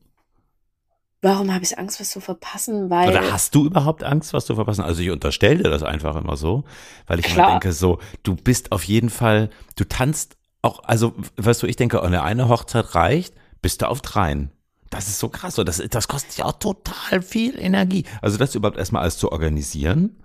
Warum 1.21 1.53
habe 1.53 1.65
ich 1.65 1.77
Angst, 1.77 1.99
was 1.99 2.11
zu 2.11 2.21
verpassen? 2.21 2.89
Weil 2.89 3.09
Oder 3.09 3.31
hast 3.31 3.53
du 3.53 3.65
überhaupt 3.65 4.03
Angst, 4.03 4.33
was 4.33 4.45
zu 4.45 4.55
verpassen? 4.55 4.83
Also 4.83 5.01
ich 5.01 5.11
unterstelle 5.11 5.63
dir 5.63 5.69
das 5.69 5.83
einfach 5.83 6.15
immer 6.15 6.37
so, 6.37 6.63
weil 7.07 7.19
ich 7.19 7.35
immer 7.35 7.51
denke, 7.51 7.73
so, 7.73 7.99
du 8.23 8.35
bist 8.35 8.71
auf 8.71 8.83
jeden 8.85 9.09
Fall, 9.09 9.49
du 9.75 9.83
tanzt 9.83 10.37
auch, 10.61 10.83
also 10.83 11.13
weißt 11.37 11.61
du, 11.63 11.67
ich 11.67 11.75
denke, 11.75 12.01
eine 12.01 12.23
eine 12.23 12.47
Hochzeit 12.47 12.95
reicht, 12.95 13.33
bist 13.61 13.81
du 13.81 13.89
auf 13.89 14.01
dreien. 14.01 14.51
Das 14.89 15.07
ist 15.07 15.19
so 15.19 15.29
krass. 15.29 15.55
So, 15.55 15.63
das, 15.63 15.83
das 15.89 16.07
kostet 16.07 16.37
ja 16.37 16.45
auch 16.45 16.53
total 16.53 17.21
viel 17.21 17.59
Energie. 17.59 18.05
Also 18.21 18.37
das 18.37 18.55
überhaupt 18.55 18.77
erstmal 18.77 19.03
alles 19.03 19.17
zu 19.17 19.31
organisieren, 19.31 20.23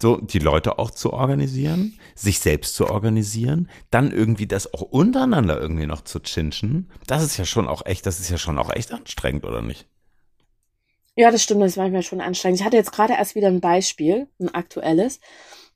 so 0.00 0.16
die 0.16 0.38
Leute 0.38 0.78
auch 0.78 0.90
zu 0.90 1.12
organisieren, 1.12 1.98
sich 2.14 2.40
selbst 2.40 2.74
zu 2.74 2.88
organisieren, 2.88 3.68
dann 3.90 4.10
irgendwie 4.10 4.46
das 4.46 4.72
auch 4.72 4.82
untereinander 4.82 5.60
irgendwie 5.60 5.86
noch 5.86 6.02
zu 6.02 6.20
chinchen. 6.20 6.90
Das 7.06 7.22
ist 7.22 7.36
ja 7.36 7.44
schon 7.44 7.68
auch 7.68 7.84
echt, 7.84 8.06
das 8.06 8.20
ist 8.20 8.30
ja 8.30 8.38
schon 8.38 8.58
auch 8.58 8.70
echt 8.70 8.92
anstrengend, 8.92 9.44
oder 9.44 9.60
nicht? 9.60 9.86
Ja, 11.16 11.30
das 11.30 11.42
stimmt, 11.42 11.60
das 11.62 11.72
ist 11.72 11.76
manchmal 11.76 12.02
schon 12.02 12.20
anstrengend. 12.20 12.60
Ich 12.60 12.64
hatte 12.66 12.76
jetzt 12.76 12.92
gerade 12.92 13.14
erst 13.14 13.34
wieder 13.34 13.48
ein 13.48 13.60
Beispiel, 13.60 14.28
ein 14.40 14.48
aktuelles. 14.54 15.20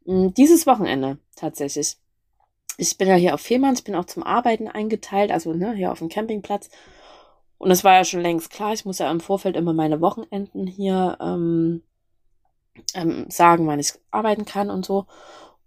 Mm, 0.04 0.28
Dieses 0.36 0.66
Wochenende 0.66 1.18
tatsächlich. 1.36 1.96
Ich 2.78 2.98
bin 2.98 3.08
ja 3.08 3.16
hier 3.16 3.34
auf 3.34 3.40
Fehmarn, 3.42 3.74
ich 3.74 3.84
bin 3.84 3.94
auch 3.96 4.06
zum 4.06 4.22
Arbeiten 4.24 4.68
eingeteilt, 4.68 5.32
also 5.32 5.54
ne, 5.54 5.74
hier 5.74 5.92
auf 5.92 6.00
dem 6.00 6.08
Campingplatz. 6.10 6.70
Und 7.58 7.70
es 7.70 7.84
war 7.84 7.94
ja 7.94 8.04
schon 8.04 8.20
längst 8.22 8.50
klar, 8.50 8.72
ich 8.74 8.84
muss 8.86 8.98
ja 9.00 9.10
im 9.10 9.20
Vorfeld 9.20 9.56
immer 9.56 9.74
meine 9.74 10.00
Wochenenden 10.00 10.66
hier 10.66 11.18
ähm, 11.20 11.82
ähm, 12.94 13.26
sagen, 13.28 13.66
wann 13.66 13.80
ich 13.80 13.92
arbeiten 14.10 14.44
kann 14.44 14.70
und 14.70 14.84
so. 14.84 15.06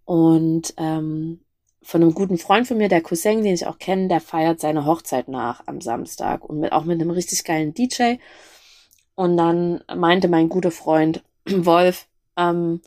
Und 0.06 0.73
ähm, 0.77 1.41
von 1.82 2.01
einem 2.01 2.13
guten 2.13 2.38
Freund 2.38 2.67
von 2.67 2.77
mir, 2.77 2.89
der 2.89 3.01
Cousin, 3.01 3.43
den 3.43 3.53
ich 3.53 3.65
auch 3.67 3.77
kenne, 3.80 4.08
der 4.08 4.21
feiert 4.21 4.60
seine 4.60 4.86
Hochzeit 4.86 5.27
nach 5.27 5.63
am 5.67 5.82
Samstag 5.82 6.43
und 6.45 6.60
mit, 6.60 6.71
auch 6.71 6.84
mit 6.86 6.99
einem 7.01 7.12
richtig 7.12 7.43
geilen 7.43 7.73
DJ. 7.73 8.19
Und 9.17 9.38
dann 9.38 9.84
meinte 9.95 10.30
mein 10.30 10.49
guter 10.49 10.71
Freund 10.71 11.23
Wolf, 11.49 12.08
ähm, 12.38 12.82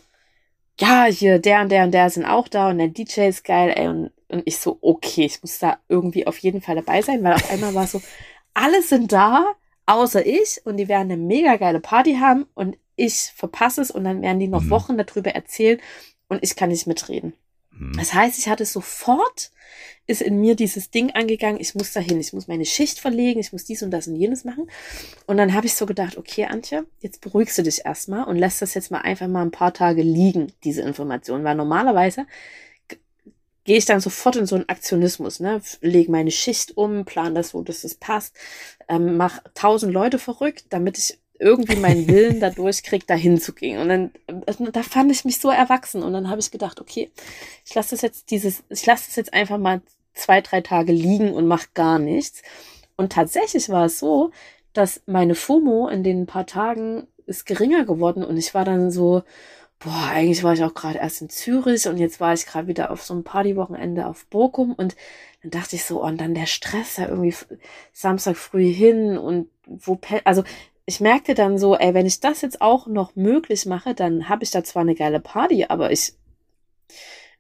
ja, 0.81 1.05
hier, 1.07 1.39
der 1.41 1.63
und 1.63 1.71
der 1.71 1.85
und 1.85 1.93
der 1.93 2.11
sind 2.11 2.25
auch 2.27 2.49
da 2.49 2.71
und 2.71 2.79
der 2.79 2.89
DJ 2.89 3.29
ist 3.29 3.45
geil, 3.45 3.73
ey. 3.77 3.89
Und, 3.89 4.13
und 4.29 4.43
ich 4.47 4.59
so, 4.59 4.79
okay, 4.83 5.27
ich 5.27 5.43
muss 5.43 5.59
da 5.61 5.79
irgendwie 5.89 6.27
auf 6.27 6.39
jeden 6.39 6.63
Fall 6.63 6.77
dabei 6.77 7.03
sein, 7.03 7.23
weil 7.25 7.35
auf 7.35 7.51
einmal 7.51 7.75
war 7.75 7.85
es 7.85 7.93
so, 7.93 8.03
alle 8.55 8.83
sind 8.83 9.13
da, 9.13 9.47
außer 9.87 10.25
ich, 10.27 10.63
und 10.65 10.79
die 10.79 10.89
werden 10.89 11.13
eine 11.13 11.19
mega 11.19 11.57
geile 11.57 11.81
Party 11.81 12.17
haben 12.17 12.47
und 12.55 12.79
ich 12.97 13.33
verpasse 13.37 13.83
es 13.83 13.91
und 13.93 14.05
dann 14.05 14.23
werden 14.23 14.41
die 14.41 14.49
noch 14.49 14.63
Mhm. 14.65 14.71
Wochen 14.71 14.99
darüber 14.99 15.33
erzählen 15.33 15.81
und 16.29 16.43
ich 16.45 16.57
kann 16.57 16.71
nicht 16.71 16.87
mitreden. 16.87 17.35
Hm. 17.81 17.95
Das 17.97 18.15
heißt, 18.15 18.39
ich 18.39 18.49
hatte 18.49 18.67
sofort, 18.67 19.51
ist 20.07 20.23
in 20.23 20.41
mir 20.41 20.55
dieses 20.55 20.91
Ding 20.91 21.13
angegangen, 21.13 21.61
ich 21.61 21.75
muss 21.75 21.93
dahin, 21.93 22.21
ich 22.21 22.33
muss 22.33 22.47
meine 22.47 22.67
Schicht 22.67 23.01
verlegen, 23.01 23.41
ich 23.41 23.53
muss 23.53 23.65
dies 23.65 23.83
und 23.83 23.91
das 23.91 24.07
und 24.07 24.17
jenes 24.17 24.45
machen. 24.45 24.71
Und 25.27 25.39
dann 25.39 25.55
habe 25.55 25.67
ich 25.67 25.75
so 25.75 25.87
gedacht, 25.87 26.17
okay, 26.17 26.45
Antje, 26.45 26.85
jetzt 27.01 27.21
beruhigst 27.21 27.57
du 27.59 27.63
dich 27.63 27.85
erstmal 27.85 28.25
und 28.25 28.37
lässt 28.37 28.61
das 28.61 28.75
jetzt 28.75 28.91
mal 28.91 28.99
einfach 28.99 29.29
mal 29.29 29.43
ein 29.43 29.51
paar 29.51 29.73
Tage 29.73 30.03
liegen, 30.03 30.53
diese 30.63 30.83
Information. 30.83 31.43
Weil 31.43 31.55
normalerweise 31.55 32.27
gehe 33.65 33.79
ich 33.79 33.85
dann 33.85 34.01
sofort 34.01 34.37
in 34.37 34.47
so 34.47 34.57
einen 34.57 34.69
Aktionismus, 34.69 35.39
ne? 35.39 35.61
Lege 35.81 36.11
meine 36.11 36.33
Schicht 36.33 36.77
um, 36.77 37.05
plan 37.05 37.35
das 37.35 37.51
so, 37.51 37.63
dass 37.63 37.85
es 37.85 37.95
passt, 37.95 38.35
ähm, 38.89 39.17
mach 39.17 39.39
tausend 39.55 39.93
Leute 39.93 40.19
verrückt, 40.19 40.65
damit 40.71 40.99
ich 40.99 41.20
irgendwie 41.41 41.77
meinen 41.77 42.07
Willen 42.07 42.39
dadurch 42.39 42.83
kriege, 42.83 43.07
da 43.07 43.15
hinzugehen. 43.15 43.81
Und 43.81 43.89
dann, 43.89 44.11
äh, 44.27 44.71
da 44.73 44.83
fand 44.83 45.11
ich 45.11 45.25
mich 45.25 45.41
so 45.41 45.51
erwachsen. 45.51 46.03
Und 46.03 46.13
dann 46.13 46.29
habe 46.29 46.41
ich 46.41 46.51
gedacht, 46.51 46.81
okay, 46.81 47.11
ich 47.65 47.75
lasse 47.75 47.91
das 47.91 48.03
jetzt 48.03 48.31
dieses, 48.31 48.63
ich 48.69 48.85
lasse 48.87 49.07
das 49.07 49.17
jetzt 49.17 49.33
einfach 49.33 49.59
mal 49.59 49.81
zwei, 50.13 50.43
drei 50.43 50.61
Tage 50.61 50.93
liegen 50.93 51.33
und 51.33 51.47
mach 51.47 51.73
gar 51.75 51.99
nichts. 51.99 52.43
Und 52.97 53.13
tatsächlich 53.13 53.71
war 53.71 53.87
es 53.87 53.99
so, 53.99 54.31
dass 54.75 55.03
meine 55.07 55.35
FOMO 55.35 55.89
in 55.89 56.05
den 56.05 56.27
paar 56.27 56.47
Tagen 56.47 57.07
ist 57.27 57.47
geringer 57.47 57.85
geworden 57.85 58.23
und 58.23 58.37
ich 58.37 58.55
war 58.55 58.65
dann 58.65 58.91
so, 58.91 59.23
boah, 59.79 60.11
eigentlich 60.13 60.45
war 60.45 60.53
ich 60.53 60.63
auch 60.63 60.75
gerade 60.75 60.99
erst 60.99 61.23
in 61.23 61.31
Zürich 61.31 61.89
und 61.89 61.97
jetzt 61.97 62.21
war 62.21 62.35
ich 62.35 62.45
gerade 62.45 62.69
wieder 62.69 62.91
auf 62.91 63.03
so 63.03 63.15
einem 63.15 63.25
Partywochenende 63.25 64.07
auf 64.07 64.27
Bochum 64.27 64.75
und 64.75 64.95
dann 65.43 65.51
dachte 65.51 65.77
ich 65.77 65.85
so, 65.85 66.03
oh, 66.03 66.07
und 66.07 66.21
dann 66.21 66.35
der 66.35 66.47
Stress 66.47 66.97
da 66.97 67.09
irgendwie 67.09 67.35
Samstag 67.93 68.37
früh 68.37 68.71
hin 68.71 69.17
und 69.17 69.49
wo, 69.67 69.99
also 70.25 70.45
ich 70.87 71.01
merkte 71.01 71.35
dann 71.35 71.59
so, 71.59 71.77
ey, 71.77 71.95
wenn 71.95 72.07
ich 72.07 72.21
das 72.21 72.43
jetzt 72.43 72.61
auch 72.61 72.87
noch 72.87 73.15
möglich 73.17 73.67
mache, 73.67 73.95
dann 73.95 74.29
habe 74.29 74.45
ich 74.45 74.51
da 74.51 74.65
zwar 74.65 74.83
eine 74.83 74.95
geile 74.95 75.21
Party, 75.21 75.67
aber 75.69 75.93
ich, 75.93 76.15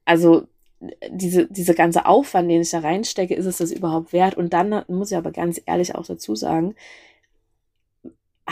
also 0.04 0.46
diese, 1.10 1.46
diese 1.46 1.74
ganze 1.74 2.06
Aufwand, 2.06 2.50
den 2.50 2.62
ich 2.62 2.70
da 2.70 2.78
reinstecke, 2.78 3.34
ist 3.34 3.46
es 3.46 3.58
das 3.58 3.72
überhaupt 3.72 4.12
wert? 4.12 4.36
Und 4.36 4.52
dann 4.52 4.84
muss 4.88 5.10
ich 5.10 5.16
aber 5.16 5.30
ganz 5.30 5.60
ehrlich 5.66 5.94
auch 5.94 6.06
dazu 6.06 6.34
sagen, 6.34 6.74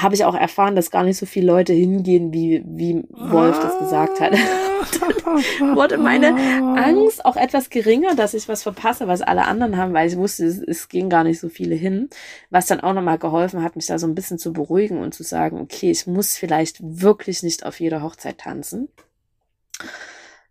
habe 0.00 0.14
ich 0.14 0.24
auch 0.24 0.34
erfahren, 0.34 0.76
dass 0.76 0.90
gar 0.90 1.02
nicht 1.02 1.18
so 1.18 1.26
viele 1.26 1.46
Leute 1.46 1.72
hingehen, 1.72 2.32
wie, 2.32 2.62
wie 2.64 3.04
Wolf 3.10 3.58
das 3.60 3.78
gesagt 3.78 4.20
hat. 4.20 4.32
dann 4.32 5.74
wurde 5.76 5.98
meine 5.98 6.34
Angst 6.76 7.24
auch 7.24 7.36
etwas 7.36 7.70
geringer, 7.70 8.14
dass 8.14 8.34
ich 8.34 8.48
was 8.48 8.62
verpasse, 8.62 9.08
was 9.08 9.22
alle 9.22 9.44
anderen 9.44 9.76
haben, 9.76 9.92
weil 9.92 10.08
ich 10.08 10.16
wusste, 10.16 10.46
es, 10.46 10.58
es 10.58 10.88
gehen 10.88 11.10
gar 11.10 11.24
nicht 11.24 11.40
so 11.40 11.48
viele 11.48 11.74
hin. 11.74 12.08
Was 12.50 12.66
dann 12.66 12.80
auch 12.80 12.92
nochmal 12.92 13.18
geholfen 13.18 13.62
hat, 13.62 13.76
mich 13.76 13.86
da 13.86 13.98
so 13.98 14.06
ein 14.06 14.14
bisschen 14.14 14.38
zu 14.38 14.52
beruhigen 14.52 15.00
und 15.00 15.14
zu 15.14 15.22
sagen, 15.22 15.60
okay, 15.60 15.90
ich 15.90 16.06
muss 16.06 16.36
vielleicht 16.36 16.78
wirklich 16.80 17.42
nicht 17.42 17.66
auf 17.66 17.80
jeder 17.80 18.02
Hochzeit 18.02 18.38
tanzen. 18.38 18.88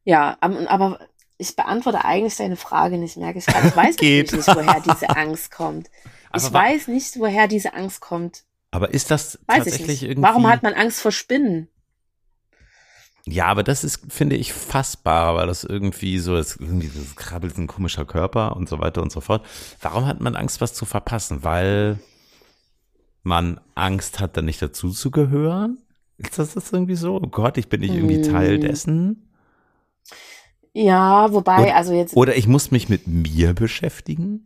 Ja, 0.03 0.37
aber 0.39 0.99
ich 1.37 1.55
beantworte 1.55 2.03
eigentlich 2.05 2.35
deine 2.35 2.55
Frage 2.55 2.97
nicht, 2.97 3.17
merke 3.17 3.39
ich 3.39 3.45
gerade. 3.45 3.67
Ich 3.67 3.75
weiß 3.75 3.97
nicht, 3.99 4.47
woher 4.47 4.81
diese 4.81 5.09
Angst 5.09 5.51
kommt. 5.51 5.89
Ich 6.35 6.51
weiß 6.51 6.87
nicht, 6.87 7.19
woher 7.19 7.47
diese 7.47 7.73
Angst 7.73 8.01
kommt. 8.01 8.43
Aber 8.71 8.93
ist 8.93 9.11
das 9.11 9.39
Weiß 9.47 9.63
tatsächlich 9.63 10.03
irgendwie. 10.03 10.21
Warum 10.21 10.47
hat 10.47 10.63
man 10.63 10.73
Angst 10.73 11.01
vor 11.01 11.11
Spinnen? 11.11 11.69
Ja, 13.25 13.47
aber 13.47 13.63
das 13.63 13.83
ist, 13.83 14.11
finde 14.11 14.37
ich, 14.37 14.53
fassbar, 14.53 15.35
weil 15.35 15.47
das 15.47 15.65
irgendwie 15.65 16.17
so 16.19 16.37
ist, 16.37 16.61
irgendwie 16.61 16.87
das 16.87 17.17
krabbelt 17.17 17.57
ein 17.57 17.67
komischer 17.67 18.05
Körper 18.05 18.55
und 18.55 18.69
so 18.69 18.79
weiter 18.79 19.01
und 19.01 19.11
so 19.11 19.19
fort. 19.19 19.45
Warum 19.81 20.05
hat 20.05 20.21
man 20.21 20.37
Angst, 20.37 20.61
was 20.61 20.73
zu 20.73 20.85
verpassen? 20.85 21.43
Weil 21.43 21.99
man 23.23 23.59
Angst 23.75 24.21
hat, 24.21 24.37
dann 24.37 24.45
nicht 24.45 24.61
dazu 24.61 24.91
zu 24.91 25.11
gehören? 25.11 25.77
Ist 26.17 26.39
das, 26.39 26.53
das 26.53 26.71
irgendwie 26.71 26.95
so? 26.95 27.17
Oh 27.17 27.27
Gott, 27.27 27.57
ich 27.57 27.67
bin 27.67 27.81
nicht 27.81 27.93
irgendwie 27.93 28.23
hm. 28.23 28.31
Teil 28.31 28.59
dessen? 28.59 29.29
Ja, 30.73 31.33
wobei, 31.33 31.63
oder, 31.63 31.75
also 31.75 31.93
jetzt. 31.93 32.15
Oder 32.15 32.37
ich 32.37 32.47
muss 32.47 32.71
mich 32.71 32.87
mit 32.87 33.07
mir 33.07 33.53
beschäftigen? 33.53 34.45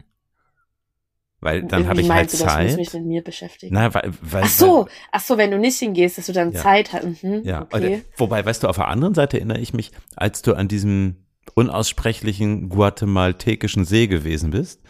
Weil 1.41 1.63
dann 1.63 1.87
habe 1.87 2.01
ich 2.01 2.09
halt 2.09 2.31
du, 2.31 2.37
Zeit. 2.37 2.69
Ich 2.69 2.77
muss 2.77 2.93
mich 2.93 2.93
mit 2.93 3.05
mir 3.05 3.23
beschäftigen. 3.23 3.73
Na, 3.73 3.91
weil, 3.93 4.13
weil, 4.21 4.43
ach 4.43 4.49
so, 4.49 4.85
weil, 4.85 4.91
ach 5.11 5.21
so, 5.21 5.37
wenn 5.37 5.49
du 5.49 5.57
nicht 5.57 5.77
hingehst, 5.79 6.19
dass 6.19 6.27
du 6.27 6.33
dann 6.33 6.51
ja. 6.51 6.61
Zeit 6.61 6.93
hast. 6.93 7.23
Mhm, 7.23 7.41
ja, 7.43 7.63
okay. 7.63 8.03
wobei, 8.15 8.45
weißt 8.45 8.63
du, 8.63 8.67
auf 8.67 8.75
der 8.75 8.87
anderen 8.87 9.15
Seite 9.15 9.37
erinnere 9.37 9.59
ich 9.59 9.73
mich, 9.73 9.91
als 10.15 10.43
du 10.43 10.53
an 10.53 10.67
diesem 10.67 11.25
unaussprechlichen 11.55 12.69
guatemaltekischen 12.69 13.85
See 13.85 14.05
gewesen 14.05 14.51
bist 14.51 14.81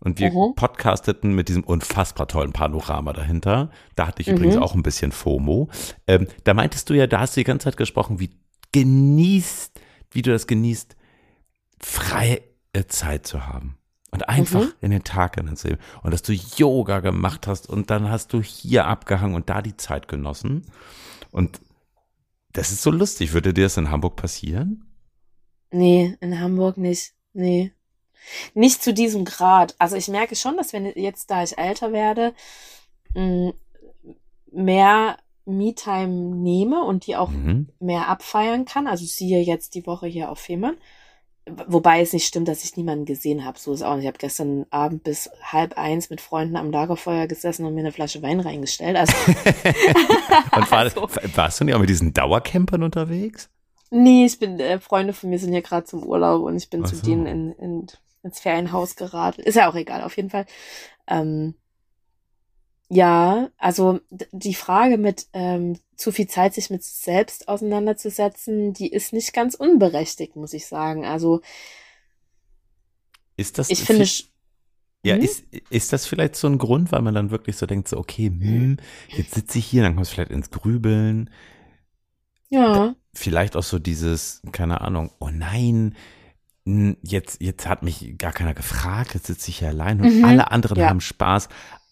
und 0.00 0.18
wir 0.18 0.30
mhm. 0.30 0.54
podcasteten 0.54 1.34
mit 1.34 1.48
diesem 1.48 1.64
unfassbar 1.64 2.26
tollen 2.26 2.52
Panorama 2.52 3.12
dahinter. 3.12 3.70
Da 3.94 4.06
hatte 4.06 4.22
ich 4.22 4.28
mhm. 4.28 4.36
übrigens 4.36 4.56
auch 4.56 4.74
ein 4.74 4.82
bisschen 4.82 5.12
FOMO. 5.12 5.68
Ähm, 6.06 6.26
da 6.44 6.54
meintest 6.54 6.88
du 6.88 6.94
ja, 6.94 7.06
da 7.06 7.20
hast 7.20 7.36
du 7.36 7.40
die 7.40 7.44
ganze 7.44 7.64
Zeit 7.64 7.76
gesprochen, 7.76 8.20
wie 8.20 8.30
genießt, 8.72 9.80
wie 10.12 10.22
du 10.22 10.30
das 10.30 10.46
genießt, 10.46 10.96
freie 11.80 12.40
Zeit 12.88 13.26
zu 13.26 13.46
haben. 13.46 13.77
Und 14.10 14.28
einfach 14.28 14.62
mhm. 14.62 14.72
in 14.80 14.90
den 14.90 15.04
Tag 15.04 15.34
hineinzunehmen. 15.34 15.82
Und 16.02 16.12
dass 16.12 16.22
du 16.22 16.32
Yoga 16.32 17.00
gemacht 17.00 17.46
hast 17.46 17.68
und 17.68 17.90
dann 17.90 18.10
hast 18.10 18.32
du 18.32 18.40
hier 18.40 18.86
abgehangen 18.86 19.34
und 19.34 19.50
da 19.50 19.60
die 19.60 19.76
Zeit 19.76 20.08
genossen. 20.08 20.64
Und 21.30 21.60
das 22.52 22.72
ist 22.72 22.82
so 22.82 22.90
lustig. 22.90 23.32
Würde 23.34 23.52
dir 23.52 23.64
das 23.64 23.76
in 23.76 23.90
Hamburg 23.90 24.16
passieren? 24.16 24.84
Nee, 25.70 26.16
in 26.20 26.40
Hamburg 26.40 26.78
nicht. 26.78 27.12
Nee. 27.34 27.72
Nicht 28.54 28.82
zu 28.82 28.94
diesem 28.94 29.24
Grad. 29.24 29.74
Also 29.78 29.96
ich 29.96 30.08
merke 30.08 30.36
schon, 30.36 30.56
dass 30.56 30.72
wenn 30.72 30.86
jetzt, 30.86 31.30
da 31.30 31.42
ich 31.42 31.58
älter 31.58 31.92
werde, 31.92 32.34
mm, 33.14 33.50
mehr 34.52 35.18
Me-Time 35.44 36.36
nehme 36.36 36.84
und 36.84 37.06
die 37.06 37.16
auch 37.16 37.30
mhm. 37.30 37.68
mehr 37.80 38.08
abfeiern 38.08 38.64
kann. 38.64 38.86
Also 38.86 39.04
siehe 39.04 39.40
jetzt 39.40 39.74
die 39.74 39.86
Woche 39.86 40.06
hier 40.06 40.30
auf 40.30 40.38
Fehmarn. 40.38 40.76
Wobei 41.66 42.00
es 42.00 42.12
nicht 42.12 42.26
stimmt, 42.26 42.48
dass 42.48 42.64
ich 42.64 42.76
niemanden 42.76 43.04
gesehen 43.04 43.44
habe. 43.44 43.58
So 43.58 43.72
ist 43.72 43.82
auch 43.82 43.94
nicht. 43.94 44.04
Ich 44.04 44.08
habe 44.08 44.18
gestern 44.18 44.66
Abend 44.70 45.04
bis 45.04 45.30
halb 45.42 45.76
eins 45.76 46.10
mit 46.10 46.20
Freunden 46.20 46.56
am 46.56 46.70
Lagerfeuer 46.70 47.26
gesessen 47.26 47.64
und 47.64 47.74
mir 47.74 47.80
eine 47.80 47.92
Flasche 47.92 48.22
Wein 48.22 48.40
reingestellt. 48.40 48.96
Also, 48.96 49.12
und 50.56 50.70
war, 50.70 50.78
also. 50.78 51.08
warst 51.34 51.60
du 51.60 51.64
nicht 51.64 51.74
auch 51.74 51.80
mit 51.80 51.90
diesen 51.90 52.12
Dauercampern 52.12 52.82
unterwegs? 52.82 53.50
Nee, 53.90 54.26
ich 54.26 54.38
bin, 54.38 54.60
äh, 54.60 54.78
Freunde 54.80 55.12
von 55.12 55.30
mir 55.30 55.38
sind 55.38 55.52
hier 55.52 55.62
gerade 55.62 55.84
zum 55.84 56.02
Urlaub 56.02 56.42
und 56.42 56.56
ich 56.56 56.68
bin 56.68 56.84
so. 56.84 56.96
zu 56.96 57.02
denen 57.02 57.26
in, 57.26 57.52
in, 57.52 57.86
ins 58.22 58.40
Ferienhaus 58.40 58.96
geraten. 58.96 59.42
Ist 59.42 59.54
ja 59.54 59.70
auch 59.70 59.74
egal, 59.74 60.02
auf 60.02 60.16
jeden 60.16 60.30
Fall. 60.30 60.46
Ähm, 61.06 61.54
ja, 62.88 63.50
also 63.58 64.00
die 64.10 64.54
Frage 64.54 64.96
mit 64.96 65.26
ähm, 65.32 65.78
zu 65.96 66.10
viel 66.10 66.26
Zeit 66.26 66.54
sich 66.54 66.70
mit 66.70 66.82
selbst 66.82 67.48
auseinanderzusetzen, 67.48 68.72
die 68.72 68.90
ist 68.90 69.12
nicht 69.12 69.34
ganz 69.34 69.54
unberechtigt, 69.54 70.36
muss 70.36 70.54
ich 70.54 70.66
sagen. 70.66 71.04
Also 71.04 71.40
ist 73.36 73.58
das 73.58 73.70
ich 73.70 73.82
finde 73.84 74.06
ja, 75.04 75.14
hm? 75.14 75.22
ist, 75.22 75.44
ist 75.70 75.92
das 75.92 76.06
vielleicht 76.06 76.34
so 76.34 76.48
ein 76.48 76.58
Grund, 76.58 76.90
weil 76.90 77.02
man 77.02 77.14
dann 77.14 77.30
wirklich 77.30 77.56
so 77.56 77.66
denkt, 77.66 77.88
so, 77.88 77.98
okay, 77.98 78.26
hm, 78.26 78.78
jetzt 79.08 79.34
sitze 79.34 79.58
ich 79.58 79.66
hier, 79.66 79.82
dann 79.82 79.94
kommst 79.94 80.10
du 80.10 80.14
vielleicht 80.16 80.32
ins 80.32 80.50
Grübeln. 80.50 81.30
Ja. 82.48 82.94
Vielleicht 83.14 83.54
auch 83.54 83.62
so 83.62 83.78
dieses, 83.78 84.42
keine 84.50 84.80
Ahnung, 84.80 85.12
oh 85.20 85.30
nein, 85.30 85.94
jetzt, 87.02 87.40
jetzt 87.40 87.66
hat 87.66 87.82
mich 87.82 88.18
gar 88.18 88.32
keiner 88.32 88.54
gefragt, 88.54 89.14
jetzt 89.14 89.26
sitze 89.26 89.50
ich 89.50 89.60
hier 89.60 89.68
allein 89.68 90.00
und 90.00 90.18
mhm, 90.18 90.24
alle 90.24 90.50
anderen 90.50 90.78
ja. 90.78 90.88
haben 90.88 91.00
Spaß, 91.00 91.48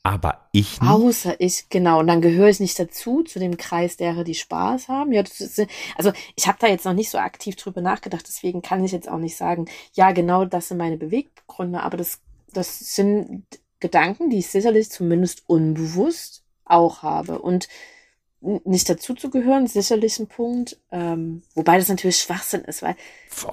aber 0.06 0.46
ich 0.52 0.80
nicht. 0.80 0.88
Außer 0.88 1.40
ich, 1.40 1.68
genau. 1.68 1.98
Und 1.98 2.06
dann 2.06 2.20
gehöre 2.20 2.48
ich 2.48 2.60
nicht 2.60 2.78
dazu, 2.78 3.24
zu 3.24 3.40
dem 3.40 3.56
Kreis 3.56 3.96
derer, 3.96 4.22
die 4.22 4.36
Spaß 4.36 4.86
haben. 4.86 5.12
Ja, 5.12 5.22
ist, 5.22 5.60
also 5.96 6.12
ich 6.36 6.46
habe 6.46 6.58
da 6.60 6.68
jetzt 6.68 6.84
noch 6.84 6.92
nicht 6.92 7.10
so 7.10 7.18
aktiv 7.18 7.56
drüber 7.56 7.80
nachgedacht, 7.80 8.24
deswegen 8.28 8.62
kann 8.62 8.84
ich 8.84 8.92
jetzt 8.92 9.08
auch 9.08 9.18
nicht 9.18 9.36
sagen, 9.36 9.66
ja, 9.94 10.12
genau 10.12 10.44
das 10.44 10.68
sind 10.68 10.76
meine 10.76 10.96
Beweggründe, 10.96 11.82
aber 11.82 11.96
das, 11.96 12.20
das 12.52 12.94
sind 12.94 13.42
Gedanken, 13.80 14.30
die 14.30 14.38
ich 14.38 14.46
sicherlich 14.46 14.92
zumindest 14.92 15.42
unbewusst 15.48 16.44
auch 16.64 17.02
habe. 17.02 17.40
Und 17.40 17.66
nicht 18.40 18.88
dazu 18.88 19.14
zu 19.14 19.28
gehören, 19.28 19.66
sicherlich 19.66 20.20
ein 20.20 20.28
Punkt. 20.28 20.78
Ähm, 20.92 21.42
wobei 21.56 21.78
das 21.78 21.88
natürlich 21.88 22.18
Schwachsinn 22.18 22.62
ist, 22.62 22.80
weil 22.80 22.94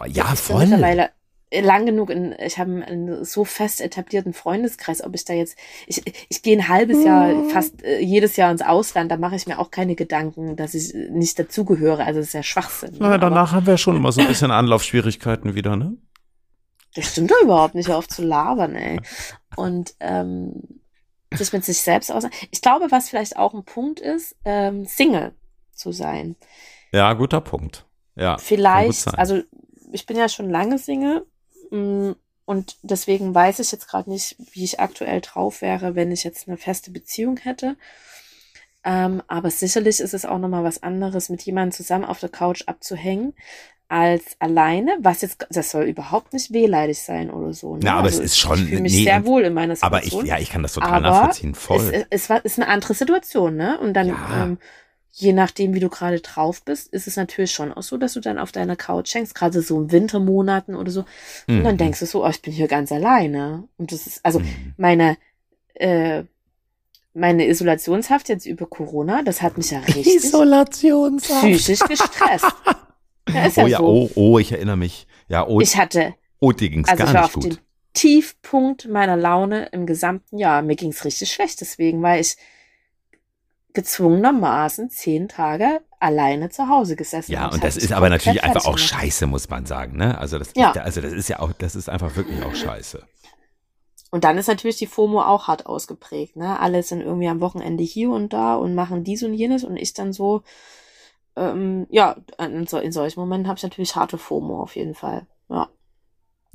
ja, 0.07 0.35
voll. 0.35 0.67
mittlerweile 0.67 1.09
lang 1.61 1.85
genug 1.85 2.09
in, 2.09 2.35
ich 2.39 2.57
habe 2.57 2.83
einen 2.85 3.23
so 3.23 3.45
fest 3.45 3.81
etablierten 3.81 4.33
Freundeskreis, 4.33 5.03
ob 5.03 5.13
ich 5.15 5.25
da 5.25 5.33
jetzt, 5.33 5.57
ich, 5.87 6.01
ich 6.29 6.41
gehe 6.41 6.57
ein 6.57 6.67
halbes 6.67 7.03
Jahr, 7.03 7.27
mhm. 7.27 7.49
fast 7.49 7.83
äh, 7.83 7.99
jedes 7.99 8.35
Jahr 8.35 8.51
ins 8.51 8.61
Ausland, 8.61 9.11
da 9.11 9.17
mache 9.17 9.35
ich 9.35 9.47
mir 9.47 9.59
auch 9.59 9.71
keine 9.71 9.95
Gedanken, 9.95 10.55
dass 10.55 10.73
ich 10.73 10.93
nicht 10.93 11.37
dazugehöre. 11.37 12.05
Also 12.05 12.19
das 12.19 12.27
ist 12.27 12.33
ja 12.33 12.43
Schwachsinn. 12.43 12.95
Na, 12.99 13.17
danach 13.17 13.51
haben 13.51 13.67
wir 13.67 13.77
schon 13.77 13.95
immer 13.95 14.11
so 14.11 14.21
ein 14.21 14.27
bisschen 14.27 14.51
Anlaufschwierigkeiten 14.51 15.55
wieder, 15.55 15.75
ne? 15.75 15.97
Das 16.95 17.11
stimmt 17.11 17.31
doch 17.31 17.41
überhaupt 17.41 17.75
nicht, 17.75 17.89
auf 17.89 18.07
zu 18.07 18.23
labern, 18.23 18.75
ey. 18.75 18.99
Und 19.55 19.95
ähm, 19.99 20.61
sich 21.33 21.51
mit 21.53 21.65
sich 21.65 21.81
selbst 21.81 22.11
aus. 22.11 22.25
Ich 22.51 22.61
glaube, 22.61 22.91
was 22.91 23.09
vielleicht 23.09 23.37
auch 23.37 23.53
ein 23.53 23.63
Punkt 23.63 23.99
ist, 23.99 24.35
ähm, 24.45 24.85
Single 24.85 25.33
zu 25.73 25.91
sein. 25.91 26.35
Ja, 26.91 27.13
guter 27.13 27.41
Punkt. 27.41 27.87
Ja. 28.15 28.37
Vielleicht, 28.37 29.07
also 29.17 29.41
ich 29.91 30.05
bin 30.05 30.17
ja 30.17 30.29
schon 30.29 30.49
lange 30.49 30.77
Single 30.77 31.25
und 32.45 32.77
deswegen 32.81 33.33
weiß 33.33 33.59
ich 33.59 33.71
jetzt 33.71 33.87
gerade 33.87 34.09
nicht, 34.09 34.35
wie 34.51 34.63
ich 34.63 34.79
aktuell 34.79 35.21
drauf 35.21 35.61
wäre, 35.61 35.95
wenn 35.95 36.11
ich 36.11 36.23
jetzt 36.23 36.47
eine 36.47 36.57
feste 36.57 36.91
Beziehung 36.91 37.37
hätte. 37.37 37.75
Ähm, 38.85 39.23
aber 39.27 39.49
sicherlich 39.49 40.01
ist 40.01 40.13
es 40.13 40.25
auch 40.25 40.39
nochmal 40.39 40.63
was 40.65 40.83
anderes, 40.83 41.29
mit 41.29 41.41
jemandem 41.43 41.71
zusammen 41.71 42.03
auf 42.03 42.19
der 42.19 42.29
Couch 42.29 42.63
abzuhängen, 42.67 43.33
als 43.87 44.35
alleine, 44.39 44.97
was 44.99 45.21
jetzt, 45.21 45.45
das 45.49 45.71
soll 45.71 45.83
überhaupt 45.85 46.33
nicht 46.33 46.51
wehleidig 46.51 47.01
sein 47.01 47.29
oder 47.29 47.53
so. 47.53 47.75
Ne? 47.75 47.85
Ja, 47.85 47.93
aber 47.93 48.07
also 48.07 48.19
es 48.19 48.31
ist 48.31 48.39
schon. 48.39 48.59
Ich 48.63 48.69
fühle 48.69 48.81
mich 48.81 48.93
nee, 48.93 49.03
sehr 49.03 49.25
wohl 49.25 49.43
in 49.43 49.53
meiner 49.53 49.75
Situation. 49.75 50.21
Aber 50.21 50.25
ich, 50.25 50.29
ja, 50.29 50.39
ich 50.39 50.49
kann 50.49 50.63
das 50.63 50.73
total 50.73 51.01
nachvollziehen, 51.01 51.55
voll. 51.55 51.79
Es, 51.93 52.05
es, 52.09 52.29
es, 52.29 52.39
ist 52.43 52.59
eine 52.59 52.67
andere 52.69 52.93
Situation, 52.93 53.55
ne? 53.55 53.79
Und 53.79 53.93
dann 53.93 54.07
ja. 54.07 54.43
ähm, 54.43 54.57
je 55.15 55.31
nachdem, 55.31 55.75
wie 55.75 55.79
du 55.79 55.89
gerade 55.89 56.19
drauf 56.19 56.63
bist, 56.63 56.91
ist 56.91 57.05
es 57.05 57.17
natürlich 57.17 57.51
schon 57.51 57.71
auch 57.71 57.83
so, 57.83 57.97
dass 57.97 58.13
du 58.13 58.19
dann 58.19 58.39
auf 58.39 58.51
deiner 58.51 58.75
Couch 58.75 59.13
hängst, 59.13 59.35
gerade 59.35 59.61
so 59.61 59.79
in 59.79 59.91
Wintermonaten 59.91 60.75
oder 60.75 60.91
so. 60.91 61.05
Und 61.47 61.59
mhm. 61.59 61.63
dann 61.63 61.77
denkst 61.77 61.99
du 61.99 62.07
so, 62.07 62.25
oh, 62.25 62.29
ich 62.29 62.41
bin 62.41 62.51
hier 62.51 62.67
ganz 62.67 62.91
alleine. 62.91 63.67
Und 63.77 63.91
das 63.91 64.07
ist, 64.07 64.25
also 64.25 64.39
mhm. 64.39 64.73
meine, 64.75 65.17
äh, 65.75 66.23
meine 67.13 67.47
Isolationshaft 67.47 68.27
jetzt 68.27 68.47
über 68.47 68.65
Corona, 68.65 69.21
das 69.21 69.43
hat 69.43 69.55
mich 69.55 69.69
ja 69.69 69.79
richtig 69.81 70.15
Isolationshaft. 70.15 71.43
psychisch 71.43 71.87
gestresst. 71.87 72.45
ja, 73.29 73.45
ist 73.45 73.57
ja 73.57 73.63
oh 73.65 73.67
ja, 73.67 73.77
so. 73.77 73.85
oh, 73.85 74.09
oh, 74.15 74.39
ich 74.39 74.51
erinnere 74.51 74.77
mich. 74.77 75.05
Ja, 75.27 75.47
oh, 75.47 75.61
ich 75.61 75.77
hatte, 75.77 76.15
oh, 76.39 76.51
dir 76.51 76.71
ging's 76.71 76.89
also 76.89 77.03
gar 77.03 77.13
nicht 77.13 77.23
auf 77.23 77.33
gut. 77.33 77.43
Den 77.43 77.57
Tiefpunkt 77.93 78.87
meiner 78.87 79.15
Laune 79.15 79.67
im 79.67 79.85
gesamten 79.85 80.39
Jahr. 80.39 80.63
Mir 80.63 80.75
ging's 80.75 81.05
richtig 81.05 81.31
schlecht 81.31 81.61
deswegen, 81.61 82.01
weil 82.01 82.19
ich 82.19 82.35
gezwungenermaßen 83.73 84.89
zehn 84.89 85.27
Tage 85.27 85.81
alleine 85.99 86.49
zu 86.49 86.69
Hause 86.69 86.95
gesessen. 86.95 87.31
Ja, 87.31 87.49
und 87.49 87.63
das 87.63 87.77
ist 87.77 87.91
aber 87.91 88.09
natürlich 88.09 88.43
einfach 88.43 88.65
auch 88.65 88.77
scheiße, 88.77 89.25
muss 89.27 89.49
man 89.49 89.65
sagen. 89.65 89.97
Ne? 89.97 90.17
Also, 90.17 90.37
das, 90.37 90.51
ja. 90.55 90.71
also 90.71 91.01
das 91.01 91.13
ist 91.13 91.29
ja 91.29 91.39
auch, 91.39 91.53
das 91.53 91.75
ist 91.75 91.89
einfach 91.89 92.15
wirklich 92.15 92.43
auch 92.43 92.53
scheiße. 92.53 93.03
Und 94.11 94.23
dann 94.25 94.37
ist 94.37 94.47
natürlich 94.47 94.77
die 94.77 94.85
FOMO 94.85 95.23
auch 95.23 95.47
hart 95.47 95.65
ausgeprägt. 95.65 96.35
Ne? 96.35 96.59
Alle 96.59 96.83
sind 96.83 97.01
irgendwie 97.01 97.27
am 97.27 97.41
Wochenende 97.41 97.83
hier 97.83 98.11
und 98.11 98.31
da 98.31 98.55
und 98.55 98.75
machen 98.75 99.03
dies 99.03 99.23
und 99.23 99.33
jenes 99.33 99.63
und 99.63 99.75
ich 99.75 99.93
dann 99.93 100.13
so, 100.13 100.43
ähm, 101.35 101.87
ja, 101.89 102.17
in, 102.37 102.67
so, 102.67 102.77
in 102.77 102.91
solchen 102.91 103.19
Momenten 103.19 103.47
habe 103.47 103.57
ich 103.57 103.63
natürlich 103.63 103.95
harte 103.95 104.19
FOMO 104.19 104.61
auf 104.61 104.75
jeden 104.75 104.93
Fall. 104.93 105.25
Ja. 105.49 105.67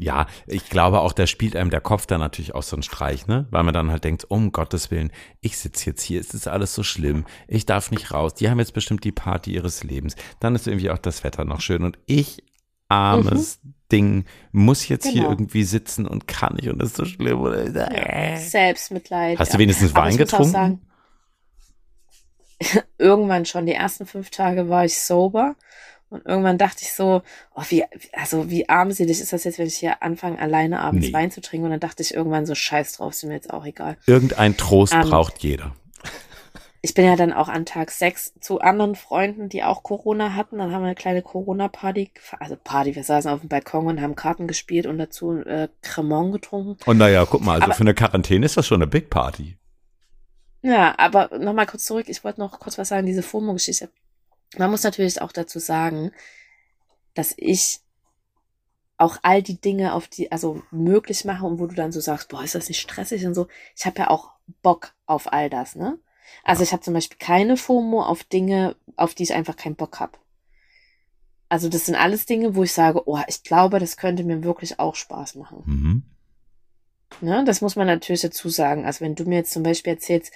Ja, 0.00 0.26
ich 0.46 0.70
glaube 0.70 1.00
auch, 1.00 1.12
da 1.12 1.26
spielt 1.26 1.56
einem 1.56 1.70
der 1.70 1.80
Kopf 1.80 2.06
dann 2.06 2.20
natürlich 2.20 2.54
auch 2.54 2.62
so 2.62 2.76
einen 2.76 2.84
Streich, 2.84 3.26
ne? 3.26 3.48
Weil 3.50 3.64
man 3.64 3.74
dann 3.74 3.90
halt 3.90 4.04
denkt, 4.04 4.24
um 4.30 4.52
Gottes 4.52 4.92
Willen, 4.92 5.10
ich 5.40 5.58
sitze 5.58 5.86
jetzt 5.86 6.02
hier, 6.02 6.20
es 6.20 6.34
ist 6.34 6.46
alles 6.46 6.72
so 6.72 6.84
schlimm, 6.84 7.24
ich 7.48 7.66
darf 7.66 7.90
nicht 7.90 8.12
raus, 8.12 8.34
die 8.34 8.48
haben 8.48 8.60
jetzt 8.60 8.74
bestimmt 8.74 9.02
die 9.02 9.10
Party 9.10 9.52
ihres 9.54 9.82
Lebens. 9.82 10.14
Dann 10.38 10.54
ist 10.54 10.68
irgendwie 10.68 10.90
auch 10.90 10.98
das 10.98 11.24
Wetter 11.24 11.44
noch 11.44 11.60
schön 11.60 11.82
und 11.82 11.98
ich, 12.06 12.44
armes 12.88 13.58
Ding, 13.90 14.24
muss 14.52 14.86
jetzt 14.86 15.06
hier 15.06 15.22
Genau. 15.22 15.30
irgendwie 15.30 15.64
sitzen 15.64 16.06
und 16.06 16.28
kann 16.28 16.54
nicht 16.54 16.68
und 16.68 16.78
das 16.78 16.90
ist 16.90 16.96
so 16.96 17.04
schlimm. 17.04 17.40
Oder? 17.40 18.36
Selbstmitleid. 18.36 19.38
Hast 19.38 19.52
du 19.52 19.56
ja. 19.56 19.58
wenigstens 19.60 19.96
Aber 19.96 20.06
Wein 20.06 20.16
getrunken? 20.16 20.52
sagen, 20.52 20.80
irgendwann 22.98 23.46
schon, 23.46 23.66
die 23.66 23.72
ersten 23.72 24.06
fünf 24.06 24.30
Tage 24.30 24.68
war 24.68 24.84
ich 24.84 25.00
sober. 25.00 25.56
Und 26.10 26.24
irgendwann 26.24 26.56
dachte 26.58 26.78
ich 26.82 26.92
so, 26.94 27.22
oh, 27.54 27.62
wie, 27.68 27.84
also 28.14 28.50
wie 28.50 28.68
armselig 28.68 29.20
ist 29.20 29.32
das 29.32 29.44
jetzt, 29.44 29.58
wenn 29.58 29.66
ich 29.66 29.76
hier 29.76 30.02
anfange, 30.02 30.38
alleine 30.38 30.80
abends 30.80 31.08
Nee. 31.08 31.12
Wein 31.12 31.30
zu 31.30 31.40
trinken. 31.42 31.66
Und 31.66 31.70
dann 31.72 31.80
dachte 31.80 32.02
ich 32.02 32.14
irgendwann 32.14 32.46
so, 32.46 32.54
scheiß 32.54 32.92
drauf, 32.94 33.12
ist 33.12 33.24
mir 33.24 33.34
jetzt 33.34 33.52
auch 33.52 33.66
egal. 33.66 33.96
Irgendein 34.06 34.56
Trost 34.56 34.94
Ähm, 34.94 35.02
braucht 35.02 35.38
jeder. 35.40 35.74
Ich 36.80 36.94
bin 36.94 37.04
ja 37.04 37.16
dann 37.16 37.32
auch 37.32 37.48
an 37.48 37.66
Tag 37.66 37.90
sechs 37.90 38.32
zu 38.40 38.60
anderen 38.60 38.94
Freunden, 38.94 39.48
die 39.48 39.64
auch 39.64 39.82
Corona 39.82 40.34
hatten. 40.34 40.58
Dann 40.58 40.72
haben 40.72 40.82
wir 40.82 40.86
eine 40.86 40.94
kleine 40.94 41.22
Corona-Party, 41.22 42.12
also 42.38 42.56
Party, 42.62 42.94
wir 42.94 43.02
saßen 43.02 43.30
auf 43.30 43.40
dem 43.40 43.48
Balkon 43.48 43.86
und 43.88 44.00
haben 44.00 44.14
Karten 44.14 44.46
gespielt 44.46 44.86
und 44.86 44.96
dazu 44.96 45.38
äh, 45.40 45.68
Cremant 45.82 46.32
getrunken. 46.32 46.76
Und 46.86 46.96
naja, 46.98 47.26
guck 47.28 47.42
mal, 47.42 47.54
also 47.54 47.64
aber- 47.64 47.74
für 47.74 47.80
eine 47.80 47.94
Quarantäne 47.94 48.46
ist 48.46 48.56
das 48.56 48.66
schon 48.66 48.80
eine 48.80 48.86
Big 48.86 49.10
Party. 49.10 49.58
Ja, 50.62 50.94
aber 50.98 51.36
nochmal 51.38 51.66
kurz 51.66 51.84
zurück. 51.84 52.06
Ich 52.08 52.22
wollte 52.24 52.40
noch 52.40 52.58
kurz 52.60 52.78
was 52.78 52.88
sagen, 52.88 53.06
diese 53.06 53.22
FOMO-Geschichte. 53.22 53.90
Man 54.56 54.70
muss 54.70 54.82
natürlich 54.82 55.20
auch 55.20 55.32
dazu 55.32 55.58
sagen, 55.58 56.12
dass 57.14 57.34
ich 57.36 57.80
auch 58.96 59.18
all 59.22 59.42
die 59.42 59.60
Dinge 59.60 59.92
auf 59.94 60.08
die, 60.08 60.32
also 60.32 60.62
möglich 60.70 61.24
mache 61.24 61.46
und 61.46 61.58
wo 61.58 61.66
du 61.66 61.74
dann 61.74 61.92
so 61.92 62.00
sagst, 62.00 62.28
boah, 62.28 62.42
ist 62.42 62.54
das 62.54 62.68
nicht 62.68 62.80
stressig 62.80 63.26
und 63.26 63.34
so. 63.34 63.46
Ich 63.76 63.86
habe 63.86 63.98
ja 63.98 64.10
auch 64.10 64.32
Bock 64.62 64.94
auf 65.06 65.32
all 65.32 65.50
das, 65.50 65.76
ne? 65.76 65.98
Also 66.44 66.62
ich 66.62 66.72
habe 66.72 66.82
zum 66.82 66.94
Beispiel 66.94 67.18
keine 67.18 67.56
FOMO 67.56 68.02
auf 68.02 68.24
Dinge, 68.24 68.76
auf 68.96 69.14
die 69.14 69.22
ich 69.22 69.34
einfach 69.34 69.56
keinen 69.56 69.76
Bock 69.76 70.00
habe. 70.00 70.18
Also 71.48 71.68
das 71.68 71.86
sind 71.86 71.94
alles 71.94 72.26
Dinge, 72.26 72.54
wo 72.54 72.64
ich 72.64 72.72
sage, 72.72 73.02
oh, 73.06 73.18
ich 73.26 73.42
glaube, 73.42 73.78
das 73.78 73.96
könnte 73.96 74.24
mir 74.24 74.42
wirklich 74.44 74.78
auch 74.78 74.94
Spaß 74.94 75.36
machen. 75.36 75.62
Mhm. 75.64 76.02
Ne, 77.20 77.42
das 77.44 77.60
muss 77.60 77.74
man 77.74 77.86
natürlich 77.86 78.20
dazu 78.20 78.48
sagen. 78.48 78.84
Also 78.84 79.04
wenn 79.04 79.14
du 79.14 79.24
mir 79.24 79.36
jetzt 79.36 79.52
zum 79.52 79.62
Beispiel 79.62 79.94
erzählst, 79.94 80.32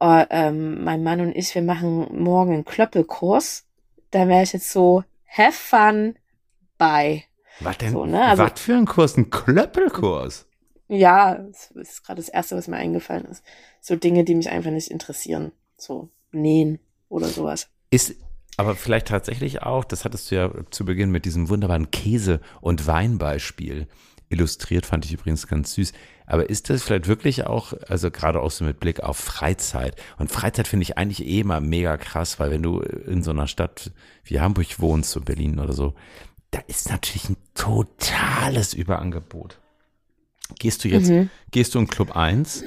oh, 0.00 0.22
ähm, 0.30 0.84
mein 0.84 1.02
Mann 1.02 1.20
und 1.20 1.34
ich, 1.34 1.54
wir 1.54 1.62
machen 1.62 2.08
morgen 2.22 2.52
einen 2.52 2.64
Klöppelkurs, 2.64 3.64
dann 4.10 4.28
wäre 4.28 4.42
ich 4.42 4.52
jetzt 4.52 4.70
so, 4.70 5.04
have 5.26 5.52
fun, 5.52 6.16
bye. 6.78 7.22
Was 7.60 7.78
denn? 7.78 7.92
So, 7.92 8.04
ne, 8.04 8.22
also- 8.24 8.42
was 8.42 8.60
für 8.60 8.74
ein 8.74 8.86
Kurs? 8.86 9.16
Ein 9.16 9.30
Klöppelkurs? 9.30 10.46
Ja, 10.88 11.34
das 11.36 11.70
ist 11.72 12.04
gerade 12.04 12.20
das 12.20 12.28
Erste, 12.28 12.56
was 12.56 12.68
mir 12.68 12.76
eingefallen 12.76 13.24
ist. 13.24 13.42
So 13.80 13.96
Dinge, 13.96 14.24
die 14.24 14.34
mich 14.34 14.50
einfach 14.50 14.70
nicht 14.70 14.90
interessieren. 14.90 15.52
So 15.76 16.10
nähen 16.32 16.78
oder 17.08 17.26
sowas. 17.26 17.68
Ist 17.90 18.14
aber 18.56 18.74
vielleicht 18.74 19.08
tatsächlich 19.08 19.62
auch, 19.62 19.84
das 19.84 20.04
hattest 20.04 20.30
du 20.30 20.36
ja 20.36 20.50
zu 20.70 20.84
Beginn 20.84 21.10
mit 21.10 21.24
diesem 21.24 21.48
wunderbaren 21.48 21.90
Käse- 21.90 22.40
und 22.60 22.86
Weinbeispiel 22.86 23.86
illustriert, 24.28 24.86
fand 24.86 25.04
ich 25.04 25.12
übrigens 25.12 25.46
ganz 25.46 25.74
süß. 25.74 25.92
Aber 26.26 26.50
ist 26.50 26.70
das 26.70 26.82
vielleicht 26.82 27.06
wirklich 27.06 27.46
auch, 27.46 27.72
also 27.88 28.10
gerade 28.10 28.40
auch 28.40 28.50
so 28.50 28.64
mit 28.64 28.80
Blick 28.80 29.00
auf 29.00 29.16
Freizeit? 29.16 29.94
Und 30.18 30.30
Freizeit 30.30 30.66
finde 30.68 30.82
ich 30.82 30.98
eigentlich 30.98 31.24
eh 31.26 31.40
immer 31.40 31.60
mega 31.60 31.96
krass, 31.96 32.40
weil 32.40 32.50
wenn 32.50 32.62
du 32.62 32.80
in 32.80 33.22
so 33.22 33.30
einer 33.30 33.46
Stadt 33.46 33.92
wie 34.24 34.40
Hamburg 34.40 34.80
wohnst, 34.80 35.10
so 35.12 35.20
Berlin 35.20 35.58
oder 35.60 35.72
so, 35.72 35.94
da 36.50 36.60
ist 36.66 36.90
natürlich 36.90 37.28
ein 37.28 37.36
totales 37.54 38.74
Überangebot. 38.74 39.60
Gehst 40.58 40.84
du 40.84 40.88
jetzt, 40.88 41.10
Mhm. 41.10 41.30
gehst 41.50 41.74
du 41.74 41.78
in 41.78 41.86
Club 41.88 42.14
1 42.16 42.64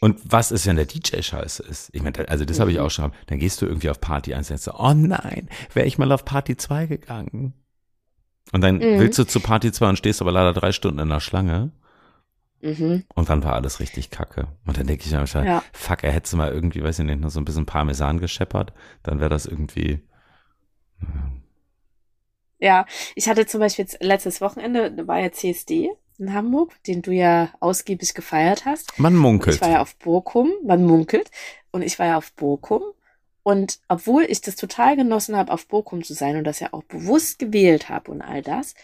und 0.00 0.18
was 0.24 0.50
ist, 0.50 0.66
wenn 0.66 0.76
der 0.76 0.86
DJ 0.86 1.22
scheiße 1.22 1.62
ist? 1.62 1.90
Ich 1.92 2.02
meine, 2.02 2.28
also 2.28 2.44
das 2.44 2.58
habe 2.58 2.72
ich 2.72 2.78
Mhm. 2.78 2.84
auch 2.84 2.90
schon. 2.90 3.12
Dann 3.26 3.38
gehst 3.38 3.62
du 3.62 3.66
irgendwie 3.66 3.90
auf 3.90 4.00
Party 4.00 4.34
1 4.34 4.46
und 4.46 4.50
denkst 4.50 4.64
so, 4.64 4.74
oh 4.78 4.94
nein, 4.94 5.48
wäre 5.72 5.86
ich 5.86 5.98
mal 5.98 6.10
auf 6.10 6.24
Party 6.24 6.56
2 6.56 6.86
gegangen. 6.86 7.54
Und 8.52 8.60
dann 8.60 8.76
Mhm. 8.78 8.98
willst 8.98 9.18
du 9.18 9.24
zu 9.24 9.38
Party 9.40 9.70
2 9.70 9.88
und 9.90 9.96
stehst 9.98 10.20
aber 10.20 10.32
leider 10.32 10.52
drei 10.52 10.72
Stunden 10.72 10.98
in 10.98 11.08
der 11.08 11.20
Schlange 11.20 11.70
Mhm. 12.62 13.04
und 13.14 13.28
dann 13.28 13.42
war 13.42 13.54
alles 13.54 13.80
richtig 13.80 14.10
kacke. 14.10 14.46
Und 14.64 14.78
dann 14.78 14.86
denke 14.86 15.04
ich 15.04 15.10
mir, 15.12 15.26
schon, 15.26 15.44
Ja. 15.44 15.62
fuck, 15.72 16.04
er 16.04 16.12
hätte 16.12 16.34
mal 16.36 16.52
irgendwie, 16.52 16.82
weiß 16.82 17.00
ich 17.00 17.04
nicht, 17.04 17.20
noch 17.20 17.30
so 17.30 17.40
ein 17.40 17.44
bisschen 17.44 17.66
Parmesan 17.66 18.18
gescheppert, 18.20 18.72
dann 19.02 19.18
wäre 19.20 19.30
das 19.30 19.46
irgendwie, 19.46 20.00
Ja, 22.58 22.86
ich 23.16 23.28
hatte 23.28 23.46
zum 23.46 23.60
Beispiel 23.60 23.86
letztes 24.00 24.40
Wochenende, 24.40 24.92
da 24.92 25.06
war 25.08 25.18
ja 25.18 25.32
CSD 25.32 25.90
in 26.18 26.32
Hamburg, 26.32 26.80
den 26.84 27.02
du 27.02 27.10
ja 27.10 27.50
ausgiebig 27.58 28.14
gefeiert 28.14 28.64
hast. 28.64 28.96
man 29.00 29.14
Und 29.16 29.20
munkelt. 29.20 29.56
Ich 29.56 29.60
war 29.62 29.70
ja 29.70 29.82
auf 29.82 29.96
Burkum, 29.96 30.52
man 30.64 30.84
munkelt. 30.84 31.30
Und 31.72 31.82
ich 31.82 31.98
war 31.98 32.06
ja 32.06 32.16
auf 32.18 32.32
Burkum. 32.34 32.82
Und 33.42 33.80
obwohl 33.88 34.22
ich 34.28 34.40
das 34.40 34.54
total 34.54 34.94
genossen 34.94 35.36
habe, 35.36 35.52
auf 35.52 35.66
Burkum 35.66 36.04
zu 36.04 36.14
sein 36.14 36.36
und 36.36 36.44
das 36.44 36.60
ja 36.60 36.68
auch 36.70 36.84
bewusst 36.84 37.40
gewählt 37.40 37.88
habe 37.88 38.12
und 38.12 38.22
all 38.22 38.42
das, 38.42 38.74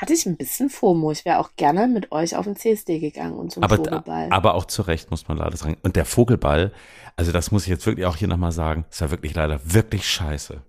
hatte 0.00 0.14
ich 0.14 0.24
ein 0.24 0.36
bisschen 0.36 0.70
FOMO. 0.70 1.12
Ich 1.12 1.26
wäre 1.26 1.38
auch 1.38 1.50
gerne 1.56 1.86
mit 1.86 2.10
euch 2.10 2.34
auf 2.34 2.46
den 2.46 2.56
CSD 2.56 3.00
gegangen 3.00 3.34
und 3.34 3.52
zum 3.52 3.62
aber, 3.62 3.76
Vogelball. 3.76 4.28
aber 4.30 4.54
auch 4.54 4.64
zu 4.64 4.82
Recht, 4.82 5.10
muss 5.10 5.28
man 5.28 5.36
leider 5.36 5.56
sagen. 5.58 5.76
Und 5.82 5.94
der 5.94 6.06
Vogelball, 6.06 6.72
also 7.16 7.32
das 7.32 7.50
muss 7.50 7.64
ich 7.64 7.68
jetzt 7.68 7.84
wirklich 7.84 8.06
auch 8.06 8.16
hier 8.16 8.28
nochmal 8.28 8.52
sagen, 8.52 8.86
ist 8.90 9.02
ja 9.02 9.10
wirklich 9.10 9.34
leider 9.34 9.60
wirklich 9.62 10.08
scheiße. 10.08 10.62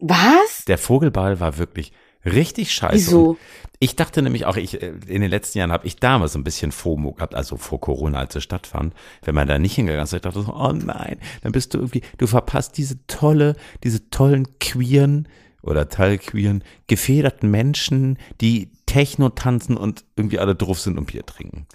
Was? 0.00 0.64
Der 0.66 0.76
Vogelball 0.76 1.40
war 1.40 1.56
wirklich 1.56 1.92
richtig 2.26 2.72
scheiße. 2.72 2.94
Wieso? 2.94 3.30
Und 3.30 3.38
ich 3.78 3.96
dachte 3.96 4.20
nämlich 4.20 4.44
auch, 4.44 4.56
ich, 4.56 4.82
äh, 4.82 4.92
in 5.06 5.22
den 5.22 5.30
letzten 5.30 5.58
Jahren 5.58 5.72
habe 5.72 5.86
ich 5.86 5.96
damals 5.96 6.34
ein 6.34 6.44
bisschen 6.44 6.72
FOMO 6.72 7.12
gehabt, 7.12 7.34
also 7.34 7.56
vor 7.56 7.80
Corona, 7.80 8.18
als 8.18 8.34
es 8.36 8.44
stattfand. 8.44 8.92
Wenn 9.22 9.34
man 9.34 9.48
da 9.48 9.58
nicht 9.58 9.76
hingegangen 9.76 10.04
ist, 10.04 10.12
ich 10.12 10.20
dachte 10.20 10.42
so, 10.42 10.52
oh 10.52 10.72
nein, 10.72 11.18
dann 11.42 11.52
bist 11.52 11.72
du 11.72 11.78
irgendwie, 11.78 12.02
du 12.18 12.26
verpasst 12.26 12.76
diese 12.76 13.04
tolle, 13.06 13.56
diese 13.82 14.10
tollen 14.10 14.58
queeren 14.58 15.26
oder 15.62 15.88
teilqueeren, 15.88 16.64
gefederten 16.86 17.50
Menschen, 17.50 18.18
die 18.40 18.70
Techno 18.86 19.28
tanzen 19.30 19.76
und 19.76 20.04
irgendwie 20.16 20.38
alle 20.38 20.54
drauf 20.54 20.80
sind 20.80 20.98
und 20.98 21.06
Bier 21.06 21.24
trinken. 21.24 21.66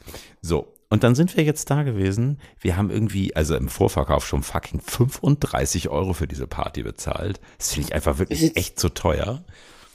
So. 0.41 0.73
Und 0.89 1.03
dann 1.03 1.15
sind 1.15 1.35
wir 1.35 1.43
jetzt 1.43 1.69
da 1.69 1.83
gewesen. 1.83 2.39
Wir 2.61 2.77
haben 2.77 2.89
irgendwie, 2.89 3.35
also 3.35 3.55
im 3.57 3.67
Vorverkauf 3.67 4.25
schon 4.25 4.41
fucking 4.41 4.79
35 4.79 5.89
Euro 5.89 6.13
für 6.13 6.27
diese 6.27 6.47
Party 6.47 6.83
bezahlt. 6.83 7.41
Das 7.57 7.73
finde 7.73 7.89
ich 7.89 7.95
einfach 7.95 8.19
wirklich 8.19 8.55
echt 8.55 8.79
zu 8.79 8.89
teuer. 8.89 9.43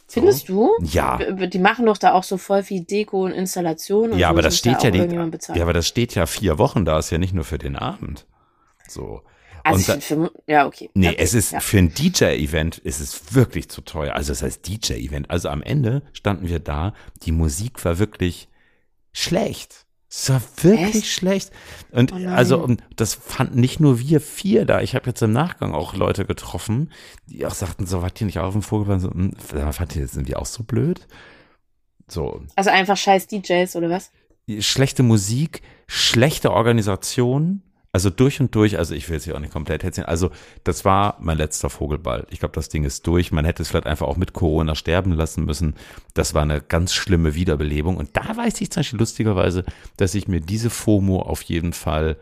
So. 0.07 0.21
Findest 0.21 0.51
du? 0.51 0.71
Ja. 0.83 1.19
Die 1.47 1.59
machen 1.59 1.87
doch 1.87 1.97
da 1.97 2.13
auch 2.13 2.25
so 2.25 2.37
voll 2.37 2.63
viel 2.63 2.85
Deko 2.85 3.25
und 3.25 3.33
Installation 3.33 4.13
und 4.13 4.19
Ja, 4.19 4.29
so. 4.29 4.33
aber 4.33 4.43
das 4.43 4.59
steht 4.59 4.83
da 4.83 4.89
ja 4.89 4.91
die, 4.91 5.15
ja, 5.55 5.63
aber 5.63 5.73
das 5.73 5.89
steht 5.89 6.15
ja 6.15 6.27
vier 6.27 6.59
Wochen 6.59 6.85
da, 6.85 6.99
ist 6.99 7.09
ja 7.11 7.17
nicht 7.17 7.33
nur 7.33 7.45
für 7.45 7.57
den 7.57 7.77
Abend. 7.77 8.27
So. 8.87 9.23
Also 9.65 9.93
da- 9.95 10.01
für, 10.01 10.31
ja, 10.47 10.67
okay. 10.67 10.91
Nee, 10.95 11.09
okay. 11.09 11.17
es 11.19 11.35
ist 11.35 11.53
ja. 11.53 11.61
für 11.61 11.79
ein 11.79 11.93
DJ-Event 11.95 12.79
ist 12.79 13.01
es 13.01 13.35
wirklich 13.35 13.69
zu 13.69 13.81
teuer. 13.83 14.15
Also 14.15 14.33
das 14.33 14.43
heißt 14.43 14.67
DJ-Event. 14.69 15.31
Also 15.31 15.49
am 15.49 15.63
Ende 15.63 16.03
standen 16.13 16.49
wir 16.49 16.59
da, 16.59 16.95
die 17.23 17.33
Musik 17.33 17.85
war 17.85 17.99
wirklich 17.99 18.49
schlecht. 19.13 19.87
Es 20.09 20.29
war 20.29 20.43
wirklich 20.63 20.97
Echt? 20.97 21.07
schlecht. 21.07 21.51
Und 21.91 22.13
Oh 22.13 22.29
also 22.29 22.63
und 22.63 22.83
das 22.97 23.15
fanden 23.15 23.61
nicht 23.61 23.81
nur 23.81 23.99
wir 23.99 24.21
vier 24.21 24.67
da. 24.67 24.83
Ich 24.83 24.95
habe 24.95 25.07
jetzt 25.07 25.23
im 25.23 25.33
Nachgang 25.33 25.73
auch 25.73 25.95
Leute 25.95 26.27
getroffen, 26.27 26.93
die 27.27 27.47
auch 27.47 27.55
sagten, 27.55 27.87
so 27.87 28.03
wart 28.03 28.21
ihr 28.21 28.27
nicht 28.27 28.39
auf 28.39 28.53
dem 28.53 28.61
Vogel? 28.63 29.01
So, 29.01 29.11
hm, 29.11 29.33
fand 29.37 29.97
ihr, 29.97 30.07
sind 30.09 30.29
wir 30.29 30.39
auch 30.39 30.45
so 30.47 30.65
blöd? 30.65 31.07
So, 32.09 32.43
Also 32.57 32.69
einfach 32.71 32.97
scheiß 32.99 33.27
DJs 33.29 33.75
oder 33.77 33.89
was? 33.89 34.11
schlechte 34.59 35.03
Musik, 35.03 35.63
schlechte 35.87 36.53
Organisation, 36.53 37.63
also 37.93 38.09
durch 38.09 38.41
und 38.41 38.55
durch, 38.55 38.79
also 38.79 38.95
ich 38.95 39.09
will 39.11 39.17
es 39.19 39.25
hier 39.25 39.35
auch 39.37 39.41
nicht 39.41 39.53
komplett 39.53 39.85
erzählen, 39.85 40.07
also 40.07 40.31
das 40.65 40.85
war 40.85 41.19
mein 41.21 41.37
letzter 41.37 41.69
Vogelball. 41.69 42.27
Ich 42.31 42.39
glaube, 42.41 42.55
das 42.55 42.69
Ding 42.71 42.85
ist 42.85 43.07
durch. 43.07 43.33
Man 43.33 43.45
hätte 43.45 43.63
es 43.63 43.69
vielleicht 43.69 43.87
einfach 43.87 44.07
auch 44.07 44.17
mit 44.17 44.33
Corona 44.33 44.75
sterben 44.75 45.13
lassen 45.13 45.45
müssen. 45.45 45.75
Das 46.15 46.33
war 46.33 46.43
eine 46.43 46.63
ganz 46.63 46.95
schlimme 46.95 47.35
Wiederbelebung. 47.35 47.99
Und 47.99 48.17
da 48.17 48.35
weiß 48.37 48.61
ich 48.63 48.71
zum 48.71 48.81
Beispiel 48.81 48.99
lustigerweise, 48.99 49.65
dass 49.99 50.15
ich 50.15 50.27
mir 50.27 50.41
diese 50.41 50.71
FOMO 50.71 51.21
auf 51.21 51.43
jeden 51.43 51.75
Fall, 51.75 52.17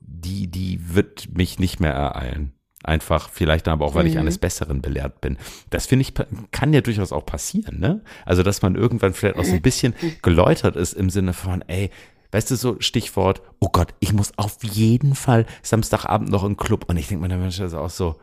die, 0.00 0.48
die 0.48 0.94
wird 0.94 1.28
mich 1.36 1.60
nicht 1.60 1.78
mehr 1.78 1.92
ereilen. 1.92 2.52
Einfach, 2.84 3.30
vielleicht 3.30 3.68
aber 3.68 3.86
auch, 3.86 3.94
weil 3.94 4.08
ich 4.08 4.14
Mhm. 4.14 4.22
eines 4.22 4.38
Besseren 4.38 4.82
belehrt 4.82 5.20
bin. 5.20 5.38
Das 5.70 5.86
finde 5.86 6.02
ich, 6.02 6.14
kann 6.50 6.72
ja 6.72 6.80
durchaus 6.80 7.12
auch 7.12 7.24
passieren, 7.24 7.78
ne? 7.78 8.00
Also, 8.26 8.42
dass 8.42 8.60
man 8.62 8.74
irgendwann 8.74 9.14
vielleicht 9.14 9.36
auch 9.36 9.44
so 9.44 9.54
ein 9.54 9.62
bisschen 9.62 9.94
geläutert 10.22 10.74
ist 10.74 10.94
im 10.94 11.08
Sinne 11.08 11.32
von, 11.32 11.62
ey, 11.68 11.90
weißt 12.32 12.50
du, 12.50 12.56
so 12.56 12.76
Stichwort, 12.80 13.42
oh 13.60 13.68
Gott, 13.70 13.94
ich 14.00 14.12
muss 14.12 14.36
auf 14.36 14.56
jeden 14.62 15.14
Fall 15.14 15.46
Samstagabend 15.62 16.30
noch 16.30 16.42
in 16.42 16.52
den 16.52 16.56
Club. 16.56 16.86
Und 16.88 16.96
ich 16.96 17.06
denke 17.06 17.22
mir, 17.22 17.28
der 17.28 17.38
Mensch 17.38 17.60
ist 17.60 17.74
auch 17.74 17.90
so, 17.90 18.16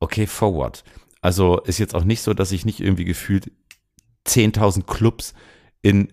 okay, 0.00 0.26
forward. 0.26 0.84
Also, 1.22 1.60
ist 1.60 1.78
jetzt 1.78 1.94
auch 1.94 2.04
nicht 2.04 2.20
so, 2.20 2.34
dass 2.34 2.52
ich 2.52 2.64
nicht 2.64 2.80
irgendwie 2.80 3.04
gefühlt 3.04 3.50
10.000 4.26 4.84
Clubs 4.84 5.32
in 5.80 6.12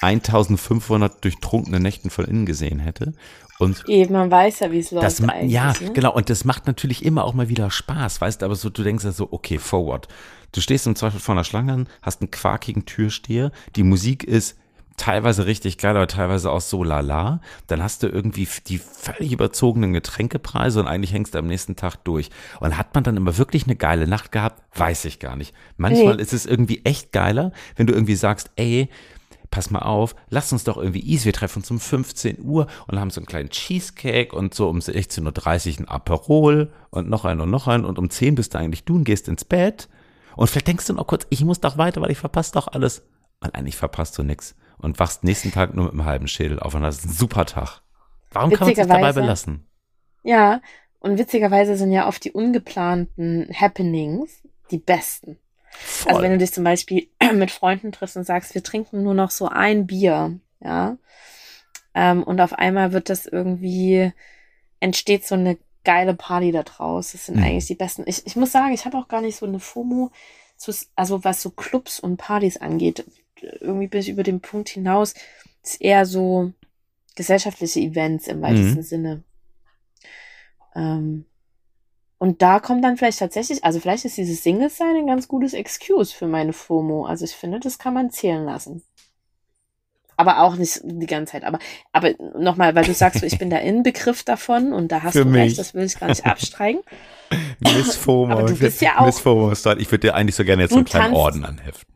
1500 0.00 1.22
durchtrunkene 1.22 1.78
Nächten 1.78 2.10
von 2.10 2.24
innen 2.24 2.46
gesehen 2.46 2.80
hätte. 2.80 3.12
Und 3.58 3.84
Eben, 3.86 4.14
man 4.14 4.30
weiß 4.30 4.60
ja, 4.60 4.72
wie 4.72 4.78
es 4.78 4.90
läuft 4.90 5.04
das, 5.04 5.20
eigentlich. 5.20 5.52
ja, 5.52 5.74
ne? 5.80 5.92
genau. 5.92 6.14
Und 6.14 6.30
das 6.30 6.46
macht 6.46 6.66
natürlich 6.66 7.04
immer 7.04 7.24
auch 7.24 7.34
mal 7.34 7.50
wieder 7.50 7.70
Spaß, 7.70 8.22
weißt 8.22 8.40
du, 8.40 8.46
aber 8.46 8.56
so, 8.56 8.70
du 8.70 8.82
denkst 8.82 9.04
ja 9.04 9.12
so, 9.12 9.28
okay, 9.30 9.58
forward. 9.58 10.08
Du 10.52 10.62
stehst 10.62 10.86
im 10.86 10.96
Zweifel 10.96 11.20
vor 11.20 11.34
einer 11.34 11.44
Schlange 11.44 11.74
an, 11.74 11.88
hast 12.00 12.22
einen 12.22 12.30
quakigen 12.30 12.86
Türsteher, 12.86 13.52
die 13.76 13.82
Musik 13.82 14.24
ist 14.24 14.56
teilweise 15.00 15.46
richtig 15.46 15.78
geil, 15.78 15.96
aber 15.96 16.06
teilweise 16.06 16.50
auch 16.50 16.60
so 16.60 16.84
lala. 16.84 17.40
Dann 17.66 17.82
hast 17.82 18.02
du 18.02 18.08
irgendwie 18.08 18.46
die 18.66 18.78
völlig 18.78 19.32
überzogenen 19.32 19.94
Getränkepreise 19.94 20.78
und 20.78 20.86
eigentlich 20.86 21.14
hängst 21.14 21.34
du 21.34 21.38
am 21.38 21.46
nächsten 21.46 21.74
Tag 21.74 21.96
durch. 22.04 22.28
Und 22.60 22.76
hat 22.76 22.94
man 22.94 23.02
dann 23.02 23.16
immer 23.16 23.38
wirklich 23.38 23.64
eine 23.64 23.76
geile 23.76 24.06
Nacht 24.06 24.30
gehabt? 24.30 24.62
Weiß 24.78 25.06
ich 25.06 25.18
gar 25.18 25.36
nicht. 25.36 25.54
Manchmal 25.78 26.16
Nee. 26.16 26.22
ist 26.22 26.34
es 26.34 26.44
irgendwie 26.44 26.82
echt 26.84 27.12
geiler, 27.12 27.52
wenn 27.76 27.86
du 27.86 27.94
irgendwie 27.94 28.14
sagst, 28.14 28.50
ey, 28.56 28.90
pass 29.50 29.70
mal 29.70 29.80
auf, 29.80 30.14
lass 30.28 30.52
uns 30.52 30.64
doch 30.64 30.76
irgendwie 30.76 31.00
easy, 31.00 31.24
wir 31.24 31.32
treffen 31.32 31.60
uns 31.60 31.70
um 31.70 31.80
15 31.80 32.38
Uhr 32.42 32.66
und 32.86 33.00
haben 33.00 33.10
so 33.10 33.20
einen 33.20 33.26
kleinen 33.26 33.48
Cheesecake 33.48 34.36
und 34.36 34.52
so 34.54 34.68
um 34.68 34.80
16.30 34.80 35.72
Uhr 35.72 35.80
ein 35.80 35.88
Aperol 35.88 36.70
und 36.90 37.08
noch 37.08 37.24
ein 37.24 37.40
und 37.40 37.50
noch 37.50 37.66
ein 37.66 37.86
und 37.86 37.98
um 37.98 38.10
10 38.10 38.34
bist 38.34 38.52
du 38.54 38.58
eigentlich 38.58 38.84
du 38.84 38.96
und 38.96 39.04
gehst 39.04 39.28
ins 39.28 39.44
Bett 39.44 39.88
und 40.36 40.48
vielleicht 40.48 40.68
denkst 40.68 40.86
du 40.86 40.92
noch 40.92 41.06
kurz, 41.06 41.26
ich 41.30 41.42
muss 41.42 41.58
doch 41.58 41.78
weiter, 41.78 42.00
weil 42.02 42.10
ich 42.12 42.18
verpasse 42.18 42.52
doch 42.52 42.68
alles. 42.68 43.02
Und 43.40 43.54
eigentlich 43.54 43.76
verpasst 43.76 44.18
du 44.18 44.22
nix 44.22 44.54
und 44.80 44.98
wachst 44.98 45.24
nächsten 45.24 45.52
Tag 45.52 45.74
nur 45.74 45.84
mit 45.86 45.92
einem 45.92 46.04
halben 46.04 46.28
Schädel 46.28 46.60
auf 46.60 46.74
und 46.74 46.82
das 46.82 46.98
ist 46.98 47.04
ein 47.06 47.12
super 47.12 47.46
Tag. 47.46 47.82
Warum 48.30 48.50
kann 48.50 48.66
man 48.68 48.74
sich 48.74 48.86
dabei 48.86 49.12
belassen? 49.12 49.66
Ja, 50.22 50.60
und 51.00 51.18
witzigerweise 51.18 51.76
sind 51.76 51.92
ja 51.92 52.06
oft 52.06 52.22
die 52.24 52.32
ungeplanten 52.32 53.48
Happenings 53.54 54.42
die 54.70 54.78
besten. 54.78 55.38
Voll. 55.70 56.10
Also 56.10 56.22
wenn 56.22 56.32
du 56.32 56.38
dich 56.38 56.52
zum 56.52 56.64
Beispiel 56.64 57.08
mit 57.34 57.50
Freunden 57.50 57.92
triffst 57.92 58.16
und 58.16 58.24
sagst, 58.24 58.54
wir 58.54 58.62
trinken 58.62 59.02
nur 59.02 59.14
noch 59.14 59.30
so 59.30 59.48
ein 59.48 59.86
Bier, 59.86 60.38
ja, 60.60 60.96
ähm, 61.94 62.22
und 62.22 62.40
auf 62.40 62.52
einmal 62.52 62.92
wird 62.92 63.08
das 63.08 63.26
irgendwie, 63.26 64.12
entsteht 64.78 65.26
so 65.26 65.34
eine 65.34 65.58
geile 65.84 66.14
Party 66.14 66.52
da 66.52 66.62
draus. 66.62 67.12
Das 67.12 67.26
sind 67.26 67.38
Mhm. 67.38 67.44
eigentlich 67.44 67.66
die 67.66 67.74
besten. 67.74 68.04
Ich, 68.06 68.26
ich 68.26 68.36
muss 68.36 68.52
sagen, 68.52 68.72
ich 68.74 68.84
habe 68.84 68.98
auch 68.98 69.08
gar 69.08 69.22
nicht 69.22 69.36
so 69.36 69.46
eine 69.46 69.58
FOMO, 69.58 70.10
zu, 70.56 70.72
also 70.94 71.24
was 71.24 71.40
so 71.42 71.50
Clubs 71.50 71.98
und 71.98 72.18
Partys 72.18 72.58
angeht. 72.58 73.04
Irgendwie 73.60 73.88
bin 73.88 74.00
ich 74.00 74.08
über 74.08 74.22
den 74.22 74.40
Punkt 74.40 74.68
hinaus, 74.68 75.14
ist 75.62 75.80
eher 75.80 76.06
so 76.06 76.52
gesellschaftliche 77.16 77.80
Events 77.80 78.26
im 78.28 78.40
weitesten 78.42 78.76
Mhm. 78.78 78.82
Sinne. 78.82 79.22
Ähm, 80.74 81.24
und 82.18 82.42
da 82.42 82.60
kommt 82.60 82.84
dann 82.84 82.96
vielleicht 82.96 83.18
tatsächlich, 83.18 83.64
also 83.64 83.80
vielleicht 83.80 84.04
ist 84.04 84.16
dieses 84.18 84.42
Single-Sein 84.42 84.94
ein 84.96 85.06
ganz 85.06 85.26
gutes 85.26 85.54
Excuse 85.54 86.14
für 86.14 86.26
meine 86.26 86.52
FOMO. 86.52 87.06
Also 87.06 87.24
ich 87.24 87.32
finde, 87.32 87.60
das 87.60 87.78
kann 87.78 87.94
man 87.94 88.10
zählen 88.10 88.44
lassen. 88.44 88.82
Aber 90.18 90.42
auch 90.42 90.56
nicht 90.56 90.80
die 90.84 91.06
ganze 91.06 91.32
Zeit. 91.32 91.44
Aber, 91.44 91.58
aber 91.92 92.12
nochmal, 92.38 92.74
weil 92.74 92.84
du 92.84 92.92
sagst, 92.92 93.22
ich 93.22 93.38
bin 93.38 93.48
der 93.50 93.62
Inbegriff 93.62 94.22
davon 94.22 94.74
und 94.74 94.92
da 94.92 95.02
hast 95.02 95.14
Für 95.14 95.24
du 95.24 95.30
mich. 95.30 95.40
recht, 95.42 95.58
das 95.58 95.72
will 95.72 95.84
ich 95.84 95.98
gar 95.98 96.08
nicht 96.08 96.26
abstreiken. 96.26 96.82
Miss 97.60 97.96
FOMO. 97.96 98.32
Aber 98.32 98.42
du 98.46 98.54
bist 98.56 98.82
ja 98.82 98.98
auch- 98.98 99.06
Miss 99.06 99.18
FOMO 99.18 99.50
ist 99.50 99.62
toll. 99.62 99.80
Ich 99.80 99.90
würde 99.90 100.08
dir 100.08 100.14
eigentlich 100.14 100.36
so 100.36 100.44
gerne 100.44 100.62
jetzt 100.62 100.72
so 100.72 100.76
einen 100.76 100.84
kleinen 100.84 101.14
Orden 101.14 101.44
anheften. 101.46 101.88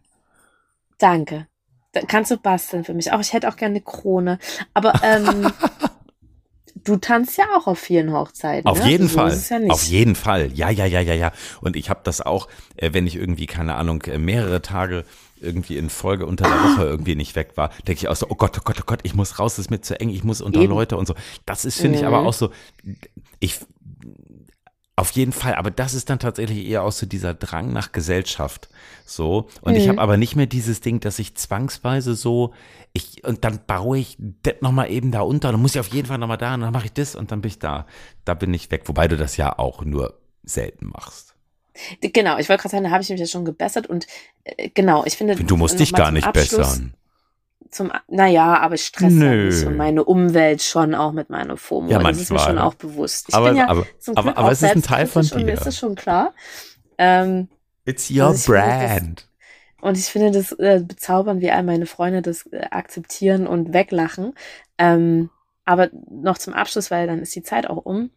Danke. 0.98 1.46
Da 1.92 2.00
kannst 2.02 2.30
du 2.30 2.36
basteln 2.36 2.84
für 2.84 2.94
mich. 2.94 3.12
Auch 3.12 3.20
ich 3.20 3.32
hätte 3.32 3.48
auch 3.48 3.56
gerne 3.56 3.76
eine 3.76 3.80
Krone. 3.82 4.38
Aber 4.74 4.94
ähm, 5.02 5.52
du 6.84 6.96
tanzt 6.96 7.38
ja 7.38 7.44
auch 7.56 7.66
auf 7.66 7.78
vielen 7.78 8.12
Hochzeiten. 8.12 8.66
Auf 8.68 8.80
ne? 8.80 8.90
jeden 8.90 9.08
so 9.08 9.18
Fall. 9.18 9.38
Ja. 9.50 9.70
Auf 9.70 9.84
jeden 9.84 10.14
Fall. 10.16 10.50
Ja, 10.54 10.70
ja, 10.70 10.86
ja, 10.86 11.00
ja, 11.00 11.14
ja. 11.14 11.32
Und 11.60 11.76
ich 11.76 11.90
habe 11.90 12.00
das 12.04 12.20
auch, 12.20 12.48
äh, 12.76 12.92
wenn 12.92 13.06
ich 13.06 13.16
irgendwie, 13.16 13.46
keine 13.46 13.74
Ahnung, 13.76 14.02
äh, 14.02 14.18
mehrere 14.18 14.60
Tage 14.60 15.04
irgendwie 15.40 15.76
in 15.76 15.90
Folge 15.90 16.26
unter 16.26 16.48
der 16.48 16.56
Woche 16.56 16.84
irgendwie 16.84 17.14
nicht 17.16 17.36
weg 17.36 17.52
war, 17.56 17.68
denke 17.86 18.00
ich 18.00 18.08
auch 18.08 18.16
so, 18.16 18.26
oh 18.28 18.34
Gott, 18.34 18.56
oh 18.58 18.62
Gott, 18.64 18.76
oh 18.80 18.84
Gott, 18.86 19.00
ich 19.02 19.14
muss 19.14 19.38
raus, 19.38 19.56
das 19.56 19.66
ist 19.66 19.70
mir 19.70 19.80
zu 19.80 19.98
eng, 20.00 20.08
ich 20.08 20.24
muss 20.24 20.40
unter 20.40 20.60
Eben. 20.60 20.72
Leute 20.72 20.96
und 20.96 21.06
so. 21.06 21.14
Das 21.44 21.64
ist, 21.64 21.80
finde 21.80 21.98
ich, 21.98 22.06
aber 22.06 22.22
Mhm. 22.22 22.26
auch 22.26 22.32
so, 22.32 22.50
ich, 23.40 23.58
auf 24.96 25.10
jeden 25.12 25.32
Fall, 25.32 25.56
aber 25.56 25.70
das 25.72 25.92
ist 25.94 26.08
dann 26.08 26.20
tatsächlich 26.20 26.66
eher 26.66 26.84
auch 26.84 26.92
so 26.92 27.04
dieser 27.06 27.34
Drang 27.34 27.72
nach 27.72 27.90
Gesellschaft. 27.90 28.68
So. 29.04 29.48
Und 29.60 29.74
ich 29.74 29.86
Mhm. 29.86 29.90
habe 29.90 30.00
aber 30.02 30.16
nicht 30.16 30.36
mehr 30.36 30.46
dieses 30.46 30.80
Ding, 30.80 31.00
dass 31.00 31.18
ich 31.18 31.34
zwangsweise 31.34 32.14
so, 32.14 32.54
ich, 32.92 33.24
und 33.24 33.42
dann 33.44 33.58
baue 33.66 33.98
ich 33.98 34.16
das 34.44 34.54
nochmal 34.60 34.90
eben 34.92 35.10
da 35.10 35.22
unter, 35.22 35.50
dann 35.50 35.60
muss 35.60 35.74
ich 35.74 35.80
auf 35.80 35.88
jeden 35.88 36.06
Fall 36.06 36.18
nochmal 36.18 36.38
da 36.38 36.54
und 36.54 36.60
dann 36.60 36.72
mache 36.72 36.86
ich 36.86 36.92
das 36.92 37.16
und 37.16 37.32
dann 37.32 37.40
bin 37.40 37.48
ich 37.48 37.58
da. 37.58 37.86
Da 38.24 38.34
bin 38.34 38.54
ich 38.54 38.70
weg. 38.70 38.82
Wobei 38.86 39.08
du 39.08 39.16
das 39.16 39.36
ja 39.36 39.58
auch 39.58 39.84
nur 39.84 40.14
selten 40.44 40.86
machst. 40.86 41.34
Genau, 42.00 42.38
ich 42.38 42.48
wollte 42.48 42.62
gerade 42.62 42.70
sagen, 42.72 42.84
da 42.84 42.90
habe 42.90 43.02
ich 43.02 43.10
mich 43.10 43.18
ja 43.18 43.26
schon 43.26 43.44
gebessert 43.44 43.88
und 43.88 44.06
äh, 44.44 44.68
genau, 44.72 45.04
ich 45.06 45.16
finde. 45.16 45.34
Du 45.34 45.56
musst 45.56 45.80
dich 45.80 45.92
gar 45.92 46.12
nicht 46.12 46.24
Abschluss- 46.28 46.56
bessern. 46.56 46.94
Zum, 47.74 47.90
naja, 48.06 48.56
aber 48.60 48.76
ich 48.76 48.84
stress 48.86 49.12
ja 49.14 49.18
Nö. 49.30 49.46
mich 49.46 49.66
und 49.66 49.76
meine 49.76 50.04
Umwelt 50.04 50.62
schon 50.62 50.94
auch 50.94 51.10
mit 51.10 51.28
meiner 51.28 51.56
FOMO. 51.56 51.90
Ja, 51.90 51.98
das 51.98 52.18
ist 52.20 52.30
mir 52.30 52.38
schon 52.38 52.56
auch 52.58 52.74
bewusst. 52.74 53.26
Ich 53.30 53.34
Aber, 53.34 53.48
bin 53.48 53.56
ja 53.56 53.68
aber, 53.68 53.84
zum 53.98 54.16
aber, 54.16 54.26
Glück 54.28 54.38
aber 54.38 54.46
auch 54.46 54.52
es 54.52 54.62
ist 54.62 54.70
ein 54.76 54.82
Teil 54.82 55.06
von 55.06 55.22
selbstkritisch 55.24 55.32
und 55.42 55.46
mir 55.46 55.52
dir. 55.52 55.58
ist 55.58 55.66
das 55.66 55.76
schon 55.78 55.94
klar. 55.96 56.32
Ähm, 56.98 57.48
It's 57.84 58.08
your 58.12 58.26
Also 58.28 58.52
finde 58.52 58.68
das- 58.68 58.88
brand. 58.90 59.28
Und 59.80 59.98
ich 59.98 60.04
finde 60.06 60.30
das 60.30 60.52
äh, 60.52 60.82
bezaubernd, 60.86 61.42
wie 61.42 61.50
all 61.50 61.64
meine 61.64 61.86
Freunde 61.86 62.22
das 62.22 62.46
äh, 62.52 62.64
akzeptieren 62.70 63.46
und 63.48 63.74
weglachen. 63.74 64.34
Ähm, 64.78 65.30
aber 65.64 65.90
noch 66.08 66.38
zum 66.38 66.54
Abschluss, 66.54 66.92
weil 66.92 67.08
dann 67.08 67.18
ist 67.20 67.34
die 67.34 67.42
Zeit 67.42 67.68
auch 67.68 67.84
um. 67.84 68.10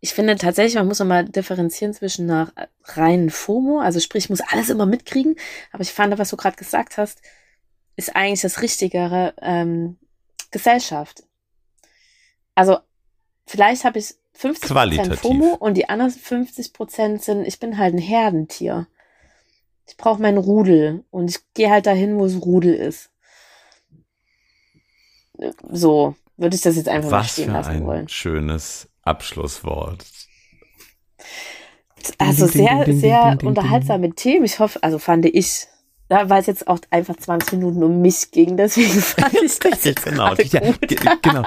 Ich 0.00 0.14
finde 0.14 0.36
tatsächlich, 0.36 0.76
man 0.76 0.86
muss 0.86 0.98
nochmal 1.00 1.24
differenzieren 1.26 1.92
zwischen 1.94 2.30
einer 2.30 2.52
reinen 2.84 3.28
FOMO, 3.30 3.80
also 3.80 4.00
sprich, 4.00 4.24
ich 4.24 4.30
muss 4.30 4.40
alles 4.40 4.70
immer 4.70 4.86
mitkriegen. 4.86 5.34
Aber 5.72 5.82
ich 5.82 5.92
fand, 5.92 6.16
was 6.18 6.30
du 6.30 6.36
gerade 6.36 6.56
gesagt 6.56 6.96
hast, 6.96 7.20
ist 8.00 8.16
eigentlich 8.16 8.40
das 8.40 8.62
Richtigere, 8.62 9.34
ähm, 9.42 9.98
Gesellschaft. 10.50 11.22
Also, 12.54 12.78
vielleicht 13.46 13.84
habe 13.84 13.98
ich 13.98 14.14
50% 14.38 14.60
Qualitativ. 14.62 15.20
FOMO 15.20 15.54
und 15.54 15.74
die 15.74 15.88
anderen 15.88 16.10
50% 16.10 17.22
sind, 17.22 17.44
ich 17.46 17.60
bin 17.60 17.76
halt 17.78 17.94
ein 17.94 17.98
Herdentier. 17.98 18.86
Ich 19.86 19.96
brauche 19.96 20.22
meinen 20.22 20.38
Rudel 20.38 21.04
und 21.10 21.30
ich 21.30 21.38
gehe 21.54 21.70
halt 21.70 21.86
dahin, 21.86 22.18
wo 22.18 22.24
es 22.24 22.40
Rudel 22.40 22.74
ist. 22.74 23.10
So 25.68 26.14
würde 26.36 26.56
ich 26.56 26.62
das 26.62 26.76
jetzt 26.76 26.88
einfach 26.88 27.10
mal 27.10 27.20
Was 27.20 27.32
stehen 27.32 27.46
für 27.46 27.52
lassen 27.52 27.70
ein 27.70 27.86
wollen. 27.86 28.08
schönes 28.08 28.88
Abschlusswort. 29.02 30.04
Also 32.18 32.46
sehr, 32.46 32.86
sehr 32.88 33.38
unterhaltsame 33.42 34.14
Themen. 34.14 34.46
Ich 34.46 34.58
hoffe, 34.58 34.82
also 34.82 34.98
fand 34.98 35.26
ich, 35.26 35.66
da 36.10 36.28
weil 36.28 36.40
es 36.40 36.46
jetzt 36.48 36.66
auch 36.68 36.80
einfach 36.90 37.16
20 37.16 37.52
Minuten 37.52 37.82
um 37.84 38.02
mich 38.02 38.30
ging, 38.32 38.56
deswegen 38.56 39.00
fand 39.00 39.32
ich 39.34 39.58
das 39.60 39.84
jetzt 39.84 40.04
genau, 40.04 40.34
dieser, 40.34 40.60
genau. 41.22 41.44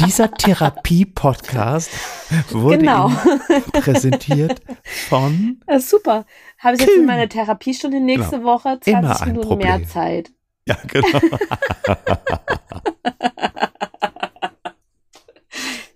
Dieser 0.00 0.30
Therapie-Podcast 0.32 1.88
wurde 2.50 2.78
Genau. 2.78 3.10
Präsentiert 3.72 4.60
von 5.08 5.60
super. 5.78 6.26
Habe 6.58 6.74
ich 6.74 6.80
jetzt 6.82 6.96
in 6.96 7.06
meiner 7.06 7.28
Therapiestunde 7.28 8.00
nächste 8.00 8.42
Woche 8.42 8.78
20 8.80 8.84
Genau. 8.84 8.98
Immer 9.00 9.20
ein 9.22 9.28
Minuten 9.28 9.56
mehr 9.58 9.66
Problem. 9.78 9.88
Zeit. 9.88 10.30
Ja, 10.66 10.76
genau. 10.88 11.08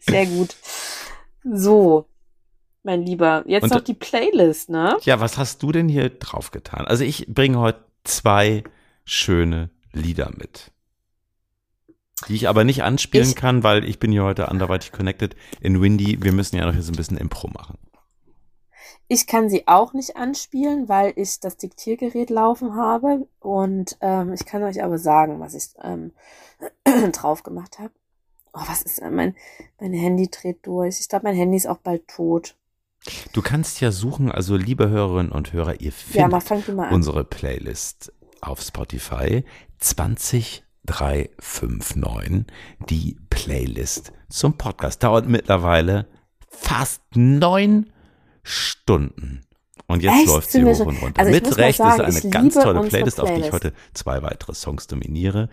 Sehr 0.00 0.26
gut. 0.26 0.54
So, 1.44 2.06
mein 2.82 3.02
Lieber, 3.02 3.42
jetzt 3.46 3.64
Und- 3.64 3.74
noch 3.74 3.80
die 3.80 3.94
Playlist, 3.94 4.70
ne? 4.70 4.96
Ja, 5.02 5.18
was 5.20 5.38
hast 5.38 5.62
du 5.62 5.72
denn 5.72 5.88
hier 5.88 6.08
drauf 6.10 6.50
getan? 6.52 6.86
Also 6.86 7.02
ich 7.04 7.26
bringe 7.28 7.58
heute 7.58 7.84
zwei 8.06 8.64
schöne 9.04 9.70
Lieder 9.92 10.30
mit. 10.36 10.72
Die 12.28 12.34
ich 12.34 12.48
aber 12.48 12.64
nicht 12.64 12.82
anspielen 12.82 13.28
Ich- 13.28 13.36
kann, 13.36 13.62
weil 13.62 13.84
ich 13.84 13.98
bin 13.98 14.10
hier 14.10 14.24
heute 14.24 14.48
anderweitig 14.48 14.90
connected 14.92 15.36
in 15.60 15.80
Windy. 15.82 16.22
Wir 16.22 16.32
müssen 16.32 16.56
ja 16.56 16.64
noch 16.66 16.72
hier 16.72 16.82
so 16.82 16.92
ein 16.92 16.96
bisschen 16.96 17.18
Impro 17.18 17.48
machen. 17.48 17.78
Ich 19.08 19.26
kann 19.28 19.48
sie 19.48 19.68
auch 19.68 19.92
nicht 19.92 20.16
anspielen, 20.16 20.88
weil 20.88 21.12
ich 21.16 21.38
das 21.38 21.56
Diktiergerät 21.58 22.28
laufen 22.30 22.74
habe. 22.74 23.28
Und 23.38 23.96
ähm, 24.00 24.32
ich 24.32 24.44
kann 24.46 24.62
euch 24.64 24.82
aber 24.82 24.98
sagen, 24.98 25.38
was 25.38 25.54
ich 25.54 25.68
ähm, 25.82 26.12
drauf 27.12 27.42
gemacht 27.44 27.78
habe. 27.78 27.92
Oh, 28.52 28.62
was 28.66 28.82
ist 28.82 29.00
denn? 29.00 29.14
Mein, 29.14 29.36
mein 29.78 29.92
Handy 29.92 30.28
dreht 30.28 30.66
durch. 30.66 30.98
Ich 30.98 31.08
glaube, 31.08 31.26
mein 31.26 31.36
Handy 31.36 31.56
ist 31.56 31.68
auch 31.68 31.78
bald 31.78 32.08
tot. 32.08 32.56
Du 33.32 33.42
kannst 33.42 33.80
ja 33.80 33.92
suchen, 33.92 34.30
also 34.32 34.56
liebe 34.56 34.88
Hörerinnen 34.88 35.30
und 35.32 35.52
Hörer, 35.52 35.80
ihr 35.80 35.92
Ja, 36.12 36.28
findet 36.40 36.50
an. 36.52 36.92
unsere 36.92 37.24
Playlist 37.24 38.12
auf 38.40 38.60
Spotify 38.60 39.44
20359, 40.86 42.46
die 42.88 43.16
Playlist 43.30 44.12
zum 44.28 44.56
Podcast. 44.58 45.02
Dauert 45.02 45.28
mittlerweile 45.28 46.06
fast 46.48 47.02
neun 47.14 47.90
Stunden. 48.42 49.42
Und 49.88 50.02
jetzt 50.02 50.16
Echt? 50.18 50.26
läuft 50.26 50.50
sie 50.50 50.64
hoch 50.64 50.80
und 50.80 51.00
runter. 51.00 51.20
Also 51.20 51.30
Mit 51.30 51.56
Recht 51.58 51.78
sagen, 51.78 52.04
ist 52.08 52.22
eine 52.24 52.30
ganz 52.32 52.54
tolle 52.54 52.80
unsere 52.80 52.88
Playlist, 52.88 53.20
auf 53.20 53.28
die 53.28 53.34
ich 53.34 53.48
Playlist. 53.48 53.64
heute 53.66 53.72
zwei 53.94 54.20
weitere 54.22 54.54
Songs 54.54 54.88
dominiere. 54.88 55.48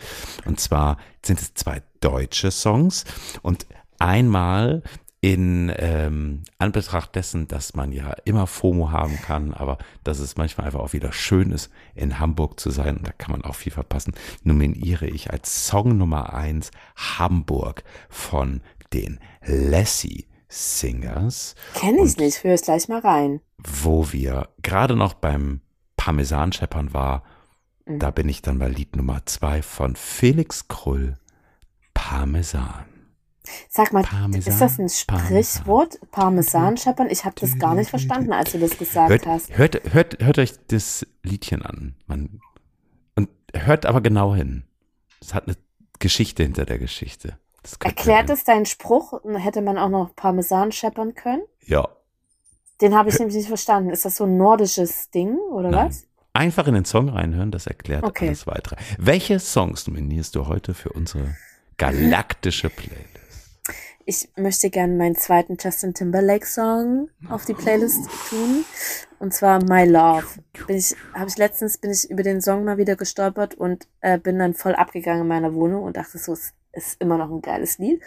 Und 0.45 0.59
zwar 0.59 0.97
sind 1.23 1.39
es 1.39 1.53
zwei 1.53 1.83
deutsche 2.01 2.49
Songs 2.49 3.05
und 3.43 3.67
einmal 3.99 4.81
in 5.23 5.71
ähm, 5.77 6.41
Anbetracht 6.57 7.15
dessen, 7.15 7.47
dass 7.47 7.75
man 7.75 7.93
ja 7.93 8.11
immer 8.25 8.45
FOMO 8.45 8.91
haben 8.91 9.15
kann, 9.21 9.53
aber 9.53 9.77
dass 10.03 10.19
es 10.19 10.35
manchmal 10.35 10.67
einfach 10.67 10.81
auch 10.81 10.91
wieder 10.91 11.13
schön 11.13 11.51
ist, 11.51 11.71
in 11.95 12.19
Hamburg 12.19 12.59
zu 12.59 12.71
sein, 12.71 12.97
und 12.97 13.07
da 13.07 13.13
kann 13.13 13.31
man 13.31 13.41
auch 13.45 13.55
viel 13.55 13.71
verpassen, 13.71 14.13
nominiere 14.43 15.07
ich 15.07 15.31
als 15.31 15.65
Song 15.65 15.97
Nummer 15.97 16.33
eins 16.33 16.71
Hamburg 16.97 17.85
von 18.09 18.59
den 18.91 19.21
Lassie 19.45 20.27
Singers. 20.49 21.55
Kenn 21.73 21.97
ich 22.03 22.17
nicht, 22.17 22.43
hör 22.43 22.55
es 22.55 22.63
gleich 22.63 22.89
mal 22.89 22.99
rein. 22.99 23.39
Wo 23.57 24.11
wir 24.11 24.49
gerade 24.61 24.97
noch 24.97 25.13
beim 25.13 25.61
Parmesanscheppern 25.95 26.93
war, 26.93 27.23
Mhm. 27.85 27.99
da 27.99 28.11
bin 28.11 28.27
ich 28.27 28.41
dann 28.41 28.59
bei 28.59 28.67
Lied 28.67 28.97
Nummer 28.97 29.25
zwei 29.25 29.61
von 29.61 29.95
Felix 29.95 30.67
Krull, 30.67 31.17
Parmesan. 31.93 32.85
Sag 33.69 33.91
mal, 33.91 34.03
Parmesan, 34.03 34.39
ist 34.53 34.61
das 34.61 34.79
ein 34.79 34.87
Parmesan. 35.07 35.43
Sprichwort? 35.43 35.99
Parmesan 36.11 36.77
scheppern? 36.77 37.09
Ich 37.09 37.25
habe 37.25 37.35
das 37.39 37.57
gar 37.59 37.75
nicht 37.75 37.89
verstanden, 37.89 38.31
als 38.31 38.51
du 38.53 38.59
das 38.59 38.77
gesagt 38.77 39.09
Hört, 39.09 39.25
hast. 39.25 39.57
hört, 39.57 39.93
hört, 39.93 40.23
hört 40.23 40.37
euch 40.39 40.53
das 40.67 41.05
Liedchen 41.23 41.61
an. 41.61 41.95
Man, 42.07 42.39
und 43.15 43.29
hört 43.53 43.85
aber 43.85 44.01
genau 44.01 44.33
hin. 44.33 44.63
Es 45.21 45.33
hat 45.33 45.47
eine 45.47 45.57
Geschichte 45.99 46.43
hinter 46.43 46.65
der 46.65 46.79
Geschichte. 46.79 47.37
Erklärt 47.81 48.29
es 48.29 48.43
deinen 48.43 48.65
Spruch? 48.65 49.21
Hätte 49.35 49.61
man 49.61 49.77
auch 49.77 49.89
noch 49.89 50.15
Parmesan 50.15 50.71
scheppern 50.71 51.13
können? 51.15 51.43
Ja. 51.65 51.87
Den 52.81 52.95
habe 52.95 53.09
ich 53.09 53.19
nämlich 53.19 53.35
nicht 53.37 53.47
verstanden. 53.47 53.89
Ist 53.89 54.03
das 54.03 54.17
so 54.17 54.25
ein 54.25 54.35
nordisches 54.37 55.09
Ding 55.11 55.37
oder 55.37 55.69
Nein. 55.71 55.87
was? 55.87 56.07
Einfach 56.33 56.67
in 56.67 56.73
den 56.73 56.83
Song 56.85 57.09
reinhören, 57.09 57.51
das 57.51 57.67
erklärt 57.67 58.03
Okay. 58.03 58.27
alles 58.27 58.47
weitere. 58.47 58.75
Welche 58.97 59.39
Songs 59.39 59.87
nominierst 59.87 60.35
du 60.35 60.47
heute 60.47 60.73
für 60.73 60.89
unsere 60.89 61.35
galaktische 61.77 62.69
Playlist? 62.69 63.07
Ich 64.05 64.29
möchte 64.35 64.69
gerne 64.69 64.93
meinen 64.93 65.15
zweiten 65.15 65.55
Justin 65.57 65.93
Timberlake 65.93 66.45
Song 66.45 67.09
auf 67.29 67.45
die 67.45 67.53
Playlist 67.53 68.09
tun. 68.29 68.65
Und 69.19 69.33
zwar 69.33 69.63
My 69.63 69.85
Love. 69.85 70.25
Bin 70.67 70.75
ich, 70.75 70.95
habe 71.13 71.29
ich 71.29 71.37
letztens 71.37 71.77
bin 71.77 71.91
ich 71.91 72.09
über 72.09 72.23
den 72.23 72.41
Song 72.41 72.65
mal 72.65 72.77
wieder 72.77 72.97
gestolpert 72.97 73.55
und 73.55 73.87
äh, 74.01 74.17
bin 74.17 74.39
dann 74.39 74.53
voll 74.53 74.75
abgegangen 74.75 75.21
in 75.21 75.27
meiner 75.29 75.53
Wohnung 75.53 75.83
und 75.83 75.95
dachte 75.95 76.17
so, 76.17 76.33
es 76.33 76.53
ist 76.73 76.99
immer 76.99 77.17
noch 77.17 77.31
ein 77.31 77.41
geiles 77.41 77.77
Lied. 77.77 78.01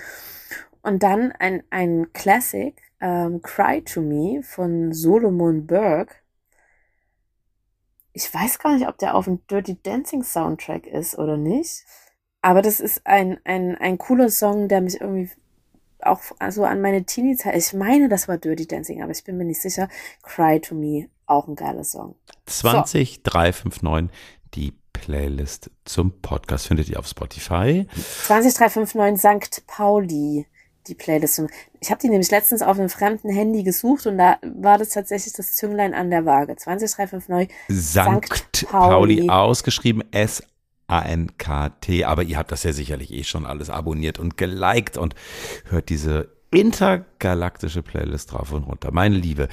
Und 0.83 1.03
dann 1.03 1.33
ein, 1.33 1.63
ein 1.71 2.13
Classic, 2.13 2.77
ähm, 3.01 3.41
Cry 3.41 3.81
to 3.83 4.03
Me 4.03 4.43
von 4.43 4.93
Solomon 4.93 5.67
Burke. 5.67 6.15
Ich 8.13 8.33
weiß 8.33 8.59
gar 8.59 8.75
nicht, 8.75 8.87
ob 8.87 8.99
der 8.99 9.15
auf 9.15 9.25
dem 9.25 9.47
Dirty 9.47 9.79
Dancing 9.83 10.23
Soundtrack 10.23 10.87
ist 10.87 11.19
oder 11.19 11.39
nicht. 11.39 11.87
Aber 12.43 12.63
das 12.63 12.81
ist 12.81 13.07
ein, 13.07 13.41
ein, 13.45 13.77
ein 13.77 13.99
cooler 13.99 14.29
Song, 14.29 14.69
der 14.69 14.81
mich 14.81 15.01
irgendwie 15.01 15.31
auch 16.07 16.21
also 16.39 16.65
an 16.65 16.81
meine 16.81 17.05
Teenie-Zeit, 17.05 17.57
ich 17.57 17.73
meine, 17.73 18.09
das 18.09 18.29
war 18.29 18.39
Dirty 18.39 18.67
Dancing, 18.67 19.03
aber 19.03 19.13
ich 19.13 19.25
bin 19.25 19.37
mir 19.37 19.45
nicht 19.45 19.61
sicher. 19.61 19.89
Cry 20.23 20.61
to 20.61 20.75
Me, 20.75 21.09
auch 21.27 21.49
ein 21.49 21.57
geiler 21.57 21.85
Song. 21.85 22.15
20359, 22.47 24.11
die 24.55 24.73
Playlist 24.93 25.71
zum 25.85 26.21
Podcast 26.23 26.67
findet 26.69 26.89
ihr 26.89 26.99
auf 26.99 27.07
Spotify. 27.07 27.87
20359 28.27 29.45
St. 29.53 29.67
Pauli, 29.67 30.47
die 30.87 30.95
Playlist. 30.95 31.43
Ich 31.81 31.91
habe 31.91 32.01
die 32.01 32.09
nämlich 32.09 32.31
letztens 32.31 32.63
auf 32.63 32.79
einem 32.79 32.89
fremden 32.89 33.29
Handy 33.29 33.63
gesucht 33.63 34.07
und 34.07 34.19
da 34.19 34.39
war 34.43 34.79
das 34.79 34.91
tatsächlich 34.91 35.35
das 35.35 35.55
Zünglein 35.55 35.95
an 35.95 36.11
der 36.11 36.25
Waage. 36.25 36.57
20359 36.57 37.55
Sankt 37.69 38.67
Pauli. 38.69 39.17
Pauli 39.17 39.31
ausgeschrieben 39.31 40.03
S 40.13 40.43
A-N-K-T, 40.89 42.05
aber 42.05 42.22
ihr 42.22 42.39
habt 42.39 42.53
das 42.53 42.62
ja 42.62 42.72
sicherlich 42.72 43.12
eh 43.12 43.24
schon 43.24 43.47
alles 43.47 43.70
abonniert 43.70 44.18
und 44.18 44.37
geliked 44.37 44.97
und 44.97 45.14
hört 45.68 45.89
diese 45.89 46.28
intergalaktische 46.53 47.82
Playlist 47.82 48.32
drauf 48.32 48.53
und 48.53 48.64
runter. 48.64 48.91
Meine 48.93 49.16
Liebe, 49.16 49.49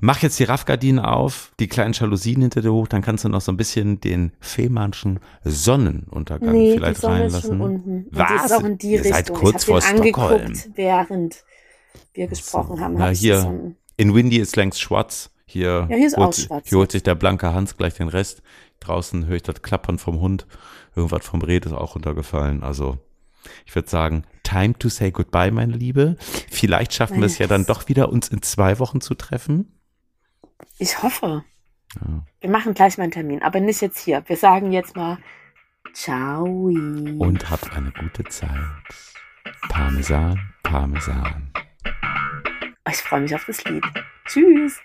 mach 0.00 0.22
jetzt 0.22 0.38
die 0.38 0.44
Raffgardinen 0.44 1.04
auf, 1.04 1.52
die 1.60 1.68
kleinen 1.68 1.92
Jalousien 1.92 2.40
hinter 2.42 2.62
dir 2.62 2.72
hoch, 2.72 2.88
dann 2.88 3.02
kannst 3.02 3.24
du 3.24 3.28
noch 3.28 3.40
so 3.40 3.52
ein 3.52 3.56
bisschen 3.56 4.00
den 4.00 4.32
Fehmarnschen 4.40 5.20
Sonnenuntergang 5.44 6.52
Nee, 6.52 6.72
die 6.72 6.78
vielleicht 6.78 7.00
Sonne 7.00 7.26
ist 7.26 7.42
schon 7.42 7.60
reinlassen. 7.60 7.60
unten. 7.60 8.06
Was? 8.10 8.28
die 8.28 8.46
ist 8.46 8.52
auch 8.52 8.64
in 8.64 8.78
die 8.78 8.92
Ihr 8.92 8.98
Richtung. 9.00 9.12
seid 9.12 9.32
kurz 9.34 9.64
vor 9.64 9.80
Stockholm. 9.82 10.52
während 10.74 11.44
wir 12.14 12.26
gesprochen 12.26 12.80
haben. 12.80 12.94
Na, 12.94 13.08
hab 13.08 13.14
hier. 13.16 13.74
die 13.98 14.02
In 14.02 14.14
Windy 14.14 14.38
ist 14.38 14.56
längst 14.56 14.80
schwarz. 14.80 15.30
Hier, 15.44 15.86
Ja, 15.90 15.96
hier 15.96 16.06
ist 16.06 16.16
holt, 16.16 16.28
auch 16.28 16.32
schwarz. 16.32 16.68
Hier 16.68 16.78
holt 16.78 16.90
sich 16.92 17.02
der 17.02 17.14
blanke 17.14 17.52
Hans 17.52 17.76
gleich 17.76 17.94
den 17.94 18.08
Rest. 18.08 18.42
Draußen 18.84 19.26
höre 19.26 19.36
ich 19.36 19.42
das 19.42 19.62
Klappern 19.62 19.98
vom 19.98 20.20
Hund. 20.20 20.46
Irgendwas 20.94 21.26
vom 21.26 21.42
Red 21.42 21.66
ist 21.66 21.72
auch 21.72 21.94
runtergefallen. 21.94 22.62
Also, 22.62 22.98
ich 23.66 23.74
würde 23.74 23.88
sagen, 23.88 24.24
time 24.42 24.78
to 24.78 24.88
say 24.88 25.10
goodbye, 25.10 25.50
meine 25.50 25.72
Liebe. 25.72 26.16
Vielleicht 26.50 26.94
schaffen 26.94 27.18
wir 27.18 27.26
es 27.26 27.38
ja 27.38 27.46
dann 27.46 27.66
doch 27.66 27.88
wieder, 27.88 28.10
uns 28.10 28.28
in 28.28 28.42
zwei 28.42 28.78
Wochen 28.78 29.00
zu 29.00 29.14
treffen. 29.14 29.78
Ich 30.78 31.02
hoffe. 31.02 31.44
Ja. 32.00 32.24
Wir 32.40 32.50
machen 32.50 32.74
gleich 32.74 32.98
mal 32.98 33.04
einen 33.04 33.12
Termin, 33.12 33.42
aber 33.42 33.60
nicht 33.60 33.80
jetzt 33.80 33.98
hier. 33.98 34.22
Wir 34.26 34.36
sagen 34.36 34.72
jetzt 34.72 34.96
mal 34.96 35.18
Ciao. 35.92 36.44
Und 36.44 37.50
habt 37.50 37.70
eine 37.76 37.92
gute 37.92 38.24
Zeit. 38.24 38.48
Parmesan, 39.68 40.40
Parmesan. 40.62 41.52
Ich 42.88 42.96
freue 42.96 43.20
mich 43.20 43.34
auf 43.34 43.44
das 43.44 43.62
Lied. 43.64 43.84
Tschüss. 44.26 44.80